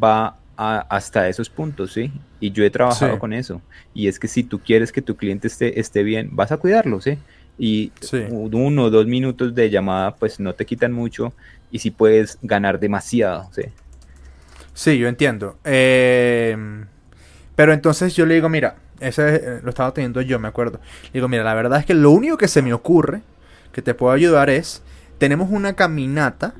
va 0.02 0.38
hasta 0.56 1.28
esos 1.28 1.50
puntos, 1.50 1.92
¿sí? 1.92 2.12
Y 2.38 2.52
yo 2.52 2.64
he 2.64 2.70
trabajado 2.70 3.18
con 3.18 3.32
eso. 3.32 3.60
Y 3.94 4.06
es 4.06 4.18
que 4.18 4.28
si 4.28 4.44
tú 4.44 4.60
quieres 4.60 4.92
que 4.92 5.02
tu 5.02 5.16
cliente 5.16 5.48
esté, 5.48 5.80
esté 5.80 6.02
bien, 6.04 6.28
vas 6.32 6.52
a 6.52 6.56
cuidarlo, 6.56 7.00
¿sí? 7.00 7.18
Y 7.58 7.90
uno 8.30 8.84
o 8.84 8.90
dos 8.90 9.06
minutos 9.06 9.54
de 9.54 9.70
llamada, 9.70 10.14
pues 10.14 10.38
no 10.38 10.54
te 10.54 10.64
quitan 10.64 10.92
mucho 10.92 11.32
y 11.70 11.80
si 11.80 11.90
puedes 11.90 12.38
ganar 12.42 12.78
demasiado, 12.78 13.48
¿sí? 13.52 13.62
Sí, 14.75 14.99
yo 14.99 15.09
entiendo. 15.09 15.59
Eh, 15.64 16.57
pero 17.55 17.73
entonces 17.73 18.14
yo 18.14 18.27
le 18.27 18.35
digo, 18.35 18.49
mira, 18.49 18.77
ese 19.01 19.37
eh, 19.37 19.61
lo 19.62 19.70
estaba 19.70 19.93
teniendo 19.93 20.20
yo, 20.23 20.39
me 20.39 20.49
acuerdo. 20.49 20.81
Le 21.05 21.11
digo, 21.14 21.29
mira, 21.29 21.45
la 21.45 21.55
verdad 21.55 21.79
es 21.81 21.87
que 21.87 21.95
lo 21.95 22.11
único 22.11 22.39
que 22.39 22.49
se 22.49 22.62
me 22.62 22.73
ocurre, 22.73 23.23
que 23.73 23.83
te 23.83 23.95
puedo 23.95 24.12
ayudar 24.12 24.51
es, 24.51 24.83
tenemos 25.18 25.51
una 25.51 25.75
caminata 25.75 26.55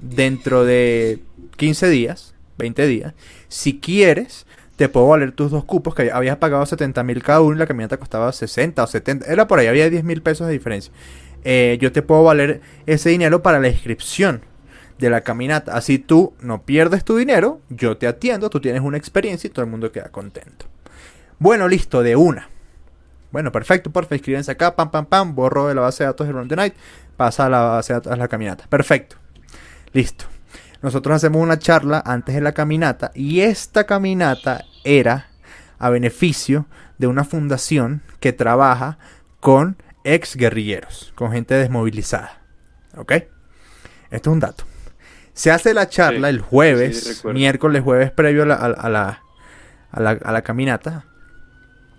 dentro 0.00 0.64
de 0.64 1.20
15 1.56 1.88
días, 1.88 2.34
20 2.58 2.86
días. 2.86 3.14
Si 3.48 3.80
quieres, 3.80 4.46
te 4.76 4.88
puedo 4.88 5.08
valer 5.08 5.32
tus 5.32 5.50
dos 5.50 5.64
cupos, 5.64 5.94
que 5.94 6.10
habías 6.10 6.36
pagado 6.36 6.64
70 6.64 7.02
mil 7.02 7.22
cada 7.22 7.40
uno 7.40 7.56
y 7.56 7.58
la 7.58 7.66
caminata 7.66 7.96
costaba 7.96 8.32
60 8.32 8.82
o 8.82 8.86
70, 8.86 9.26
era 9.26 9.46
por 9.46 9.58
ahí, 9.58 9.66
había 9.66 9.88
10 9.88 10.04
mil 10.04 10.22
pesos 10.22 10.46
de 10.46 10.52
diferencia. 10.52 10.92
Eh, 11.44 11.78
yo 11.80 11.90
te 11.90 12.02
puedo 12.02 12.22
valer 12.22 12.60
ese 12.86 13.10
dinero 13.10 13.42
para 13.42 13.60
la 13.60 13.68
inscripción 13.68 14.42
de 15.00 15.10
la 15.10 15.22
caminata. 15.22 15.74
Así 15.74 15.98
tú 15.98 16.34
no 16.40 16.62
pierdes 16.62 17.04
tu 17.04 17.16
dinero, 17.16 17.60
yo 17.70 17.96
te 17.96 18.06
atiendo, 18.06 18.50
tú 18.50 18.60
tienes 18.60 18.82
una 18.82 18.98
experiencia 18.98 19.48
y 19.48 19.50
todo 19.50 19.64
el 19.64 19.70
mundo 19.70 19.90
queda 19.90 20.10
contento. 20.10 20.66
Bueno, 21.38 21.66
listo, 21.66 22.02
de 22.02 22.16
una. 22.16 22.48
Bueno, 23.32 23.50
perfecto, 23.50 23.90
porfa, 23.90 24.14
inscríbense 24.14 24.52
acá, 24.52 24.76
pam, 24.76 24.90
pam, 24.90 25.06
pam, 25.06 25.34
borro 25.34 25.68
de 25.68 25.74
la 25.74 25.80
base 25.80 26.04
de 26.04 26.08
datos 26.08 26.26
de 26.26 26.32
Run 26.32 26.48
the 26.48 26.56
Night, 26.56 26.74
pasa 27.16 27.46
a 27.46 27.48
la 27.48 27.60
base 27.60 27.92
de 27.92 27.98
datos 27.98 28.12
de 28.12 28.18
la 28.18 28.28
caminata. 28.28 28.66
Perfecto. 28.68 29.16
Listo. 29.92 30.26
Nosotros 30.82 31.16
hacemos 31.16 31.42
una 31.42 31.58
charla 31.58 32.02
antes 32.04 32.34
de 32.34 32.40
la 32.40 32.52
caminata 32.52 33.10
y 33.14 33.40
esta 33.40 33.84
caminata 33.84 34.64
era 34.84 35.28
a 35.78 35.90
beneficio 35.90 36.66
de 36.98 37.06
una 37.06 37.24
fundación 37.24 38.02
que 38.18 38.32
trabaja 38.32 38.98
con 39.40 39.76
ex 40.04 40.36
guerrilleros, 40.36 41.12
con 41.14 41.32
gente 41.32 41.54
desmovilizada. 41.54 42.42
¿Ok? 42.96 43.12
Esto 44.10 44.30
es 44.30 44.34
un 44.34 44.40
dato. 44.40 44.69
Se 45.40 45.50
hace 45.50 45.72
la 45.72 45.88
charla 45.88 46.28
el 46.28 46.42
jueves, 46.42 47.24
miércoles, 47.24 47.82
jueves 47.82 48.10
previo 48.10 48.42
a 48.42 48.46
la, 48.46 48.56
a, 48.56 48.90
la, 48.90 49.22
a, 49.90 50.32
la, 50.32 50.42
caminata. 50.42 51.06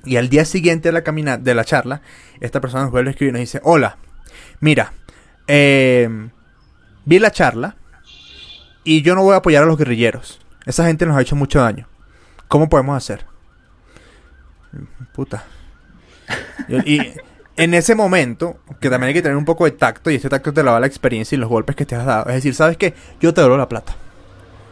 Y 0.05 0.17
al 0.17 0.29
día 0.29 0.45
siguiente 0.45 0.89
de 0.89 0.93
la, 0.93 1.01
caminata, 1.01 1.41
de 1.41 1.55
la 1.55 1.65
charla, 1.65 2.03
esta 2.39 2.61
persona 2.61 2.83
nos 2.83 2.91
vuelve 2.91 3.09
a 3.09 3.11
escribir 3.13 3.31
y 3.31 3.33
nos 3.33 3.39
dice, 3.39 3.59
hola, 3.63 3.97
mira, 4.59 4.93
eh, 5.47 6.07
vi 7.05 7.17
la 7.17 7.31
charla 7.31 7.77
y 8.83 9.01
yo 9.01 9.15
no 9.15 9.23
voy 9.23 9.33
a 9.33 9.37
apoyar 9.37 9.63
a 9.63 9.65
los 9.65 9.79
guerrilleros. 9.79 10.39
Esa 10.67 10.85
gente 10.85 11.07
nos 11.07 11.17
ha 11.17 11.21
hecho 11.21 11.35
mucho 11.35 11.61
daño. 11.61 11.87
¿Cómo 12.47 12.69
podemos 12.69 12.95
hacer? 12.95 13.25
Puta. 15.15 15.45
Y, 16.85 16.99
en 17.61 17.75
ese 17.75 17.93
momento, 17.93 18.57
que 18.79 18.89
también 18.89 19.09
hay 19.09 19.13
que 19.13 19.21
tener 19.21 19.37
un 19.37 19.45
poco 19.45 19.65
de 19.65 19.71
tacto, 19.71 20.09
y 20.09 20.15
este 20.15 20.29
tacto 20.29 20.51
te 20.51 20.63
lo 20.63 20.71
da 20.71 20.79
la 20.79 20.87
experiencia 20.87 21.35
y 21.35 21.39
los 21.39 21.47
golpes 21.47 21.75
que 21.75 21.85
te 21.85 21.95
has 21.95 22.07
dado. 22.07 22.27
Es 22.27 22.35
decir, 22.35 22.55
¿sabes 22.55 22.75
qué? 22.75 22.95
Yo 23.19 23.35
te 23.35 23.41
doy 23.41 23.55
la 23.55 23.69
plata. 23.69 23.95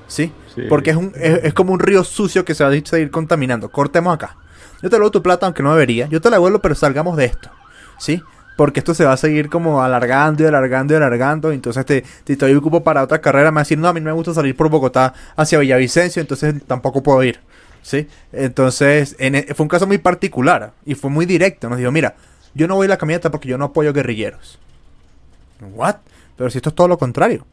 ¿Sí? 0.07 0.31
Porque 0.67 0.89
es, 0.89 0.95
un, 0.95 1.13
es, 1.15 1.53
como 1.53 1.71
un 1.71 1.79
río 1.79 2.03
sucio 2.03 2.43
que 2.43 2.55
se 2.55 2.63
va 2.63 2.71
a 2.71 2.73
seguir 2.73 3.11
contaminando. 3.11 3.69
Cortemos 3.69 4.11
acá. 4.11 4.37
Yo 4.81 4.89
te 4.89 4.97
doy 4.97 5.11
tu 5.11 5.21
plata, 5.21 5.45
aunque 5.45 5.61
no 5.61 5.71
debería. 5.71 6.07
Yo 6.07 6.19
te 6.19 6.31
la 6.31 6.37
devuelvo, 6.37 6.59
pero 6.59 6.73
salgamos 6.73 7.15
de 7.15 7.25
esto. 7.25 7.51
¿Sí? 7.99 8.23
porque 8.55 8.81
esto 8.81 8.93
se 8.93 9.05
va 9.05 9.13
a 9.13 9.17
seguir 9.17 9.49
como 9.49 9.81
alargando 9.81 10.43
y 10.43 10.45
alargando 10.45 10.93
y 10.93 10.97
alargando. 10.97 11.53
Entonces 11.53 11.85
te, 11.85 12.03
te 12.25 12.33
estoy 12.33 12.53
ocupo 12.55 12.83
para 12.83 13.03
otra 13.03 13.21
carrera, 13.21 13.51
me 13.51 13.55
va 13.55 13.61
a 13.61 13.63
decir, 13.63 13.77
no, 13.77 13.87
a 13.87 13.93
mí 13.93 14.01
no 14.01 14.07
me 14.07 14.11
gusta 14.11 14.33
salir 14.33 14.53
por 14.53 14.67
Bogotá 14.67 15.13
hacia 15.37 15.59
Villavicencio, 15.59 16.19
entonces 16.19 16.55
tampoco 16.67 17.01
puedo 17.01 17.23
ir. 17.23 17.39
¿Sí? 17.81 18.09
Entonces, 18.33 19.15
e, 19.17 19.53
fue 19.53 19.63
un 19.63 19.69
caso 19.69 19.87
muy 19.87 19.97
particular 19.97 20.73
y 20.85 20.95
fue 20.95 21.09
muy 21.09 21.25
directo. 21.25 21.69
Nos 21.69 21.77
dijo, 21.77 21.89
mira, 21.93 22.15
yo 22.53 22.67
no 22.67 22.75
voy 22.75 22.85
a 22.85 22.89
la 22.89 22.97
camioneta 22.97 23.31
porque 23.31 23.49
yo 23.49 23.57
no 23.57 23.65
apoyo 23.65 23.93
guerrilleros. 23.93 24.59
¿What? 25.61 25.97
Pero 26.35 26.49
si 26.49 26.57
esto 26.57 26.69
es 26.69 26.75
todo 26.75 26.87
lo 26.87 26.97
contrario. 26.97 27.45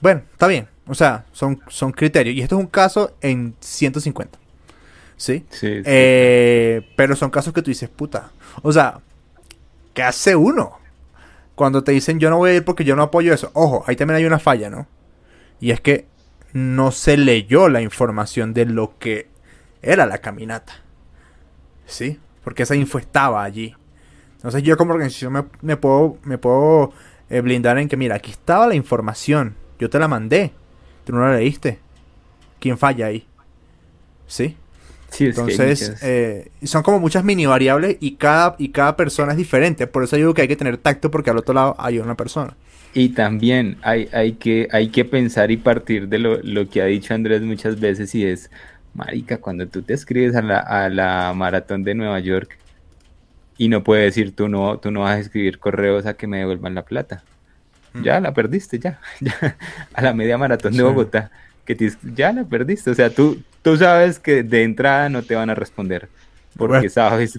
Bueno, 0.00 0.22
está 0.32 0.46
bien. 0.46 0.68
O 0.86 0.94
sea, 0.94 1.26
son, 1.32 1.60
son 1.68 1.92
criterios. 1.92 2.36
Y 2.36 2.40
esto 2.40 2.56
es 2.56 2.60
un 2.60 2.68
caso 2.68 3.16
en 3.20 3.54
150. 3.60 4.38
¿Sí? 5.16 5.44
Sí. 5.50 5.82
Eh, 5.84 6.88
pero 6.96 7.16
son 7.16 7.30
casos 7.30 7.52
que 7.52 7.62
tú 7.62 7.70
dices, 7.70 7.88
puta. 7.88 8.30
O 8.62 8.72
sea, 8.72 9.00
¿qué 9.94 10.02
hace 10.02 10.36
uno? 10.36 10.78
Cuando 11.54 11.82
te 11.82 11.90
dicen 11.92 12.20
yo 12.20 12.30
no 12.30 12.36
voy 12.38 12.50
a 12.50 12.54
ir 12.54 12.64
porque 12.64 12.84
yo 12.84 12.94
no 12.94 13.02
apoyo 13.02 13.34
eso. 13.34 13.50
Ojo, 13.54 13.84
ahí 13.86 13.96
también 13.96 14.18
hay 14.18 14.24
una 14.24 14.38
falla, 14.38 14.70
¿no? 14.70 14.86
Y 15.60 15.72
es 15.72 15.80
que 15.80 16.06
no 16.52 16.92
se 16.92 17.16
leyó 17.16 17.68
la 17.68 17.82
información 17.82 18.54
de 18.54 18.64
lo 18.64 18.96
que 18.98 19.28
era 19.82 20.06
la 20.06 20.18
caminata. 20.18 20.74
¿Sí? 21.86 22.20
Porque 22.44 22.62
esa 22.62 22.76
info 22.76 22.98
estaba 22.98 23.42
allí. 23.42 23.74
Entonces 24.38 24.62
yo 24.62 24.76
como 24.76 24.92
organización 24.92 25.48
me, 25.62 25.76
puedo, 25.76 26.16
me 26.22 26.38
puedo 26.38 26.92
eh, 27.28 27.40
blindar 27.40 27.76
en 27.78 27.88
que, 27.88 27.96
mira, 27.96 28.14
aquí 28.14 28.30
estaba 28.30 28.68
la 28.68 28.76
información. 28.76 29.56
Yo 29.80 29.90
te 29.90 29.98
la 29.98 30.06
mandé. 30.06 30.52
Tú 31.04 31.12
no 31.12 31.20
la 31.20 31.36
leíste. 31.36 31.80
¿Quién 32.60 32.78
falla 32.78 33.06
ahí? 33.06 33.26
¿Sí? 34.28 34.56
Entonces, 35.18 35.96
eh, 36.02 36.50
son 36.62 36.84
como 36.84 37.00
muchas 37.00 37.24
mini 37.24 37.46
variables 37.46 37.96
y 37.98 38.12
cada, 38.12 38.54
y 38.58 38.68
cada 38.68 38.96
persona 38.96 39.32
es 39.32 39.38
diferente. 39.38 39.88
Por 39.88 40.04
eso 40.04 40.14
digo 40.14 40.34
que 40.34 40.42
hay 40.42 40.48
que 40.48 40.56
tener 40.56 40.76
tacto 40.76 41.10
porque 41.10 41.30
al 41.30 41.38
otro 41.38 41.54
lado 41.54 41.74
hay 41.78 41.98
una 41.98 42.16
persona. 42.16 42.56
Y 42.94 43.08
también 43.10 43.78
hay, 43.82 44.08
hay, 44.12 44.32
que, 44.34 44.68
hay 44.70 44.88
que 44.90 45.04
pensar 45.04 45.50
y 45.50 45.56
partir 45.56 46.08
de 46.08 46.18
lo, 46.18 46.40
lo, 46.42 46.68
que 46.68 46.80
ha 46.80 46.86
dicho 46.86 47.12
Andrés 47.12 47.42
muchas 47.42 47.80
veces 47.80 48.14
y 48.14 48.24
es, 48.24 48.50
Marica, 48.94 49.38
cuando 49.38 49.66
tú 49.66 49.82
te 49.82 49.94
escribes 49.94 50.36
a 50.36 50.42
la, 50.42 50.58
a 50.58 50.88
la 50.88 51.32
maratón 51.34 51.82
de 51.82 51.94
Nueva 51.94 52.20
York 52.20 52.56
y 53.58 53.68
no 53.68 53.82
puedes 53.82 54.14
decir 54.14 54.34
tú 54.34 54.48
no, 54.48 54.78
tú 54.78 54.90
no 54.90 55.00
vas 55.00 55.16
a 55.16 55.18
escribir 55.18 55.58
correos 55.58 56.06
a 56.06 56.14
que 56.14 56.26
me 56.26 56.38
devuelvan 56.38 56.74
la 56.74 56.84
plata. 56.84 57.24
Mm. 57.92 58.02
Ya 58.02 58.20
la 58.20 58.32
perdiste, 58.32 58.78
ya, 58.78 59.00
A 59.92 60.00
la 60.00 60.14
media 60.14 60.38
maratón 60.38 60.74
de 60.74 60.82
Bogotá, 60.84 61.30
que 61.66 61.92
ya 62.14 62.32
la 62.32 62.44
perdiste. 62.44 62.90
O 62.90 62.94
sea, 62.94 63.10
tú, 63.10 63.42
tú 63.62 63.76
sabes 63.76 64.20
que 64.20 64.44
de 64.44 64.62
entrada 64.62 65.08
no 65.08 65.22
te 65.22 65.34
van 65.34 65.50
a 65.50 65.54
responder. 65.54 66.08
Porque 66.56 66.88
sabes. 66.88 67.38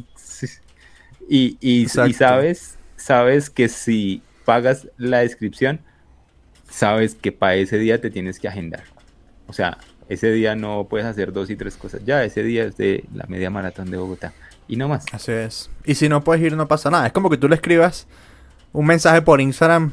Y, 1.27 1.57
y, 1.61 1.87
sabes, 1.87 2.77
sabes 2.95 3.49
que 3.49 3.69
si 3.69 4.21
pagas 4.45 4.87
la 4.97 5.19
descripción, 5.19 5.79
sabes 6.69 7.15
que 7.15 7.31
para 7.31 7.55
ese 7.55 7.77
día 7.77 8.01
te 8.01 8.09
tienes 8.09 8.39
que 8.39 8.47
agendar. 8.47 8.83
O 9.47 9.53
sea, 9.53 9.77
ese 10.09 10.31
día 10.31 10.55
no 10.55 10.87
puedes 10.89 11.05
hacer 11.05 11.31
dos 11.31 11.49
y 11.49 11.55
tres 11.55 11.77
cosas. 11.77 12.03
Ya, 12.03 12.23
ese 12.23 12.43
día 12.43 12.65
es 12.65 12.77
de 12.77 13.05
la 13.13 13.25
media 13.27 13.49
maratón 13.49 13.91
de 13.91 13.97
Bogotá. 13.97 14.33
Y 14.69 14.75
no 14.75 14.87
más. 14.87 15.03
Así 15.11 15.31
es. 15.31 15.69
Y 15.83 15.95
si 15.95 16.07
no 16.07 16.23
puedes 16.23 16.43
ir, 16.43 16.55
no 16.55 16.67
pasa 16.67 16.91
nada. 16.91 17.07
Es 17.07 17.11
como 17.11 17.29
que 17.31 17.37
tú 17.37 17.49
le 17.49 17.55
escribas 17.55 18.07
un 18.71 18.85
mensaje 18.85 19.19
por 19.23 19.41
Instagram 19.41 19.91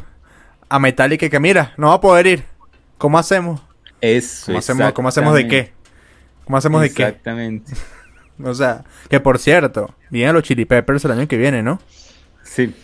a 0.68 0.78
Metallica 0.78 1.30
que 1.30 1.40
mira, 1.40 1.72
no 1.78 1.88
va 1.88 1.94
a 1.94 2.00
poder 2.02 2.26
ir. 2.26 2.44
¿Cómo 2.98 3.18
hacemos? 3.18 3.62
Eso. 4.02 4.46
¿Cómo 4.46 4.58
hacemos, 4.58 4.92
¿cómo 4.92 5.08
hacemos 5.08 5.34
de 5.34 5.48
qué? 5.48 5.72
¿Cómo 6.44 6.58
hacemos 6.58 6.82
de 6.82 6.92
qué? 6.92 7.04
Exactamente. 7.04 7.72
o 8.44 8.52
sea, 8.52 8.84
que 9.08 9.18
por 9.18 9.38
cierto, 9.38 9.94
vienen 10.10 10.34
los 10.34 10.42
Chili 10.42 10.66
Peppers 10.66 11.06
el 11.06 11.12
año 11.12 11.26
que 11.26 11.38
viene, 11.38 11.62
¿no? 11.62 11.80
Sí. 12.42 12.74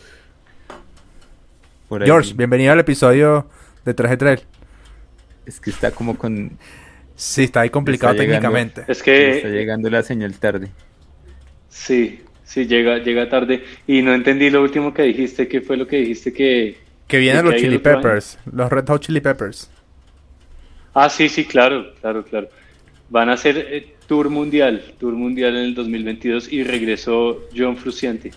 George, 1.90 2.32
bienvenido 2.32 2.72
al 2.72 2.80
episodio 2.80 3.46
de 3.84 3.92
Traje 3.92 4.16
Trail. 4.16 4.40
Es 5.44 5.60
que 5.60 5.68
está 5.68 5.90
como 5.90 6.16
con. 6.16 6.56
Sí, 7.16 7.44
está 7.44 7.60
ahí 7.60 7.68
complicado 7.68 8.14
técnicamente. 8.14 8.84
Es 8.88 9.02
que. 9.02 9.36
Está 9.36 9.48
llegando 9.48 9.90
la 9.90 10.02
señal 10.02 10.32
tarde. 10.38 10.70
Sí, 11.72 12.20
sí, 12.44 12.66
llega, 12.66 12.98
llega 12.98 13.28
tarde. 13.28 13.64
Y 13.86 14.02
no 14.02 14.14
entendí 14.14 14.50
lo 14.50 14.62
último 14.62 14.92
que 14.92 15.02
dijiste. 15.02 15.48
¿Qué 15.48 15.62
fue 15.62 15.76
lo 15.76 15.86
que 15.86 15.96
dijiste 15.96 16.32
que. 16.32 16.76
Que 17.08 17.18
vienen 17.18 17.44
los 17.44 17.56
Chili 17.56 17.78
Peppers, 17.78 18.38
los 18.52 18.70
Red 18.70 18.86
Hot 18.86 19.02
Chili 19.02 19.20
Peppers. 19.20 19.70
Ah, 20.94 21.08
sí, 21.08 21.28
sí, 21.28 21.44
claro, 21.44 21.92
claro, 22.00 22.22
claro. 22.24 22.48
Van 23.08 23.28
a 23.28 23.32
hacer 23.34 23.58
eh, 23.58 23.94
tour 24.06 24.30
mundial, 24.30 24.82
tour 24.98 25.14
mundial 25.14 25.56
en 25.56 25.64
el 25.64 25.74
2022 25.74 26.52
y 26.52 26.62
regresó 26.64 27.40
John 27.56 27.76
Frusciante. 27.76 28.30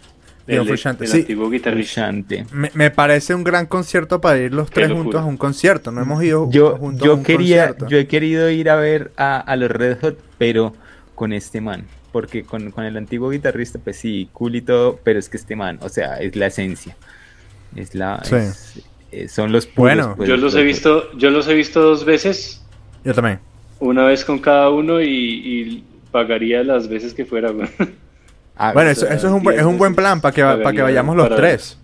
John 0.48 0.66
Frusciante, 0.66 1.08
sí. 1.08 1.20
antiguo 1.20 1.50
guitarrista. 1.50 2.12
Me, 2.52 2.92
parece 2.92 3.34
un 3.34 3.44
gran 3.44 3.66
concierto 3.66 4.20
para 4.22 4.40
ir 4.40 4.54
los 4.54 4.70
tres 4.70 4.92
juntos 4.92 5.22
a 5.22 5.26
un 5.26 5.38
concierto. 5.38 5.92
No 5.92 6.02
hemos 6.02 6.24
ido 6.24 6.50
yo, 6.52 6.78
juntos 6.78 7.06
yo 7.06 7.14
a 7.14 7.16
un 7.16 7.24
quería, 7.24 7.68
concierto. 7.68 7.88
Yo 7.90 7.98
he 7.98 8.08
querido 8.08 8.50
ir 8.50 8.70
a 8.70 8.76
ver 8.76 9.12
a, 9.18 9.40
a, 9.40 9.56
los 9.56 9.72
Red 9.72 10.00
Hot, 10.02 10.20
pero 10.38 10.74
con 11.16 11.34
este 11.34 11.62
man. 11.62 11.86
Porque 12.16 12.44
con, 12.44 12.72
con, 12.72 12.86
el 12.86 12.96
antiguo 12.96 13.30
guitarrista, 13.30 13.78
pues 13.78 13.98
sí, 13.98 14.30
cool 14.32 14.56
y 14.56 14.62
todo, 14.62 15.00
pero 15.04 15.20
es 15.20 15.28
que 15.28 15.36
este 15.36 15.58
man, 15.58 15.80
o 15.82 15.90
sea, 15.90 16.16
es 16.22 16.36
la 16.38 16.46
esencia. 16.46 16.96
Es 17.76 17.94
la. 17.94 18.22
Eh, 19.12 19.28
son 19.28 19.52
los 19.52 19.66
puros, 19.66 19.96
Bueno, 19.96 20.14
pues, 20.16 20.30
yo 20.30 20.38
los 20.38 20.56
he 20.56 20.64
visto, 20.64 21.12
yo 21.18 21.30
los 21.30 21.48
he 21.50 21.54
visto 21.54 21.82
dos 21.82 22.06
veces. 22.06 22.62
Yo 23.04 23.14
también 23.14 23.40
una 23.80 24.06
vez 24.06 24.26
con 24.26 24.40
cada 24.40 24.70
uno 24.70 25.02
y, 25.02 25.84
pagaría 26.12 26.64
las 26.64 26.88
veces 26.88 27.14
que 27.14 27.26
fuera. 27.26 27.52
Ah, 28.58 28.72
bueno, 28.72 28.90
eso, 28.90 29.06
es, 29.06 29.22
un, 29.26 29.52
es 29.52 29.64
un 29.64 29.78
buen 29.78 29.96
plan 29.96 30.22
para 30.22 30.34
que, 30.34 30.42
para 30.42 30.72
que 30.72 30.82
vayamos 30.82 31.18
los 31.18 31.36
tres. 31.36 31.78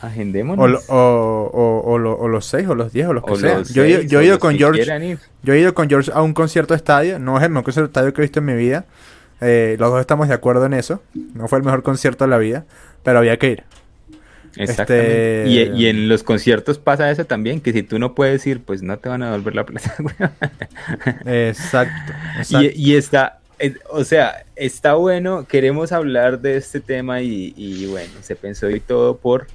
Agendémonos. 0.00 0.88
O, 0.88 0.96
o, 0.96 1.92
o, 1.92 2.28
los 2.28 2.46
seis, 2.46 2.66
o 2.66 2.74
los 2.74 2.94
diez, 2.94 3.06
o 3.06 3.12
los 3.12 3.22
que 3.22 3.36
sean. 3.36 3.62
Yo, 3.64 3.84
yo, 3.84 4.20
he 4.20 4.24
ido 4.24 4.38
con 4.38 4.56
George. 4.56 5.18
Yo 5.42 5.52
he 5.52 5.60
ido 5.60 5.74
con 5.74 5.86
George 5.86 6.10
a 6.14 6.22
un 6.22 6.32
concierto 6.32 6.72
de 6.72 6.78
estadio. 6.78 7.18
No 7.18 7.36
es 7.36 7.42
el 7.42 7.50
mejor 7.50 7.64
concierto 7.64 7.88
de 7.88 7.90
estadio 7.90 8.14
que 8.14 8.22
he 8.22 8.24
visto 8.24 8.38
en 8.38 8.46
mi 8.46 8.54
vida. 8.54 8.86
Eh, 9.40 9.76
los 9.78 9.90
dos 9.90 10.00
estamos 10.00 10.28
de 10.28 10.34
acuerdo 10.34 10.66
en 10.66 10.74
eso. 10.74 11.02
No 11.34 11.48
fue 11.48 11.58
el 11.58 11.64
mejor 11.64 11.82
concierto 11.82 12.24
de 12.24 12.30
la 12.30 12.38
vida. 12.38 12.64
Pero 13.02 13.18
había 13.18 13.36
que 13.38 13.50
ir. 13.50 13.64
Exactamente. 14.56 15.62
Este, 15.62 15.76
y, 15.76 15.86
en 15.86 16.08
los 16.08 16.22
conciertos 16.22 16.78
pasa 16.78 17.10
eso 17.10 17.24
también, 17.24 17.60
que 17.60 17.72
si 17.72 17.82
tú 17.82 17.98
no 17.98 18.14
puedes 18.14 18.46
ir, 18.46 18.60
pues 18.60 18.82
no 18.82 18.98
te 18.98 19.08
van 19.08 19.22
a 19.22 19.30
devolver 19.30 19.54
la 19.54 19.66
plata. 19.66 19.94
exacto. 21.24 22.12
Y, 22.50 22.94
está, 22.94 23.40
eh, 23.58 23.74
o 23.90 24.04
sea, 24.04 24.44
está 24.56 24.94
bueno, 24.94 25.46
queremos 25.46 25.92
hablar 25.92 26.40
de 26.40 26.56
este 26.56 26.80
tema 26.80 27.20
y, 27.20 27.86
bueno, 27.90 28.12
se 28.22 28.36
pensó 28.36 28.70
y 28.70 28.80
todo 28.80 29.16
por 29.16 29.46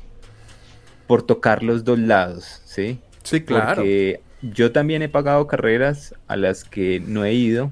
por 1.07 1.23
tocar 1.23 1.63
los 1.63 1.83
dos 1.83 1.97
lados, 1.97 2.61
¿sí? 2.65 2.99
Sí, 3.23 3.41
claro. 3.41 3.77
Porque 3.77 4.21
yo 4.43 4.71
también 4.71 5.01
he 5.01 5.09
pagado 5.09 5.47
carreras 5.47 6.13
a 6.27 6.35
las 6.35 6.63
que 6.63 7.01
no 7.03 7.25
he 7.25 7.33
ido. 7.33 7.71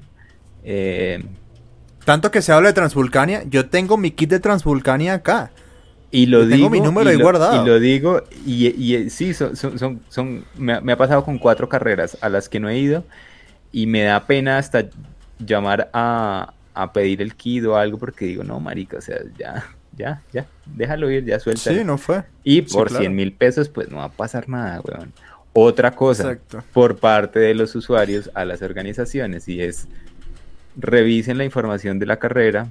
Eh, 0.64 1.22
Tanto 2.08 2.30
que 2.30 2.40
se 2.40 2.52
habla 2.52 2.68
de 2.68 2.72
Transvulcania, 2.72 3.42
yo 3.50 3.68
tengo 3.68 3.98
mi 3.98 4.12
kit 4.12 4.30
de 4.30 4.40
Transvulcania 4.40 5.12
acá. 5.12 5.50
y 6.10 6.24
lo 6.24 6.38
Tengo 6.40 6.54
digo. 6.56 6.70
mi 6.70 6.80
número 6.80 7.10
y 7.10 7.12
ahí 7.12 7.18
lo- 7.18 7.24
guardado. 7.24 7.62
Y 7.62 7.66
lo 7.68 7.78
digo, 7.78 8.22
y, 8.46 8.68
y, 8.82 8.94
eh, 8.94 9.10
sí, 9.10 9.34
son, 9.34 9.54
son, 9.56 9.78
son, 9.78 10.00
son- 10.08 10.42
me, 10.56 10.72
ha- 10.72 10.80
me 10.80 10.92
ha 10.92 10.96
pasado 10.96 11.22
con 11.22 11.36
cuatro 11.36 11.68
carreras 11.68 12.16
a 12.22 12.30
las 12.30 12.48
que 12.48 12.60
no 12.60 12.70
he 12.70 12.78
ido. 12.78 13.04
Y 13.72 13.84
me 13.86 14.04
da 14.04 14.24
pena 14.24 14.56
hasta 14.56 14.86
llamar 15.38 15.90
a, 15.92 16.54
a 16.72 16.92
pedir 16.94 17.20
el 17.20 17.34
kit 17.34 17.62
o 17.66 17.76
algo 17.76 17.98
porque 17.98 18.24
digo, 18.24 18.42
no, 18.42 18.58
marica, 18.58 18.96
o 18.96 19.00
sea, 19.02 19.18
ya, 19.38 19.66
ya, 19.98 20.22
ya, 20.32 20.46
déjalo 20.64 21.10
ir, 21.10 21.26
ya 21.26 21.38
suelta. 21.38 21.70
Sí, 21.74 21.84
no 21.84 21.98
fue. 21.98 22.22
Y 22.42 22.62
Sí, 22.62 22.72
por 22.72 22.88
claro. 22.88 23.02
100 23.02 23.14
mil 23.14 23.32
pesos, 23.34 23.68
pues 23.68 23.90
no 23.90 23.98
va 23.98 24.04
a 24.04 24.08
pasar 24.08 24.48
nada, 24.48 24.80
weón. 24.80 25.12
Otra 25.52 25.90
cosa, 25.94 26.22
Exacto. 26.32 26.64
por 26.72 26.96
parte 26.96 27.38
de 27.38 27.52
los 27.54 27.74
usuarios 27.74 28.30
a 28.32 28.46
las 28.46 28.62
organizaciones, 28.62 29.46
y 29.46 29.60
es 29.60 29.88
revisen 30.78 31.38
la 31.38 31.44
información 31.44 31.98
de 31.98 32.06
la 32.06 32.18
carrera, 32.18 32.68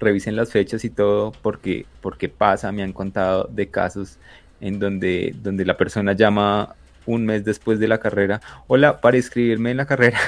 revisen 0.00 0.36
las 0.36 0.50
fechas 0.52 0.84
y 0.84 0.90
todo, 0.90 1.32
porque, 1.42 1.86
porque 2.00 2.28
pasa, 2.28 2.72
me 2.72 2.82
han 2.82 2.92
contado 2.92 3.48
de 3.50 3.68
casos 3.68 4.18
en 4.60 4.78
donde, 4.78 5.34
donde 5.42 5.64
la 5.64 5.76
persona 5.76 6.12
llama 6.12 6.74
un 7.06 7.24
mes 7.24 7.44
después 7.44 7.78
de 7.78 7.88
la 7.88 7.98
carrera, 7.98 8.40
hola, 8.66 9.00
para 9.00 9.16
inscribirme 9.16 9.70
en 9.70 9.78
la 9.78 9.86
carrera. 9.86 10.18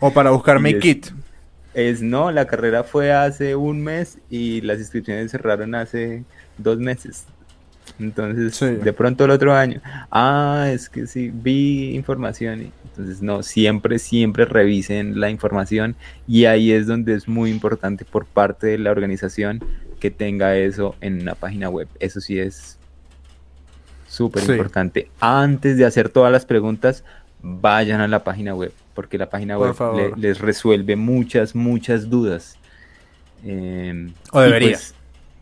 O 0.00 0.12
para 0.12 0.30
buscar 0.30 0.58
Y 0.60 0.62
mi 0.62 0.70
es- 0.70 0.78
kit. 0.80 1.06
Es 1.74 2.02
no, 2.02 2.30
la 2.30 2.46
carrera 2.46 2.84
fue 2.84 3.12
hace 3.12 3.56
un 3.56 3.82
mes 3.82 4.18
y 4.28 4.60
las 4.60 4.78
inscripciones 4.78 5.30
cerraron 5.30 5.74
hace 5.74 6.24
dos 6.58 6.78
meses. 6.78 7.24
Entonces, 7.98 8.56
Sí. 8.56 8.66
de 8.66 8.92
pronto 8.92 9.24
el 9.24 9.30
otro 9.30 9.54
año, 9.54 9.80
ah, 10.10 10.68
es 10.72 10.88
que 10.88 11.06
sí, 11.06 11.30
vi 11.32 11.94
información. 11.94 12.62
y- 12.62 12.72
Entonces, 12.92 13.22
no, 13.22 13.42
siempre, 13.42 13.98
siempre 13.98 14.44
revisen 14.44 15.18
la 15.18 15.30
información 15.30 15.96
y 16.28 16.44
ahí 16.44 16.72
es 16.72 16.86
donde 16.86 17.14
es 17.14 17.26
muy 17.26 17.50
importante 17.50 18.04
por 18.04 18.26
parte 18.26 18.66
de 18.66 18.76
la 18.78 18.90
organización 18.90 19.64
que 19.98 20.10
tenga 20.10 20.56
eso 20.58 20.94
en 21.00 21.22
una 21.22 21.34
página 21.34 21.70
web. 21.70 21.88
Eso 22.00 22.20
sí 22.20 22.38
es 22.38 22.76
súper 24.08 24.42
Sí. 24.42 24.52
importante. 24.52 25.08
Antes 25.20 25.78
de 25.78 25.86
hacer 25.86 26.10
todas 26.10 26.30
las 26.30 26.44
preguntas, 26.44 27.02
vayan 27.40 28.00
a 28.02 28.08
la 28.08 28.24
página 28.24 28.54
web, 28.54 28.72
porque 28.94 29.16
la 29.16 29.30
página 29.30 29.58
web 29.58 29.74
le- 29.96 30.12
les 30.20 30.38
resuelve 30.38 30.94
muchas, 30.96 31.54
muchas 31.54 32.10
dudas. 32.10 32.58
Eh, 33.44 34.12
O 34.32 34.40
debería. 34.40 34.68
pues, 34.72 34.94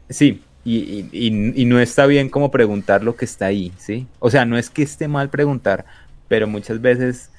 sí, 0.08 0.40
y, 0.64 0.76
y- 0.78 1.08
y- 1.12 1.62
y 1.62 1.64
no 1.64 1.80
está 1.80 2.06
bien 2.06 2.28
como 2.28 2.50
preguntar 2.50 3.02
lo 3.02 3.16
que 3.16 3.24
está 3.24 3.46
ahí, 3.46 3.72
¿sí? 3.78 4.06
O 4.18 4.30
sea, 4.30 4.44
no 4.44 4.58
es 4.58 4.68
que 4.70 4.82
esté 4.82 5.08
mal 5.08 5.30
preguntar, 5.30 5.84
pero 6.28 6.46
muchas 6.46 6.80
veces 6.80 7.30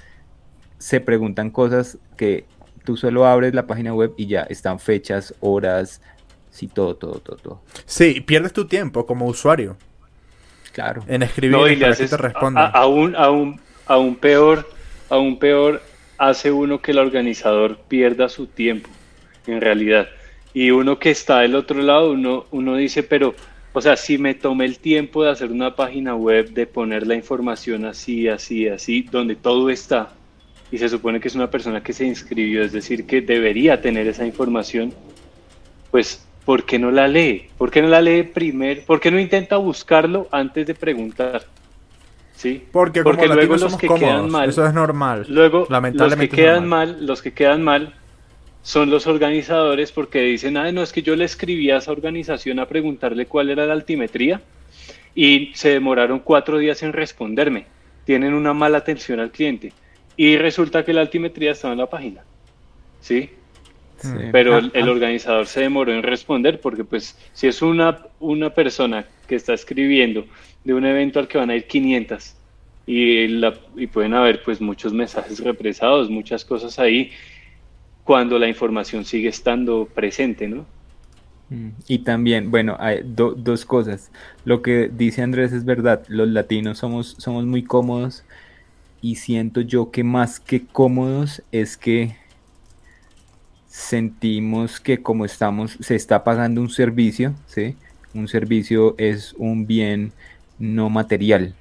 se 0.78 1.00
preguntan 1.00 1.52
cosas 1.52 1.98
que 2.18 2.46
tú 2.84 2.98
solo 2.98 3.26
abres 3.28 3.54
la 3.54 3.68
página 3.68 3.94
web 3.94 4.14
y 4.18 4.26
ya 4.26 4.42
están 4.44 4.80
fechas, 4.80 5.36
horas, 5.40 6.02
sí, 6.50 6.68
todo, 6.68 6.96
todo, 6.96 7.20
todo, 7.20 7.36
todo. 7.38 7.62
Sí, 7.86 8.22
pierdes 8.22 8.54
tu 8.54 8.66
tiempo 8.66 9.06
como 9.06 9.28
usuario 9.28 9.78
Claro. 10.74 11.04
en 11.08 11.22
escribir 11.22 11.58
No, 11.58 11.68
y 11.68 11.76
le 11.76 11.86
para 11.86 11.96
que 11.96 12.08
te 12.08 12.16
a- 12.16 12.18
respondan. 12.18 12.64
a- 12.66 12.70
aún, 12.70 13.16
aún, 13.16 13.62
aún 13.86 14.16
peor, 14.16 14.68
aún 15.10 15.38
peor 15.38 15.82
hace 16.18 16.52
uno 16.52 16.82
que 16.82 16.92
el 16.92 16.98
organizador 17.00 17.78
pierda 17.88 18.30
su 18.30 18.48
tiempo, 18.48 18.90
en 19.48 19.62
realidad. 19.62 20.08
Y 20.54 20.72
uno 20.72 21.00
que 21.00 21.12
está 21.12 21.40
del 21.40 21.56
otro 21.56 21.82
lado, 21.82 22.12
uno, 22.12 22.46
uno 22.52 22.76
dice, 22.76 23.04
pero, 23.04 23.34
o 23.74 23.82
sea, 23.82 23.96
si 23.96 24.18
me 24.18 24.34
tomé 24.34 24.66
el 24.66 24.80
tiempo 24.80 25.24
de 25.24 25.32
hacer 25.32 25.52
una 25.52 25.76
página 25.76 26.16
web, 26.16 26.52
de 26.52 26.68
poner 26.68 27.08
la 27.08 27.16
información 27.16 27.86
así, 27.86 28.28
así, 28.28 28.68
así, 28.68 29.04
donde 29.04 29.36
todo 29.36 29.70
está, 29.70 30.12
y 30.72 30.78
se 30.78 30.90
supone 30.90 31.20
que 31.20 31.30
es 31.30 31.36
una 31.36 31.50
persona 31.50 31.82
que 31.82 31.94
se 31.94 32.06
inscribió, 32.06 32.64
es 32.64 32.74
decir, 32.74 33.06
que 33.06 33.22
debería 33.22 33.82
tener 33.82 34.08
esa 34.08 34.26
información, 34.26 34.94
pues, 35.90 36.26
¿por 36.44 36.66
qué 36.66 36.80
no 36.80 36.92
la 36.92 37.08
lee? 37.08 37.48
¿Por 37.58 37.72
qué 37.72 37.82
no 37.82 37.88
la 37.88 38.02
lee 38.02 38.24
primero? 38.24 38.82
¿Por 38.86 39.00
qué 39.00 39.10
no 39.10 39.20
intenta 39.20 39.58
buscarlo 39.58 40.28
antes 40.32 40.68
de 40.68 40.76
preguntar? 40.76 41.44
¿Sí? 42.36 42.66
porque 42.72 43.04
como 43.04 43.16
porque 43.16 43.28
luego 43.28 43.56
los 43.56 43.78
que 43.78 43.86
cómodos, 43.86 44.10
quedan 44.10 44.32
mal, 44.32 44.50
eso 44.50 44.66
es 44.66 44.74
normal. 44.74 45.26
luego 45.30 45.60
los 45.60 45.68
que 45.68 45.74
Lamentablemente 45.74 46.36
quedan 46.36 46.68
mal, 46.68 47.06
los 47.06 47.22
que 47.22 47.34
quedan 47.34 47.62
mal 47.62 47.94
son 48.64 48.90
los 48.90 49.08
organizadores 49.08 49.92
porque 49.92 50.22
dicen, 50.22 50.58
ah, 50.58 50.72
no, 50.72 50.84
es 50.84 50.94
que 50.94 51.02
yo 51.02 51.16
le 51.16 51.26
escribí 51.26 51.72
a 51.72 51.78
esa 51.78 51.92
organización 51.92 52.60
a 52.60 52.68
preguntarle 52.68 53.26
cuál 53.26 53.50
era 53.50 53.66
la 53.66 53.74
altimetría 53.74 54.42
y 55.16 55.52
se 55.54 55.70
demoraron 55.70 56.20
cuatro 56.20 56.58
días 56.58 56.84
en 56.84 56.94
responderme. 56.94 57.66
Tienen 58.06 58.34
una 58.34 58.54
mala 58.54 58.80
atención 58.80 59.20
al 59.20 59.32
cliente 59.32 59.74
y 60.16 60.38
resulta 60.38 60.86
que 60.86 60.94
la 60.94 61.02
altimetría 61.02 61.52
estaba 61.52 61.74
en 61.74 61.80
la 61.80 61.90
página. 61.90 62.24
¿Sí? 63.00 63.32
Sí. 63.98 64.10
pero 64.32 64.56
Ah, 64.56 64.60
el, 64.60 64.72
el 64.74 64.88
ah, 64.88 64.92
organizador 64.92 65.46
se 65.46 65.62
demoró 65.62 65.94
en 65.94 66.02
responder 66.02 66.60
porque 66.60 66.84
pues 66.84 67.18
si 67.34 67.48
es 67.48 67.62
una, 67.62 68.00
una 68.20 68.50
persona 68.52 69.06
que 69.28 69.36
está 69.36 69.54
escribiendo 69.54 70.26
de 70.64 70.74
un 70.74 70.86
evento 70.86 71.20
al 71.20 71.28
que 71.28 71.38
van 71.38 71.52
a 71.52 71.56
ir 71.56 71.68
500 71.68 72.36
y, 72.88 73.28
la, 73.28 73.54
y 73.76 73.88
pueden 73.88 74.14
haber 74.14 74.44
pues 74.44 74.60
muchos 74.60 74.92
mensajes 74.92 75.40
represados, 75.40 76.10
muchas 76.10 76.44
cosas 76.44 76.80
ahí 76.80 77.12
cuando 78.04 78.40
la 78.40 78.48
información 78.48 79.06
sigue 79.06 79.30
estando 79.30 79.92
presente, 79.94 80.48
¿no? 80.48 80.70
Mm, 81.50 81.70
Y 81.88 82.00
también, 82.04 82.52
bueno, 82.52 82.78
hay 82.80 83.02
do- 83.04 83.36
dos 83.36 83.66
cosas. 83.66 84.12
Lo 84.44 84.62
que 84.62 84.90
dice 84.90 85.22
Andrés 85.22 85.52
es 85.54 85.66
verdad, 85.66 86.04
los 86.08 86.28
latinos 86.30 86.80
somos, 86.80 87.16
somos 87.20 87.46
muy 87.46 87.64
cómodos 87.66 88.26
y 89.02 89.16
siento 89.18 89.62
yo 89.62 89.92
que 89.92 90.04
más 90.04 90.40
que 90.42 90.68
cómodos 90.68 91.44
es 91.52 91.78
que 91.78 92.18
sentimos 93.68 94.80
que 94.80 95.02
como 95.04 95.26
estamos, 95.26 95.78
se 95.82 95.96
está 95.96 96.24
pagando 96.24 96.62
un 96.62 96.70
servicio, 96.70 97.42
¿sí? 97.46 97.80
Un 98.14 98.28
servicio 98.28 98.96
es 98.98 99.34
un 99.38 99.66
bien 99.68 100.16
no 100.58 100.90
material. 100.90 101.58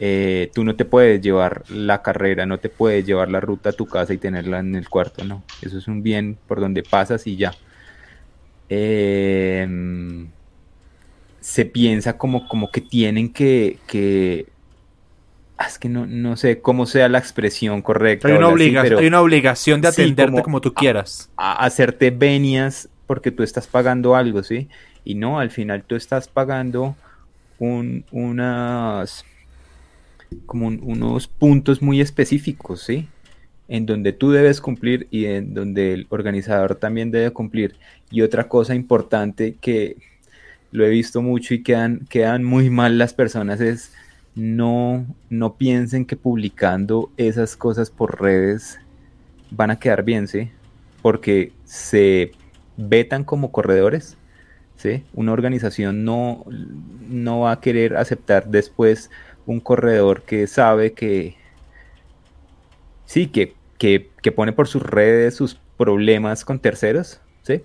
Eh, 0.00 0.50
tú 0.54 0.62
no 0.64 0.76
te 0.76 0.84
puedes 0.84 1.20
llevar 1.20 1.64
la 1.70 2.02
carrera, 2.02 2.46
no 2.46 2.58
te 2.58 2.68
puedes 2.68 3.04
llevar 3.04 3.30
la 3.30 3.40
ruta 3.40 3.70
a 3.70 3.72
tu 3.72 3.86
casa 3.86 4.14
y 4.14 4.18
tenerla 4.18 4.60
en 4.60 4.74
el 4.76 4.88
cuarto, 4.88 5.24
no. 5.24 5.42
Eso 5.62 5.78
es 5.78 5.88
un 5.88 6.02
bien 6.02 6.38
por 6.46 6.60
donde 6.60 6.82
pasas 6.84 7.26
y 7.26 7.36
ya. 7.36 7.52
Eh, 8.68 9.66
se 11.40 11.64
piensa 11.64 12.18
como, 12.18 12.46
como 12.48 12.70
que 12.70 12.80
tienen 12.80 13.32
que, 13.32 13.78
que 13.86 14.46
ah, 15.56 15.66
es 15.66 15.78
que 15.78 15.88
no, 15.88 16.06
no 16.06 16.36
sé 16.36 16.60
cómo 16.60 16.86
sea 16.86 17.08
la 17.08 17.18
expresión 17.18 17.82
correcta. 17.82 18.28
Hay 18.28 18.34
una, 18.34 18.48
así, 18.48 18.70
pero 18.80 18.98
hay 18.98 19.06
una 19.06 19.20
obligación 19.20 19.80
de 19.80 19.90
Sí, 19.92 20.02
atenderte 20.02 20.32
como- 20.32 20.42
como, 20.42 20.60
tú 20.60 20.74
quieras. 20.74 21.30
a- 21.36 21.64
hacerte 21.64 22.10
venias 22.10 22.88
porque 23.06 23.30
tú 23.30 23.42
estás 23.42 23.66
pagando 23.66 24.14
algo, 24.14 24.42
¿sí? 24.42 24.68
Y 25.04 25.14
no, 25.14 25.38
al 25.40 25.50
final 25.50 25.84
tú 25.84 25.96
estás 25.96 26.28
pagando 26.28 26.96
un, 27.58 28.04
unas, 28.10 29.24
como 30.46 30.66
un- 30.68 30.80
unos 30.82 31.28
puntos 31.28 31.82
muy 31.82 32.00
específicos, 32.00 32.82
¿sí? 32.82 33.08
En 33.68 33.86
donde 33.86 34.12
tú 34.12 34.30
debes 34.32 34.60
cumplir 34.60 35.08
y 35.10 35.26
en 35.26 35.54
donde 35.54 35.92
el 35.94 36.06
organizador 36.10 36.74
también 36.76 37.10
debe 37.10 37.32
cumplir. 37.32 37.76
Y 38.10 38.22
otra 38.22 38.48
cosa 38.48 38.74
importante 38.74 39.56
que 39.60 39.96
lo 40.72 40.84
he 40.86 40.90
visto 40.90 41.22
mucho 41.22 41.54
y 41.54 41.62
quedan, 41.62 42.06
quedan 42.10 42.44
muy 42.44 42.70
mal 42.70 42.98
las 42.98 43.14
personas 43.14 43.60
es 43.60 43.92
no, 44.34 45.06
no 45.30 45.56
piensen 45.56 46.04
que 46.06 46.16
publicando 46.16 47.10
esas 47.16 47.56
cosas 47.56 47.90
por 47.90 48.20
redes 48.20 48.78
van 49.50 49.70
a 49.70 49.78
quedar 49.78 50.04
bien, 50.04 50.28
¿sí? 50.28 50.50
Porque 51.02 51.52
se 51.64 52.32
vetan 52.76 53.24
como 53.24 53.52
corredores, 53.52 54.16
¿sí? 54.76 55.04
Una 55.14 55.32
organización 55.32 56.04
no, 56.04 56.44
no 57.08 57.40
va 57.40 57.52
a 57.52 57.60
querer 57.60 57.96
aceptar 57.96 58.48
después 58.48 59.10
un 59.48 59.60
corredor 59.60 60.22
que 60.22 60.46
sabe 60.46 60.92
que, 60.92 61.34
sí, 63.06 63.26
que, 63.28 63.54
que, 63.78 64.10
que 64.22 64.32
pone 64.32 64.52
por 64.52 64.68
sus 64.68 64.82
redes 64.82 65.34
sus 65.36 65.58
problemas 65.76 66.44
con 66.44 66.58
terceros, 66.58 67.20
¿sí? 67.42 67.62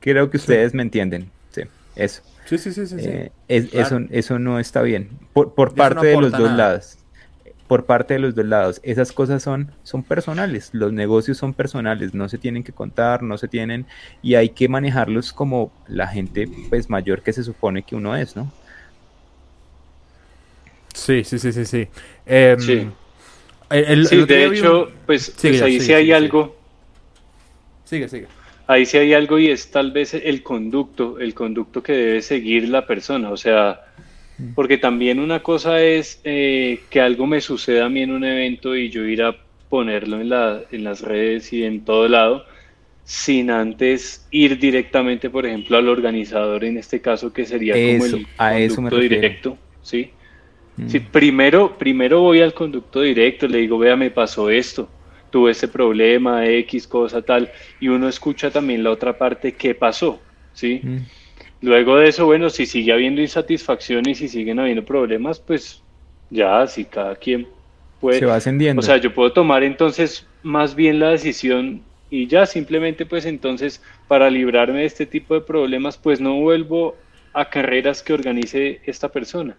Creo 0.00 0.30
que 0.30 0.38
Sí. 0.38 0.42
ustedes 0.42 0.74
me 0.74 0.82
entienden, 0.82 1.30
sí, 1.50 1.62
eso. 1.96 2.22
Sí, 2.46 2.58
sí, 2.58 2.72
sí, 2.72 2.86
sí. 2.86 2.96
Eh, 2.98 3.30
es- 3.48 3.66
claro. 3.70 3.86
eso, 3.98 4.06
eso 4.10 4.38
no 4.38 4.58
está 4.58 4.82
bien. 4.82 5.10
Por, 5.32 5.54
por 5.54 5.70
no 5.70 5.76
parte 5.76 6.06
de 6.08 6.20
los 6.20 6.32
dos 6.32 6.50
lados. 6.52 6.98
Por 7.68 7.86
parte 7.86 8.14
de 8.14 8.20
los 8.20 8.34
dos 8.34 8.44
lados. 8.44 8.80
Esas 8.82 9.12
cosas 9.12 9.42
son, 9.42 9.70
son 9.84 10.02
personales. 10.02 10.70
Los 10.72 10.92
negocios 10.92 11.38
son 11.38 11.54
personales. 11.54 12.12
No 12.12 12.28
se 12.28 12.36
tienen 12.36 12.64
que 12.64 12.72
contar, 12.72 13.22
no 13.22 13.38
se 13.38 13.46
tienen. 13.48 13.86
Y 14.22 14.34
hay 14.34 14.50
que 14.50 14.68
manejarlos 14.68 15.32
como 15.32 15.70
la 15.86 16.08
gente 16.08 16.48
pues 16.68 16.90
mayor 16.90 17.22
que 17.22 17.32
se 17.32 17.44
supone 17.44 17.84
que 17.84 17.94
uno 17.96 18.14
es, 18.16 18.34
¿no? 18.36 18.52
Sí, 20.94 21.24
sí, 21.24 21.38
sí, 21.38 21.52
sí, 21.52 21.64
sí. 21.64 21.88
Em, 22.26 22.58
Sí. 22.60 22.86
el- 23.70 24.26
de 24.26 24.46
hecho, 24.46 24.84
un- 24.84 24.92
pues, 25.06 25.32
Sigue, 25.36 25.52
pues 25.54 25.62
ahí 25.62 25.72
sigue, 25.72 25.84
sí 25.84 25.92
hay 25.94 26.12
algo. 26.12 26.56
Sigue, 27.84 28.08
sigue. 28.08 28.26
ahí 28.66 28.86
sí 28.86 28.96
hay 28.98 29.12
algo 29.12 29.38
y 29.38 29.48
es 29.50 29.70
tal 29.70 29.92
vez 29.92 30.14
el 30.14 30.42
conducto, 30.42 31.18
el 31.18 31.34
conducto 31.34 31.82
que 31.82 31.92
debe 31.92 32.22
seguir 32.22 32.68
la 32.68 32.86
persona. 32.86 33.30
O 33.30 33.36
sea, 33.36 33.80
mm. 34.38 34.54
porque 34.54 34.78
también 34.78 35.18
una 35.18 35.42
cosa 35.42 35.82
es 35.82 36.20
eh, 36.24 36.80
que 36.90 37.00
algo 37.00 37.26
me 37.26 37.40
suceda 37.40 37.86
a 37.86 37.88
mí 37.88 38.02
en 38.02 38.12
un 38.12 38.24
evento 38.24 38.76
y 38.76 38.88
yo 38.90 39.04
ir 39.04 39.22
a 39.22 39.36
ponerlo 39.68 40.20
en, 40.20 40.28
la, 40.28 40.62
en 40.70 40.84
las 40.84 41.00
redes 41.00 41.52
y 41.52 41.64
en 41.64 41.84
todo 41.84 42.06
lado, 42.08 42.44
sin 43.04 43.50
antes 43.50 44.26
ir 44.30 44.58
directamente, 44.58 45.28
por 45.28 45.46
ejemplo, 45.46 45.76
al 45.76 45.88
organizador, 45.88 46.64
en 46.64 46.76
este 46.78 47.00
caso, 47.00 47.32
que 47.32 47.44
sería 47.46 47.74
como 47.74 48.04
el 48.04 48.26
a 48.38 48.52
conducto 48.74 48.98
directo. 48.98 49.58
¿sí? 49.82 50.10
Mm. 50.84 50.88
sí 50.88 51.00
primero, 51.00 51.76
primero 51.78 52.20
voy 52.20 52.40
al 52.40 52.54
conducto 52.54 53.00
directo, 53.00 53.46
le 53.46 53.58
digo, 53.58 53.78
vea, 53.78 53.96
me 53.96 54.10
pasó 54.10 54.50
esto 54.50 54.88
tuve 55.32 55.50
ese 55.50 55.66
problema, 55.66 56.46
X 56.46 56.86
cosa 56.86 57.22
tal, 57.22 57.50
y 57.80 57.88
uno 57.88 58.08
escucha 58.08 58.52
también 58.52 58.84
la 58.84 58.90
otra 58.90 59.18
parte, 59.18 59.54
¿qué 59.54 59.74
pasó? 59.74 60.20
¿Sí? 60.52 60.80
Mm. 60.84 60.98
Luego 61.62 61.96
de 61.96 62.08
eso, 62.08 62.26
bueno, 62.26 62.50
si 62.50 62.66
sigue 62.66 62.92
habiendo 62.92 63.20
insatisfacciones 63.20 64.20
y 64.20 64.28
siguen 64.28 64.60
habiendo 64.60 64.84
problemas, 64.84 65.40
pues 65.40 65.82
ya, 66.30 66.64
si 66.66 66.84
cada 66.84 67.16
quien 67.16 67.48
puede... 68.00 68.18
Se 68.20 68.26
va 68.26 68.36
ascendiendo. 68.36 68.80
O 68.80 68.82
sea, 68.82 68.98
yo 68.98 69.12
puedo 69.12 69.32
tomar 69.32 69.64
entonces 69.64 70.26
más 70.42 70.74
bien 70.74 71.00
la 71.00 71.10
decisión 71.10 71.82
y 72.10 72.26
ya 72.26 72.44
simplemente 72.44 73.06
pues 73.06 73.24
entonces 73.24 73.82
para 74.06 74.28
librarme 74.28 74.80
de 74.80 74.86
este 74.86 75.06
tipo 75.06 75.34
de 75.34 75.40
problemas, 75.40 75.96
pues 75.96 76.20
no 76.20 76.34
vuelvo 76.40 76.96
a 77.32 77.48
carreras 77.48 78.02
que 78.02 78.12
organice 78.12 78.80
esta 78.84 79.08
persona. 79.08 79.56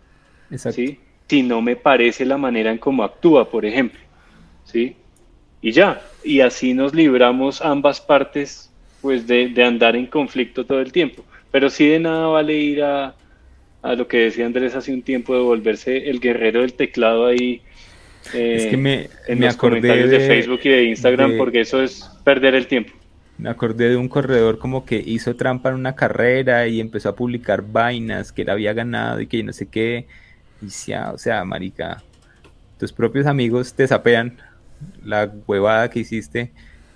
Exacto. 0.52 0.76
¿sí? 0.76 1.00
Si 1.28 1.44
no 1.44 1.62
me 1.62 1.76
parece 1.76 2.26
la 2.26 2.38
manera 2.38 2.72
en 2.72 2.78
cómo 2.78 3.04
actúa, 3.04 3.50
por 3.50 3.66
ejemplo. 3.66 4.00
¿sí? 4.66 4.96
y 5.64 5.72
ya. 5.72 6.02
Y 6.24 6.42
así 6.42 6.74
nos 6.74 6.94
libramos 6.94 7.62
ambas 7.62 8.00
partes 8.00 8.70
pues 9.02 9.26
de, 9.26 9.52
andar 9.64 9.96
en 9.96 10.06
conflicto 10.06 10.66
todo 10.66 10.80
el 10.82 10.92
tiempo. 10.92 11.24
Pero 11.52 11.70
sí 11.70 11.88
de 11.88 12.00
nada 12.00 12.28
vale 12.28 12.54
ir 12.54 12.84
a, 12.84 13.16
a, 13.82 13.96
lo 13.96 14.08
que 14.08 14.18
decía 14.18 14.46
Andrés 14.46 14.76
hace 14.76 14.94
un 14.94 15.02
tiempo 15.02 15.34
de 15.34 15.42
volverse 15.42 16.10
el 16.10 16.20
guerrero 16.20 16.62
del 16.62 16.74
teclado 16.74 17.26
ahí 17.26 17.62
es 18.34 18.68
que 18.68 18.78
me, 18.78 19.10
en 19.28 19.42
los 19.42 19.58
comentarios 19.58 20.10
de, 20.10 20.22
Facebook 20.22 20.62
y 20.64 20.70
de 20.70 20.84
Instagram 20.86 21.38
porque 21.38 21.60
eso 21.60 21.84
es 21.84 22.10
perder 22.24 22.56
el 22.56 22.68
tiempo. 22.68 22.94
Me 23.38 23.50
acordé 23.50 23.90
de 23.90 23.98
un 23.98 24.08
corredor 24.08 24.60
como 24.60 24.86
que 24.86 25.04
hizo 25.06 25.36
trampa 25.36 25.70
en 25.70 25.76
una 25.76 25.96
carrera 25.96 26.68
y 26.68 26.80
empezó 26.80 27.10
a 27.10 27.16
publicar 27.16 27.64
vainas 27.70 28.32
que 28.32 28.44
él 28.44 28.50
había 28.50 28.72
ganado 28.72 29.20
y 29.20 29.28
que 29.28 29.44
no 29.44 29.52
sé 29.52 29.68
qué. 29.68 30.08
O 31.14 31.18
sea, 31.18 31.44
marica, 31.46 32.02
tus 32.78 32.92
propios 32.92 33.26
amigos 33.26 33.74
te 33.74 33.88
sapean 33.88 34.38
la 35.04 35.32
huevada 35.48 35.90
que 35.90 36.00
hiciste 36.00 36.52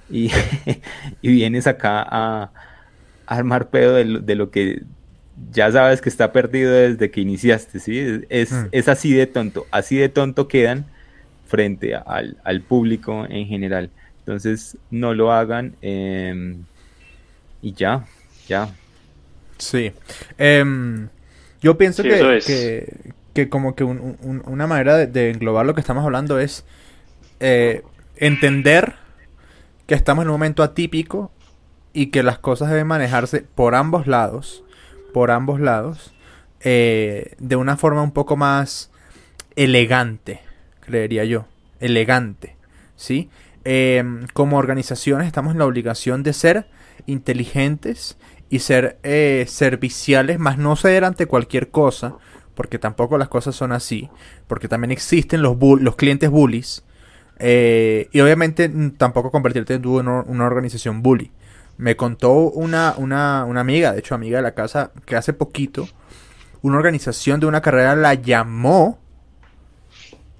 y, 0.09 0.31
vienes 1.21 1.67
acá 1.67 2.05
a, 2.09 2.51
armar 3.25 3.69
pedo 3.69 3.95
de 3.95 4.35
lo, 4.35 4.51
que 4.51 4.83
ya 5.51 5.69
sabes 5.71 5.99
que 5.99 6.07
está 6.07 6.31
perdido 6.31 6.71
desde 6.71 7.11
que 7.11 7.19
iniciaste, 7.19 7.79
¿sí? 7.79 8.21
Es, 8.29 8.51
mm. 8.53 8.67
es 8.71 8.87
así 8.87 9.13
de 9.13 9.27
tonto, 9.27 9.65
así 9.69 9.97
de 9.97 10.07
tonto 10.07 10.47
quedan 10.47 10.85
frente 11.45 11.95
al, 11.95 12.61
público 12.67 13.25
en 13.29 13.47
general. 13.47 13.89
Entonces, 14.19 14.77
no 14.91 15.13
lo 15.13 15.31
hagan 15.31 15.75
em, 15.81 16.63
y 17.61 17.73
ya, 17.73 18.05
ya. 18.47 18.69
Sí. 19.57 19.91
Em, 20.37 21.09
yo 21.61 21.77
pienso 21.77 22.03
que, 22.03 22.39
que, 22.45 23.13
como 23.45 23.75
que 23.75 23.83
una 23.83 24.67
manera 24.67 25.05
de 25.05 25.31
englobar 25.31 25.65
lo 25.65 25.75
que 25.75 25.81
estamos 25.81 26.03
hablando 26.03 26.39
es 26.39 26.65
eh, 27.39 27.83
entender 28.15 28.95
que 29.85 29.95
estamos 29.95 30.23
en 30.23 30.29
un 30.29 30.33
momento 30.33 30.63
atípico 30.63 31.31
y 31.93 32.07
que 32.07 32.23
las 32.23 32.39
cosas 32.39 32.69
deben 32.69 32.87
manejarse 32.87 33.45
por 33.55 33.75
ambos 33.75 34.07
lados, 34.07 34.63
por 35.13 35.31
ambos 35.31 35.59
lados, 35.59 36.13
eh, 36.61 37.35
de 37.37 37.55
una 37.55 37.77
forma 37.77 38.01
un 38.01 38.11
poco 38.11 38.35
más 38.35 38.91
elegante, 39.55 40.41
creería 40.81 41.25
yo, 41.25 41.45
elegante, 41.79 42.55
¿sí? 42.95 43.29
Eh, 43.63 44.03
como 44.33 44.57
organizaciones 44.57 45.27
estamos 45.27 45.53
en 45.53 45.59
la 45.59 45.65
obligación 45.65 46.23
de 46.23 46.33
ser 46.33 46.67
inteligentes 47.05 48.17
y 48.49 48.59
ser 48.59 48.97
serviciales, 49.47 50.39
más 50.39 50.57
no 50.57 50.75
ser 50.75 51.03
ante 51.03 51.25
cualquier 51.25 51.69
cosa, 51.69 52.15
porque 52.57 52.79
tampoco 52.79 53.19
las 53.19 53.29
cosas 53.29 53.55
son 53.55 53.71
así, 53.71 54.09
porque 54.47 54.67
también 54.67 54.91
existen 54.91 55.43
los, 55.43 55.55
clientes 55.95 56.31
bullies, 56.31 56.83
eh, 57.37 58.09
y 58.11 58.19
obviamente 58.19 58.67
mm, 58.67 58.97
tampoco 58.97 59.29
convertirte 59.29 59.75
en 59.75 59.85
una, 59.85 60.23
una 60.23 60.45
organización 60.45 61.03
bully. 61.03 61.31
Me 61.77 61.95
contó 61.95 62.33
una, 62.33 62.95
una, 62.97 63.45
una 63.45 63.61
amiga, 63.61 63.93
de 63.93 63.99
hecho 63.99 64.15
amiga 64.15 64.39
de 64.39 64.41
la 64.41 64.55
casa, 64.55 64.91
que 65.05 65.15
hace 65.15 65.33
poquito 65.33 65.87
una 66.63 66.77
organización 66.77 67.39
de 67.39 67.45
una 67.45 67.61
carrera 67.61 67.95
la 67.95 68.15
llamó 68.15 68.97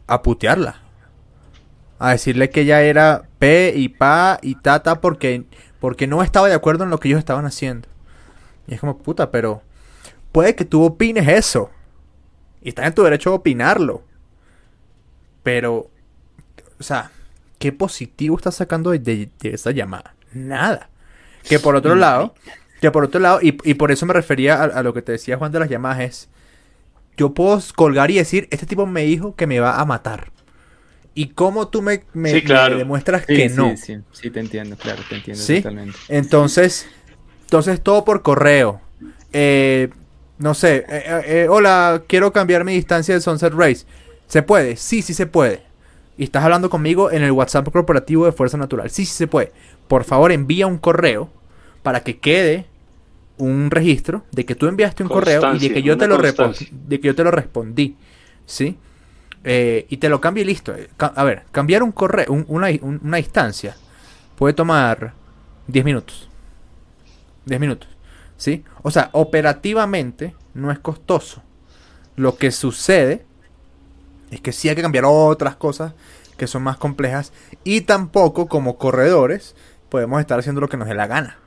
a 0.08 0.24
putearla. 0.24 0.82
A 2.00 2.12
decirle 2.12 2.50
que 2.50 2.62
ella 2.62 2.82
era 2.82 3.30
P 3.38 3.74
y 3.76 3.90
pa 3.90 4.40
y 4.42 4.56
tata 4.56 5.02
porque, 5.02 5.46
porque 5.80 6.08
no 6.08 6.24
estaba 6.24 6.48
de 6.48 6.56
acuerdo 6.56 6.84
en 6.84 6.90
lo 6.90 7.00
que 7.00 7.10
ellos 7.10 7.20
estaban 7.20 7.46
haciendo. 7.46 7.88
Y 8.66 8.74
es 8.74 8.80
como, 8.80 8.98
puta, 8.98 9.30
pero 9.30 9.62
puede 10.32 10.56
que 10.56 10.66
tú 10.66 10.84
opines 10.84 11.28
eso. 11.28 11.70
Y 12.68 12.70
estás 12.70 12.86
en 12.86 12.94
tu 12.94 13.04
derecho 13.04 13.30
a 13.30 13.36
opinarlo. 13.36 14.04
Pero 15.42 15.90
o 16.80 16.84
sea, 16.84 17.12
¿qué 17.60 17.72
positivo 17.72 18.36
estás 18.36 18.56
sacando 18.56 18.92
de, 18.92 19.30
esa 19.42 19.72
llamada? 19.72 20.16
Nada. 20.34 20.90
Que 21.44 21.60
por 21.60 21.78
otro 21.78 21.96
lado, 21.96 22.36
que 22.82 22.92
por 22.92 23.06
otro 23.06 23.22
lado, 23.22 23.40
y, 23.42 23.52
por 23.52 23.92
eso 23.92 24.06
me 24.06 24.14
refería 24.14 24.62
a, 24.62 24.84
lo 24.84 24.94
que 24.94 25.02
te 25.02 25.14
decía 25.14 25.38
Juan 25.38 25.54
de 25.54 25.60
las 25.60 25.70
llamadas, 25.70 26.00
es, 26.02 26.30
yo 27.16 27.34
puedo 27.34 27.58
colgar 27.74 28.12
y 28.12 28.16
decir, 28.16 28.50
este 28.52 28.66
tipo 28.66 28.86
me 28.86 29.04
dijo 29.04 29.34
que 29.36 29.48
me 29.48 29.62
va 29.62 29.80
a 29.80 29.86
matar. 29.86 30.32
¿Y 31.14 31.30
cómo 31.30 31.70
tú 31.70 31.82
me, 31.82 32.04
me, 32.12 32.34
demuestras 32.42 33.26
que 33.26 33.48
no? 33.48 33.72
Sí, 33.72 33.78
sí, 33.78 33.98
sí, 34.12 34.30
te 34.30 34.42
entiendo, 34.42 34.76
claro, 34.76 35.02
te 35.08 35.16
entiendo 35.16 35.42
totalmente. 35.42 35.98
Entonces, 36.10 36.88
entonces 37.44 37.82
todo 37.82 38.04
por 38.04 38.22
correo. 38.22 38.82
Eh, 39.32 39.90
no 40.38 40.54
sé, 40.54 40.86
eh, 40.88 41.22
eh, 41.26 41.48
hola, 41.50 42.04
quiero 42.08 42.32
cambiar 42.32 42.64
mi 42.64 42.74
distancia 42.74 43.16
de 43.16 43.22
Sunset 43.22 43.54
Race. 43.54 43.86
¿Se 44.28 44.44
puede? 44.44 44.76
Sí, 44.76 45.02
sí 45.02 45.14
se 45.14 45.26
puede 45.26 45.68
y 46.18 46.24
estás 46.24 46.44
hablando 46.44 46.70
conmigo 46.70 47.12
en 47.12 47.24
el 47.24 47.32
WhatsApp 47.32 47.70
corporativo 47.72 48.26
de 48.26 48.32
Fuerza 48.32 48.58
Natural. 48.58 48.90
Sí, 48.90 49.06
sí 49.06 49.14
se 49.14 49.28
puede. 49.28 49.52
Por 49.88 50.04
favor, 50.04 50.32
envía 50.32 50.68
un 50.68 50.80
correo 50.80 51.30
para 51.84 52.02
que 52.02 52.18
quede 52.18 52.66
un 53.38 53.70
registro 53.70 54.24
de 54.32 54.46
que 54.46 54.56
tú 54.56 54.68
enviaste 54.68 55.04
un 55.04 55.10
correo 55.10 55.54
y 55.54 55.60
de 55.60 55.72
que 55.72 55.84
yo 55.84 55.96
te 55.96 56.08
lo 56.08 56.18
de 56.18 57.00
que 57.00 57.08
yo 57.08 57.16
te 57.16 57.24
lo 57.24 57.30
respondí, 57.30 57.96
¿sí? 58.48 58.78
Eh, 59.44 59.86
y 59.90 59.98
te 59.98 60.10
lo 60.10 60.20
cambio 60.20 60.42
y 60.42 60.48
listo. 60.48 60.74
A 60.98 61.24
ver, 61.24 61.44
cambiar 61.52 61.84
un 61.84 61.92
correo, 61.92 62.26
una, 62.48 62.68
una 62.82 63.20
instancia 63.20 63.78
puede 64.36 64.56
tomar 64.56 65.14
10 65.68 65.86
minutos. 65.86 66.28
10 67.46 67.62
minutos, 67.62 67.88
¿sí? 68.38 68.64
O 68.84 68.92
sea, 68.92 69.10
operativamente 69.14 70.36
no 70.54 70.72
es 70.72 70.80
costoso. 70.80 71.44
Lo 72.16 72.38
que 72.38 72.52
sucede 72.52 73.26
es 74.32 74.42
que 74.42 74.52
sí 74.52 74.70
hay 74.70 74.76
que 74.76 74.82
cambiar 74.82 75.06
otras 75.06 75.56
cosas 75.56 75.94
que 76.38 76.48
son 76.48 76.64
más 76.64 76.78
complejas 76.78 77.34
y 77.64 77.82
tampoco 77.82 78.48
como 78.48 78.78
corredores 78.78 79.56
podemos 79.90 80.20
estar 80.20 80.40
haciendo 80.40 80.62
lo 80.62 80.70
que 80.70 80.78
nos 80.78 80.88
dé 80.88 80.94
la 80.94 81.08
gana. 81.08 81.38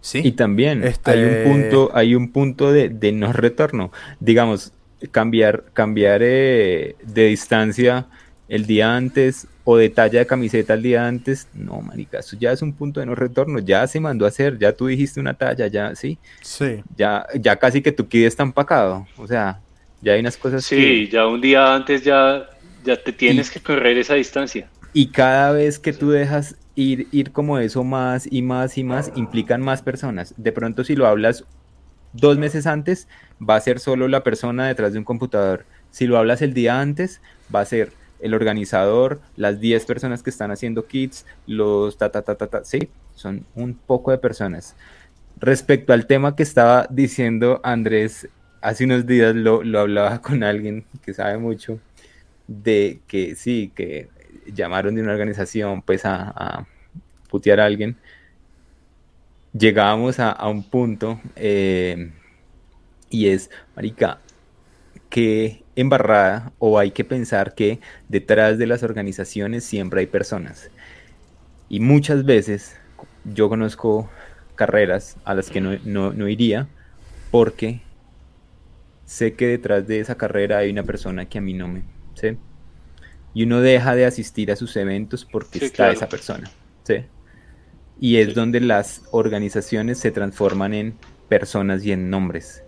¿Sí? 0.00 0.20
Y 0.24 0.32
también 0.32 0.84
este 0.84 1.10
hay 1.10 1.24
un 1.24 1.52
punto, 1.52 1.90
hay 1.92 2.14
un 2.14 2.30
punto 2.30 2.72
de, 2.72 3.12
no 3.12 3.32
retorno. 3.32 3.90
Digamos, 4.20 4.72
cambiar, 5.10 5.64
cambiar 5.72 6.20
eh, 6.22 6.94
de 7.02 7.26
distancia 7.26 8.06
el 8.48 8.66
día 8.66 8.96
antes 8.96 9.48
o 9.70 9.76
de 9.76 9.90
talla 9.90 10.20
de 10.20 10.26
camiseta 10.26 10.72
el 10.72 10.82
día 10.82 11.06
antes, 11.06 11.46
no, 11.52 11.82
marica, 11.82 12.20
eso 12.20 12.38
ya 12.40 12.52
es 12.52 12.62
un 12.62 12.72
punto 12.72 13.00
de 13.00 13.06
no 13.06 13.14
retorno, 13.14 13.58
ya 13.58 13.86
se 13.86 14.00
mandó 14.00 14.24
a 14.24 14.28
hacer, 14.28 14.58
ya 14.58 14.72
tú 14.72 14.86
dijiste 14.86 15.20
una 15.20 15.34
talla, 15.34 15.66
ya, 15.66 15.94
sí, 15.94 16.16
sí, 16.40 16.82
ya, 16.96 17.26
ya 17.38 17.54
casi 17.56 17.82
que 17.82 17.92
tu 17.92 18.08
kit 18.08 18.24
está 18.24 18.42
empacado, 18.44 19.06
o 19.18 19.26
sea, 19.26 19.60
ya 20.00 20.14
hay 20.14 20.20
unas 20.20 20.38
cosas 20.38 20.64
Sí, 20.64 21.06
ya 21.12 21.26
un 21.26 21.42
día 21.42 21.74
antes 21.74 22.02
ya, 22.02 22.48
ya 22.82 22.96
te 22.96 23.12
tienes 23.12 23.50
que 23.50 23.60
correr 23.60 23.98
esa 23.98 24.14
distancia. 24.14 24.70
Y 24.94 25.08
cada 25.08 25.52
vez 25.52 25.78
que 25.78 25.92
tú 25.92 26.12
dejas 26.12 26.56
ir, 26.74 27.06
ir 27.12 27.30
como 27.32 27.58
eso 27.58 27.84
más 27.84 28.26
y 28.30 28.40
más 28.40 28.78
y 28.78 28.84
más, 28.84 29.12
implican 29.16 29.60
más 29.60 29.82
personas. 29.82 30.32
De 30.38 30.50
pronto 30.50 30.82
si 30.82 30.96
lo 30.96 31.06
hablas 31.06 31.44
dos 32.14 32.38
meses 32.38 32.66
antes, 32.66 33.06
va 33.38 33.56
a 33.56 33.60
ser 33.60 33.80
solo 33.80 34.08
la 34.08 34.24
persona 34.24 34.66
detrás 34.66 34.94
de 34.94 34.98
un 34.98 35.04
computador. 35.04 35.66
Si 35.90 36.06
lo 36.06 36.16
hablas 36.16 36.40
el 36.40 36.54
día 36.54 36.80
antes, 36.80 37.20
va 37.54 37.60
a 37.60 37.66
ser 37.66 37.92
el 38.20 38.34
organizador, 38.34 39.20
las 39.36 39.60
10 39.60 39.84
personas 39.86 40.22
que 40.22 40.30
están 40.30 40.50
haciendo 40.50 40.86
kits, 40.86 41.26
los 41.46 41.98
ta 41.98 42.10
ta 42.10 42.22
ta 42.22 42.34
ta 42.34 42.46
ta, 42.46 42.64
sí, 42.64 42.88
son 43.14 43.44
un 43.54 43.74
poco 43.74 44.10
de 44.10 44.18
personas. 44.18 44.76
Respecto 45.40 45.92
al 45.92 46.06
tema 46.06 46.34
que 46.34 46.42
estaba 46.42 46.86
diciendo 46.90 47.60
Andrés 47.62 48.28
hace 48.60 48.84
unos 48.84 49.06
días 49.06 49.34
lo, 49.34 49.60
hablaba 49.78 50.20
con 50.22 50.42
alguien 50.42 50.84
que 51.04 51.14
sabe 51.14 51.38
mucho 51.38 51.80
de 52.46 53.00
que 53.06 53.36
sí, 53.36 53.72
que 53.74 54.08
llamaron 54.52 54.94
de 54.94 55.02
una 55.02 55.12
organización 55.12 55.82
pues 55.82 56.02
a, 56.04 56.66
putear 57.28 57.60
a 57.60 57.66
alguien 57.66 57.96
llegábamos 59.52 60.18
a, 60.18 60.48
un 60.48 60.62
punto 60.62 61.20
eh, 61.36 62.10
y 63.10 63.28
es, 63.28 63.50
Marica, 63.74 64.20
que 65.08 65.62
embarrada 65.80 66.52
o 66.58 66.78
hay 66.78 66.90
que 66.90 67.04
pensar 67.04 67.54
que 67.54 67.78
detrás 68.08 68.58
de 68.58 68.66
las 68.66 68.82
organizaciones 68.82 69.64
siempre 69.64 70.00
hay 70.00 70.06
personas. 70.06 70.70
Y 71.68 71.78
muchas 71.78 72.24
veces 72.24 72.76
yo 73.24 73.48
conozco 73.48 74.10
carreras 74.56 75.16
a 75.24 75.34
las 75.34 75.50
que 75.50 75.60
no, 75.60 76.28
iría 76.28 76.66
porque 77.30 77.80
sé 79.06 79.34
que 79.34 79.46
detrás 79.46 79.86
de 79.86 80.00
esa 80.00 80.16
carrera 80.16 80.58
hay 80.58 80.70
una 80.70 80.82
persona 80.82 81.26
que 81.26 81.38
a 81.38 81.40
mí 81.40 81.54
no 81.54 81.68
me... 81.68 81.82
¿sí? 82.14 82.36
Y 83.32 83.44
uno 83.44 83.60
deja 83.60 83.94
de 83.94 84.04
asistir 84.04 84.50
a 84.50 84.56
sus 84.56 84.74
eventos 84.76 85.24
porque 85.24 85.64
está 85.64 85.92
esa 85.92 86.08
persona. 86.08 86.50
¿sí? 86.82 87.04
Y 88.00 88.16
es 88.16 88.34
donde 88.34 88.60
las 88.60 89.02
organizaciones 89.12 89.98
se 89.98 90.10
transforman 90.10 90.74
en 90.74 90.94
personas 91.28 91.84
y 91.84 91.92
en 91.92 92.10
nombres. 92.10 92.64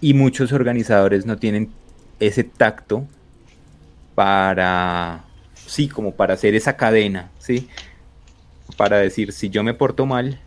Y 0.00 0.14
muchos 0.14 0.52
organizadores 0.52 1.26
no 1.26 1.36
tienen 1.36 1.70
ese 2.20 2.44
tacto 2.44 3.06
para, 4.14 5.24
sí, 5.54 5.88
como 5.88 6.14
para 6.14 6.34
hacer 6.34 6.54
esa 6.54 6.76
cadena, 6.76 7.30
¿sí? 7.38 7.68
Para 8.76 8.98
decir, 8.98 9.32
si 9.32 9.50
yo 9.50 9.62
me 9.62 9.74
porto 9.74 10.06
mal 10.06 10.40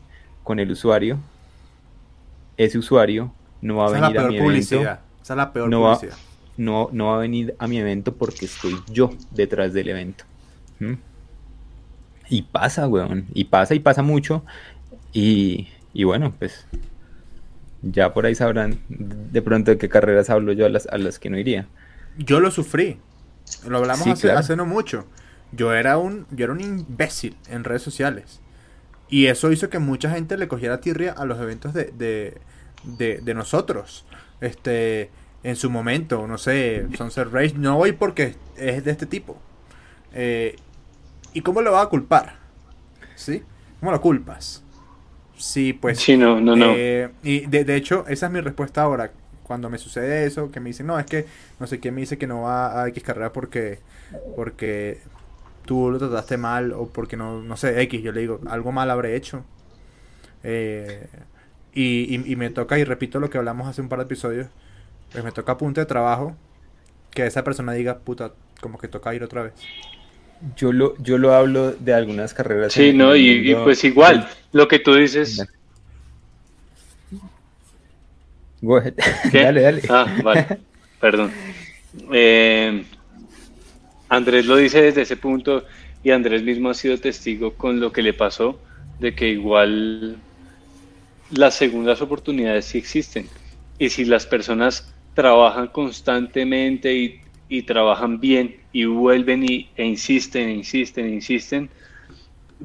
con 0.43 0.59
el 0.59 0.71
usuario, 0.71 1.19
ese 2.57 2.77
usuario 2.77 3.33
no 3.61 3.77
va 3.77 3.87
a 3.87 3.91
venir 3.91 4.19
a 4.19 4.27
mi 4.27 4.37
evento. 4.37 4.81
Esa 4.81 4.99
es 5.21 5.29
la 5.37 5.53
peor 5.53 5.69
no 5.69 5.81
publicidad. 5.81 6.13
Va, 6.13 6.19
no, 6.57 6.89
no, 6.91 7.07
va 7.07 7.15
a 7.15 7.19
venir 7.19 7.55
a 7.57 7.67
mi 7.67 7.77
evento 7.77 8.13
porque 8.13 8.45
estoy 8.45 8.75
yo 8.91 9.11
detrás 9.31 9.73
del 9.73 9.89
evento. 9.89 10.25
Y 12.29 12.41
pasa, 12.43 12.87
weón. 12.87 13.27
Y 13.33 13.45
pasa 13.45 13.73
y 13.75 13.79
pasa 13.79 14.01
mucho. 14.01 14.43
Y, 15.13 15.67
y 15.93 16.03
bueno, 16.03 16.33
pues 16.37 16.67
ya 17.83 18.13
por 18.13 18.25
ahí 18.25 18.33
sabrán 18.33 18.79
de 18.87 19.41
pronto 19.41 19.71
de 19.71 19.77
qué 19.77 19.89
carreras 19.89 20.29
hablo 20.29 20.53
yo 20.53 20.65
a 20.65 20.69
las, 20.69 20.87
a 20.87 20.97
las 20.97 21.19
que 21.19 21.29
no 21.29 21.37
iría. 21.37 21.67
Yo 22.17 22.39
lo 22.39 22.49
sufrí. 22.49 22.99
Lo 23.67 23.77
hablamos 23.77 24.23
hace, 24.25 24.55
no 24.55 24.65
mucho. 24.65 25.05
Yo 25.51 25.73
era 25.73 25.97
un, 25.97 26.25
yo 26.31 26.45
era 26.45 26.53
un 26.53 26.61
imbécil 26.61 27.35
en 27.49 27.63
redes 27.63 27.81
sociales. 27.81 28.39
Y 29.09 29.27
eso 29.27 29.51
hizo 29.51 29.69
que 29.69 29.79
mucha 29.79 30.09
gente 30.09 30.37
le 30.37 30.47
cogiera 30.47 30.79
tirria 30.79 31.11
a 31.11 31.25
los 31.25 31.39
eventos 31.39 31.73
de, 31.73 31.91
de, 31.91 33.21
de, 33.21 33.33
nosotros. 33.33 34.05
Este, 34.41 35.11
en 35.43 35.55
su 35.55 35.69
momento, 35.69 36.25
no 36.25 36.37
sé, 36.37 36.87
Sunset 36.97 37.27
Race. 37.31 37.53
No 37.55 37.77
voy 37.77 37.91
porque 37.91 38.35
es 38.57 38.83
de 38.83 38.91
este 38.91 39.05
tipo. 39.05 39.37
Eh, 40.13 40.55
¿Y 41.33 41.41
cómo 41.41 41.61
lo 41.61 41.73
va 41.73 41.81
a 41.81 41.89
culpar? 41.89 42.37
¿Sí? 43.15 43.43
¿Cómo 43.79 43.91
lo 43.91 44.01
culpas? 44.01 44.62
Sí, 45.37 45.73
pues. 45.73 45.99
Sí, 45.99 46.17
no, 46.17 46.39
no, 46.39 46.55
no. 46.55 46.73
Eh, 46.75 47.09
y 47.23 47.45
de, 47.47 47.65
de, 47.65 47.75
hecho, 47.75 48.05
esa 48.07 48.27
es 48.27 48.31
mi 48.31 48.41
respuesta 48.41 48.81
ahora. 48.81 49.11
Cuando 49.43 49.69
me 49.69 49.77
sucede 49.77 50.25
eso, 50.25 50.51
que 50.51 50.59
me 50.59 50.69
dicen, 50.69 50.87
no, 50.87 50.97
es 50.97 51.05
que 51.05 51.25
no 51.59 51.67
sé 51.67 51.79
quién 51.79 51.93
me 51.93 52.01
dice 52.01 52.17
que 52.17 52.27
no 52.27 52.43
va 52.43 52.81
a 52.81 52.87
X 52.87 53.03
carrera 53.03 53.33
porque, 53.33 53.79
porque 54.35 54.99
tú 55.65 55.91
lo 55.91 55.99
trataste 55.99 56.37
mal 56.37 56.71
o 56.71 56.87
porque 56.87 57.17
no, 57.17 57.41
no 57.41 57.57
sé, 57.57 57.81
X. 57.81 58.01
Yo 58.01 58.11
le 58.11 58.21
digo, 58.21 58.39
algo 58.47 58.71
mal 58.71 58.89
habré 58.89 59.15
hecho. 59.15 59.43
Eh, 60.43 61.07
y, 61.73 62.31
y, 62.31 62.35
me 62.35 62.49
toca, 62.51 62.77
y 62.77 62.83
repito 62.83 63.19
lo 63.19 63.29
que 63.29 63.37
hablamos 63.37 63.67
hace 63.67 63.81
un 63.81 63.89
par 63.89 63.99
de 63.99 64.05
episodios, 64.05 64.47
pues 65.11 65.23
me 65.23 65.31
toca 65.31 65.53
a 65.53 65.57
punto 65.57 65.81
de 65.81 65.85
trabajo 65.85 66.35
que 67.11 67.25
esa 67.25 67.43
persona 67.43 67.73
diga, 67.73 67.99
puta, 67.99 68.33
como 68.61 68.77
que 68.77 68.87
toca 68.87 69.13
ir 69.13 69.23
otra 69.23 69.43
vez. 69.43 69.53
Yo 70.57 70.71
lo, 70.71 70.97
yo 70.97 71.17
lo 71.17 71.33
hablo 71.33 71.71
de 71.71 71.93
algunas 71.93 72.33
carreras. 72.33 72.73
Sí, 72.73 72.91
no, 72.93 73.15
y, 73.15 73.55
pues 73.63 73.83
igual, 73.83 74.27
lo 74.51 74.67
que 74.67 74.79
tú 74.79 74.93
dices. 74.95 75.45
Go 78.61 78.77
ahead. 78.77 78.93
dale, 79.33 79.61
dale. 79.61 79.81
Ah, 79.89 80.17
vale, 80.23 80.47
perdón. 80.99 81.31
Eh, 82.11 82.83
Andrés 84.09 84.45
lo 84.45 84.57
dice 84.57 84.81
desde 84.81 85.03
ese 85.03 85.17
punto 85.17 85.65
y 86.03 86.11
Andrés 86.11 86.43
mismo 86.43 86.69
ha 86.69 86.73
sido 86.73 86.97
testigo 86.97 87.53
con 87.53 87.79
lo 87.79 87.91
que 87.91 88.01
le 88.01 88.13
pasó, 88.13 88.59
de 88.99 89.15
que 89.15 89.29
igual 89.29 90.17
las 91.31 91.55
segundas 91.55 92.01
oportunidades 92.01 92.65
sí 92.65 92.77
existen. 92.77 93.27
Y 93.79 93.89
si 93.89 94.05
las 94.05 94.25
personas 94.25 94.93
trabajan 95.13 95.67
constantemente 95.67 96.93
y 96.93 97.22
y 97.53 97.61
trabajan 97.61 98.19
bien 98.19 98.55
y 98.71 98.85
vuelven 98.85 99.43
y, 99.43 99.69
e 99.75 99.85
insisten, 99.85 100.49
insisten, 100.49 101.13
insisten, 101.13 101.69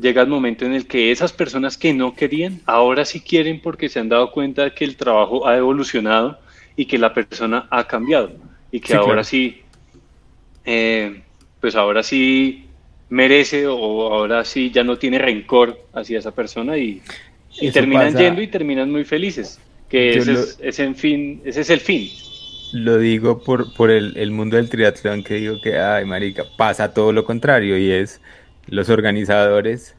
llega 0.00 0.22
el 0.22 0.28
momento 0.28 0.64
en 0.64 0.72
el 0.72 0.86
que 0.86 1.12
esas 1.12 1.32
personas 1.32 1.76
que 1.76 1.92
no 1.92 2.14
querían, 2.14 2.62
ahora 2.64 3.04
sí 3.04 3.20
quieren 3.20 3.60
porque 3.60 3.90
se 3.90 4.00
han 4.00 4.08
dado 4.08 4.32
cuenta 4.32 4.64
de 4.64 4.72
que 4.72 4.86
el 4.86 4.96
trabajo 4.96 5.46
ha 5.46 5.58
evolucionado 5.58 6.38
y 6.74 6.86
que 6.86 6.96
la 6.96 7.12
persona 7.12 7.66
ha 7.70 7.84
cambiado. 7.86 8.32
Y 8.72 8.80
que 8.80 8.94
ahora 8.94 9.24
sí, 9.24 9.60
eh, 10.64 11.20
pues 11.60 11.74
ahora 11.74 12.02
sí 12.02 12.64
merece 13.10 13.66
o 13.66 14.14
ahora 14.14 14.42
sí 14.46 14.70
ya 14.70 14.84
no 14.84 14.96
tiene 14.96 15.18
rencor 15.18 15.78
hacia 15.92 16.18
esa 16.18 16.34
persona 16.34 16.78
y, 16.78 17.02
terminan 17.74 18.16
yendo 18.16 18.40
y 18.40 18.46
terminan 18.46 18.90
muy 18.90 19.04
felices, 19.04 19.60
que 19.90 20.16
ese, 20.62 20.84
en 20.84 20.94
fin, 20.94 21.42
ese 21.44 21.60
es 21.60 21.70
el 21.70 21.80
fin 21.80 22.08
lo 22.72 22.98
digo 22.98 23.42
por, 23.42 23.74
por 23.74 23.90
el, 23.90 24.30
mundo 24.30 24.56
del 24.56 24.68
triatlón 24.68 25.22
que 25.22 25.34
digo 25.34 25.60
que, 25.62 25.78
ay, 25.78 26.04
marica, 26.04 26.44
pasa 26.56 26.92
todo 26.92 27.12
lo 27.12 27.24
contrario 27.24 27.78
y 27.78 27.90
es 27.90 28.20
los 28.66 28.90
organizadores, 28.90 29.94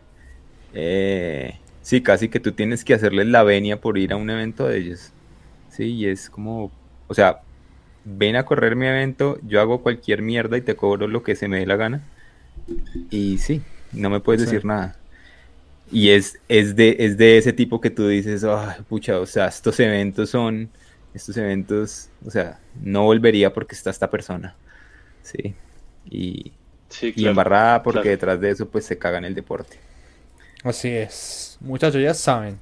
eh, 0.73 1.55
sí, 1.81 2.01
casi 2.01 2.29
que 2.29 2.39
tú 2.39 2.51
tienes 2.51 2.83
que 2.83 2.93
hacerles 2.93 3.27
la 3.27 3.43
venia 3.43 3.81
por 3.81 3.97
ir 3.97 4.13
a 4.13 4.17
un 4.17 4.29
evento 4.29 4.67
de 4.67 4.77
ellos, 4.77 5.11
sí, 5.69 5.85
y 5.85 6.05
es 6.07 6.29
como, 6.29 6.71
o 7.07 7.13
sea, 7.13 7.41
ven 8.05 8.35
a 8.35 8.45
correr 8.45 8.75
mi 8.75 8.87
evento, 8.87 9.39
yo 9.43 9.61
hago 9.61 9.81
cualquier 9.81 10.21
mierda 10.21 10.57
y 10.57 10.61
te 10.61 10.75
cobro 10.75 11.07
lo 11.07 11.23
que 11.23 11.35
se 11.35 11.47
me 11.47 11.59
dé 11.59 11.65
la 11.65 11.75
gana, 11.75 12.03
y 13.09 13.39
sí, 13.39 13.61
no 13.93 14.09
me 14.09 14.19
puedes 14.19 14.41
decir 14.41 14.65
nada. 14.65 14.95
Y 15.91 16.09
es, 16.09 16.39
es, 16.47 16.75
de, 16.75 16.97
es 16.99 17.17
de 17.17 17.39
ese 17.39 17.51
tipo 17.51 17.81
que 17.81 17.89
tú 17.89 18.07
dices, 18.07 18.43
ay, 18.43 18.83
pucha, 18.87 19.19
o 19.19 19.25
sea, 19.25 19.47
estos 19.47 19.79
eventos 19.79 20.29
son 20.29 20.69
estos 21.13 21.35
eventos, 21.37 22.09
o 22.25 22.31
sea, 22.31 22.59
no 22.81 23.03
volvería 23.03 23.53
porque 23.53 23.75
está 23.75 23.89
esta 23.89 24.09
persona, 24.09 24.55
¿sí? 25.23 25.55
Y, 26.05 26.53
y 27.01 27.27
embarrada 27.27 27.83
porque 27.83 28.09
detrás 28.09 28.39
de 28.39 28.51
eso 28.51 28.67
pues 28.67 28.85
se 28.85 28.97
caga 28.97 29.17
en 29.17 29.25
el 29.25 29.35
deporte. 29.35 29.77
Así 30.63 30.89
es. 30.89 31.57
Muchachos, 31.61 32.01
ya 32.01 32.13
saben. 32.13 32.57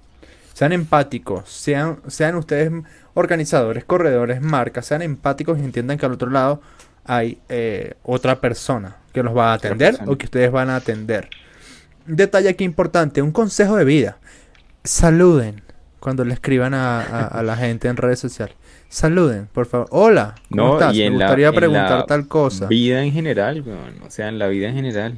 Sean 0.54 0.72
empáticos, 0.72 1.50
sean, 1.50 2.00
sean 2.08 2.36
ustedes 2.36 2.72
organizadores, 3.14 3.86
corredores, 3.86 4.41
marcas, 4.41 4.88
sean 4.88 5.02
empáticos 5.02 5.60
y 5.60 5.64
entiendan 5.64 5.98
que 5.98 6.06
al 6.06 6.14
otro 6.14 6.30
lado 6.30 6.62
hay 7.06 7.39
eh, 7.50 7.93
otra 8.04 8.41
persona 8.41 8.98
que 9.14 9.24
los 9.24 9.36
va 9.36 9.52
a 9.52 9.54
atender 9.54 10.00
o 10.06 10.18
que 10.18 10.26
ustedes 10.26 10.52
van 10.52 10.70
a 10.70 10.76
atender. 10.76 11.30
detalle 12.06 12.50
aquí 12.50 12.64
importante, 12.64 13.22
un 13.22 13.32
consejo 13.32 13.76
de 13.76 13.86
vida. 13.86 14.18
Saluden, 14.84 15.62
cuando 16.00 16.24
le 16.24 16.34
escriban 16.34 16.74
a, 16.74 17.41
la 17.43 17.56
gente 17.56 17.88
en 17.88 17.98
redes 17.98 18.20
sociales. 18.20 18.56
Saluden, 18.89 19.48
por 19.52 19.66
favor. 19.66 19.88
Hola, 19.91 20.36
¿cómo 20.50 20.74
estás? 20.74 20.95
Me 20.95 21.10
gustaría 21.10 21.52
preguntar 21.52 22.06
tal 22.06 22.28
cosa. 22.28 22.68
Vida 22.68 23.04
en 23.04 23.12
general, 23.12 23.64
o 24.06 24.10
sea, 24.10 24.30
en 24.30 24.39
la 24.39 24.48
vida 24.48 24.70
en 24.70 24.76
general. 24.76 25.18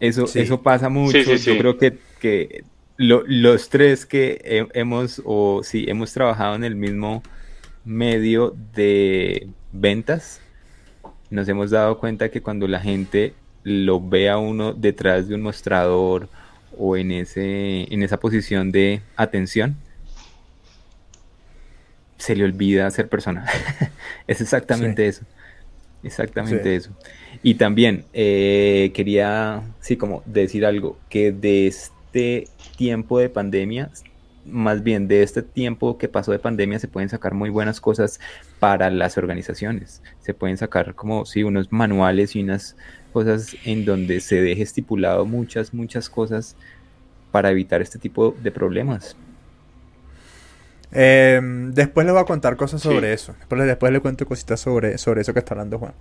Eso, 0.00 0.26
eso 0.34 0.62
pasa 0.62 0.88
mucho. 0.88 1.18
Yo 1.18 1.58
creo 1.58 1.78
que, 1.78 1.98
que 2.20 2.64
los 2.96 3.68
tres 3.68 4.06
que 4.06 4.68
hemos, 4.74 5.22
o 5.24 5.62
sí, 5.62 5.84
hemos 5.88 6.12
trabajado 6.12 6.54
en 6.54 6.64
el 6.64 6.76
mismo 6.76 7.22
medio 7.84 8.54
de 8.74 9.48
ventas, 9.72 10.40
nos 11.30 11.48
hemos 11.48 11.70
dado 11.70 11.98
cuenta 11.98 12.30
que 12.30 12.42
cuando 12.42 12.68
la 12.68 12.80
gente 12.80 13.34
lo 13.64 14.00
ve 14.00 14.28
a 14.28 14.38
uno 14.38 14.72
detrás 14.72 15.28
de 15.28 15.34
un 15.34 15.42
mostrador 15.42 16.28
o 16.78 16.96
en, 16.96 17.10
ese, 17.12 17.92
en 17.92 18.02
esa 18.02 18.18
posición 18.18 18.72
de 18.72 19.00
atención, 19.16 19.76
se 22.18 22.34
le 22.34 22.44
olvida 22.44 22.90
ser 22.90 23.08
persona. 23.08 23.46
es 24.26 24.40
exactamente 24.40 25.06
eso. 25.06 25.24
Exactamente 26.02 26.76
eso. 26.76 26.90
Y 27.42 27.54
también 27.54 28.04
eh, 28.12 28.92
quería, 28.94 29.62
sí, 29.80 29.96
como 29.96 30.22
decir 30.26 30.66
algo, 30.66 30.98
que 31.08 31.32
de 31.32 31.66
este 31.66 32.48
tiempo 32.76 33.18
de 33.18 33.30
pandemia, 33.30 33.90
más 34.46 34.82
bien 34.82 35.08
de 35.08 35.22
este 35.22 35.42
tiempo 35.42 35.96
que 35.96 36.08
pasó 36.08 36.30
de 36.32 36.38
pandemia, 36.38 36.78
se 36.78 36.88
pueden 36.88 37.08
sacar 37.08 37.34
muy 37.34 37.48
buenas 37.48 37.80
cosas 37.80 38.20
para 38.58 38.90
las 38.90 39.16
organizaciones. 39.16 40.02
Se 40.20 40.34
pueden 40.34 40.58
sacar 40.58 40.94
como, 40.94 41.24
sí, 41.24 41.42
unos 41.42 41.72
manuales 41.72 42.36
y 42.36 42.42
unas 42.42 42.76
cosas 43.14 43.56
en 43.64 43.84
donde 43.84 44.18
se 44.18 44.42
deje 44.42 44.62
estipulado 44.62 45.24
muchas, 45.24 45.72
muchas 45.72 46.10
cosas 46.10 46.56
para 47.30 47.50
evitar 47.50 47.80
este 47.80 47.98
tipo 47.98 48.34
de 48.42 48.50
problemas. 48.50 49.16
Em, 50.90 51.72
después 51.72 52.04
les 52.04 52.12
voy 52.12 52.22
a 52.22 52.26
contar 52.26 52.56
cosas 52.56 52.82
sobre 52.82 53.12
eso. 53.12 53.34
Después, 53.38 53.64
después 53.66 53.92
le 53.92 54.00
cuento 54.00 54.26
cositas 54.26 54.58
sobre, 54.58 54.98
sobre 54.98 55.20
eso 55.20 55.32
que 55.32 55.38
está 55.38 55.54
hablando 55.54 55.78
Juan. 55.78 55.94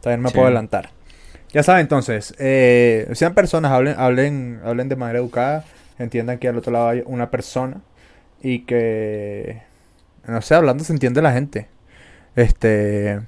También 0.00 0.22
me 0.22 0.30
puedo 0.30 0.46
adelantar. 0.46 0.90
Ya 1.52 1.62
saben, 1.62 1.82
entonces, 1.82 2.34
eh, 2.38 3.08
sean 3.12 3.34
personas, 3.34 3.70
hablen, 3.70 3.94
hablen, 3.98 4.60
hablen 4.64 4.88
de 4.88 4.96
manera 4.96 5.18
educada, 5.18 5.64
entiendan 5.98 6.38
que 6.38 6.48
al 6.48 6.56
otro 6.56 6.72
lado 6.72 6.88
hay 6.88 7.02
una 7.04 7.30
persona 7.30 7.82
y 8.42 8.60
que, 8.60 9.62
no 10.26 10.40
sé, 10.40 10.54
hablando 10.54 10.82
se 10.82 10.94
entiende 10.94 11.20
la 11.20 11.32
gente. 11.32 11.68
Este, 12.36 13.20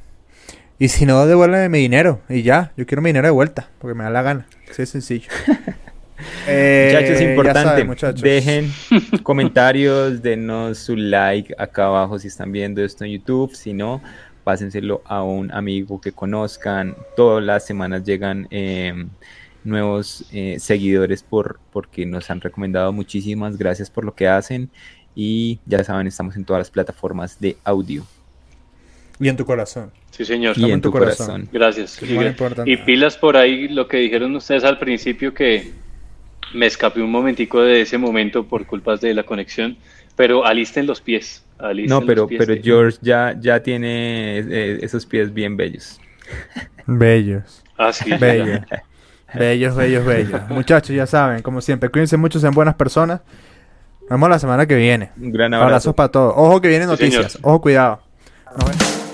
y 0.79 0.89
si 0.89 1.07
no, 1.07 1.27
devuélveme 1.27 1.69
mi 1.69 1.79
dinero 1.79 2.21
y 2.29 2.43
ya, 2.43 2.73
yo 2.77 2.87
quiero 2.87 3.03
mi 3.03 3.11
dinero 3.11 3.29
de 3.29 3.33
vuelta, 3.33 3.71
porque 3.79 3.95
me 3.95 4.05
da 4.05 4.11
la 4.11 4.23
gana. 4.23 4.47
Así 4.71 4.83
de 4.83 4.87
sencillo. 4.87 5.29
Eh, 6.49 6.93
muchachos, 6.95 7.21
ya 7.21 7.31
importante, 7.31 7.63
saben, 7.63 7.87
muchachos. 7.87 8.23
dejen 8.23 8.73
comentarios, 9.23 10.23
denos 10.23 10.79
su 10.79 10.97
like 10.97 11.55
acá 11.59 11.87
abajo 11.87 12.19
si 12.19 12.29
están 12.29 12.53
viendo 12.53 12.83
esto 12.83 13.05
en 13.05 13.11
YouTube, 13.13 13.55
si 13.55 13.75
no, 13.75 14.01
pásenselo 14.43 15.03
a 15.05 15.23
un 15.23 15.53
amigo 15.53 16.01
que 16.01 16.13
conozcan. 16.13 16.97
Todas 17.17 17.45
las 17.45 17.67
semanas 17.67 18.05
llegan 18.05 18.49
eh, 18.51 19.07
nuevos 19.65 20.25
eh, 20.33 20.59
seguidores 20.59 21.23
por, 21.23 21.61
porque 21.73 22.07
nos 22.07 22.31
han 22.31 22.41
recomendado 22.41 22.93
muchísimas 22.93 23.59
gracias 23.59 23.91
por 23.91 24.05
lo 24.05 24.15
que 24.15 24.29
hacen 24.29 24.71
y 25.15 25.59
ya 25.67 25.83
saben, 25.83 26.07
estamos 26.07 26.37
en 26.37 26.45
todas 26.45 26.61
las 26.61 26.71
plataformas 26.71 27.41
de 27.41 27.57
audio 27.65 28.07
Y 29.19 29.29
en 29.29 29.37
tu 29.37 29.45
corazón. 29.45 29.91
Sí, 30.17 30.25
señor. 30.25 30.57
y 30.57 30.65
en 30.65 30.71
en 30.71 30.81
tu 30.81 30.91
corazón. 30.91 31.27
corazón. 31.27 31.49
Gracias. 31.53 32.01
Y, 32.65 32.77
pilas 32.79 33.17
por 33.19 33.37
ahí 33.37 33.69
lo 33.69 33.87
que 33.87 33.99
dijeron 33.99 34.35
ustedes 34.35 34.65
al 34.65 34.79
principio 34.79 35.35
que 35.35 35.73
me 36.55 36.67
escapé 36.67 37.03
un 37.03 37.11
momentico 37.11 37.61
de 37.61 37.83
ese 37.83 37.99
momento 37.99 38.45
por 38.47 38.65
culpas 38.67 39.01
de 39.03 39.13
la 39.13 39.25
conexión, 39.25 39.77
pero 40.17 40.47
alisten 40.47 40.87
los 40.87 41.01
pies. 41.03 41.45
alisten 41.59 41.91
No, 41.91 42.01
los 42.01 42.07
pero, 42.07 42.27
pies 42.27 42.39
pero 42.39 42.55
de- 42.55 42.63
George 42.63 42.99
ya, 43.03 43.37
ya 43.39 43.63
tiene 43.63 44.39
eh, 44.39 44.79
esos 44.83 45.05
pies 45.05 45.33
bien 45.35 45.57
bellos. 45.57 46.01
Bellos. 46.87 47.63
Ah, 47.77 47.93
sí, 47.93 48.11
Bellos. 48.19 48.61
bellos, 49.35 49.77
bellos, 49.77 50.07
bellos. 50.07 50.41
Muchachos, 50.49 50.95
ya 50.97 51.05
saben, 51.07 51.43
como 51.43 51.61
siempre, 51.61 51.89
cuídense 51.91 52.17
mucho, 52.17 52.39
sean 52.41 52.55
buenas 52.55 52.75
personas. 52.77 53.21
Nos 54.03 54.11
vemos 54.11 54.31
la 54.31 54.39
semana 54.39 54.67
que 54.67 54.77
viene. 54.77 55.11
Un 55.21 55.33
gran 55.33 55.53
abrazo. 55.53 55.67
Abrazos 55.67 55.95
para 55.95 56.09
todos. 56.11 56.33
Ojo 56.37 56.61
que 56.61 56.69
vienen 56.69 56.89
Sí, 56.91 56.97
señor. 56.97 57.13
noticias. 57.23 57.39
Ojo, 57.43 57.61
cuidado. 57.61 58.01
Nos 58.57 58.69
vemos. 58.71 59.06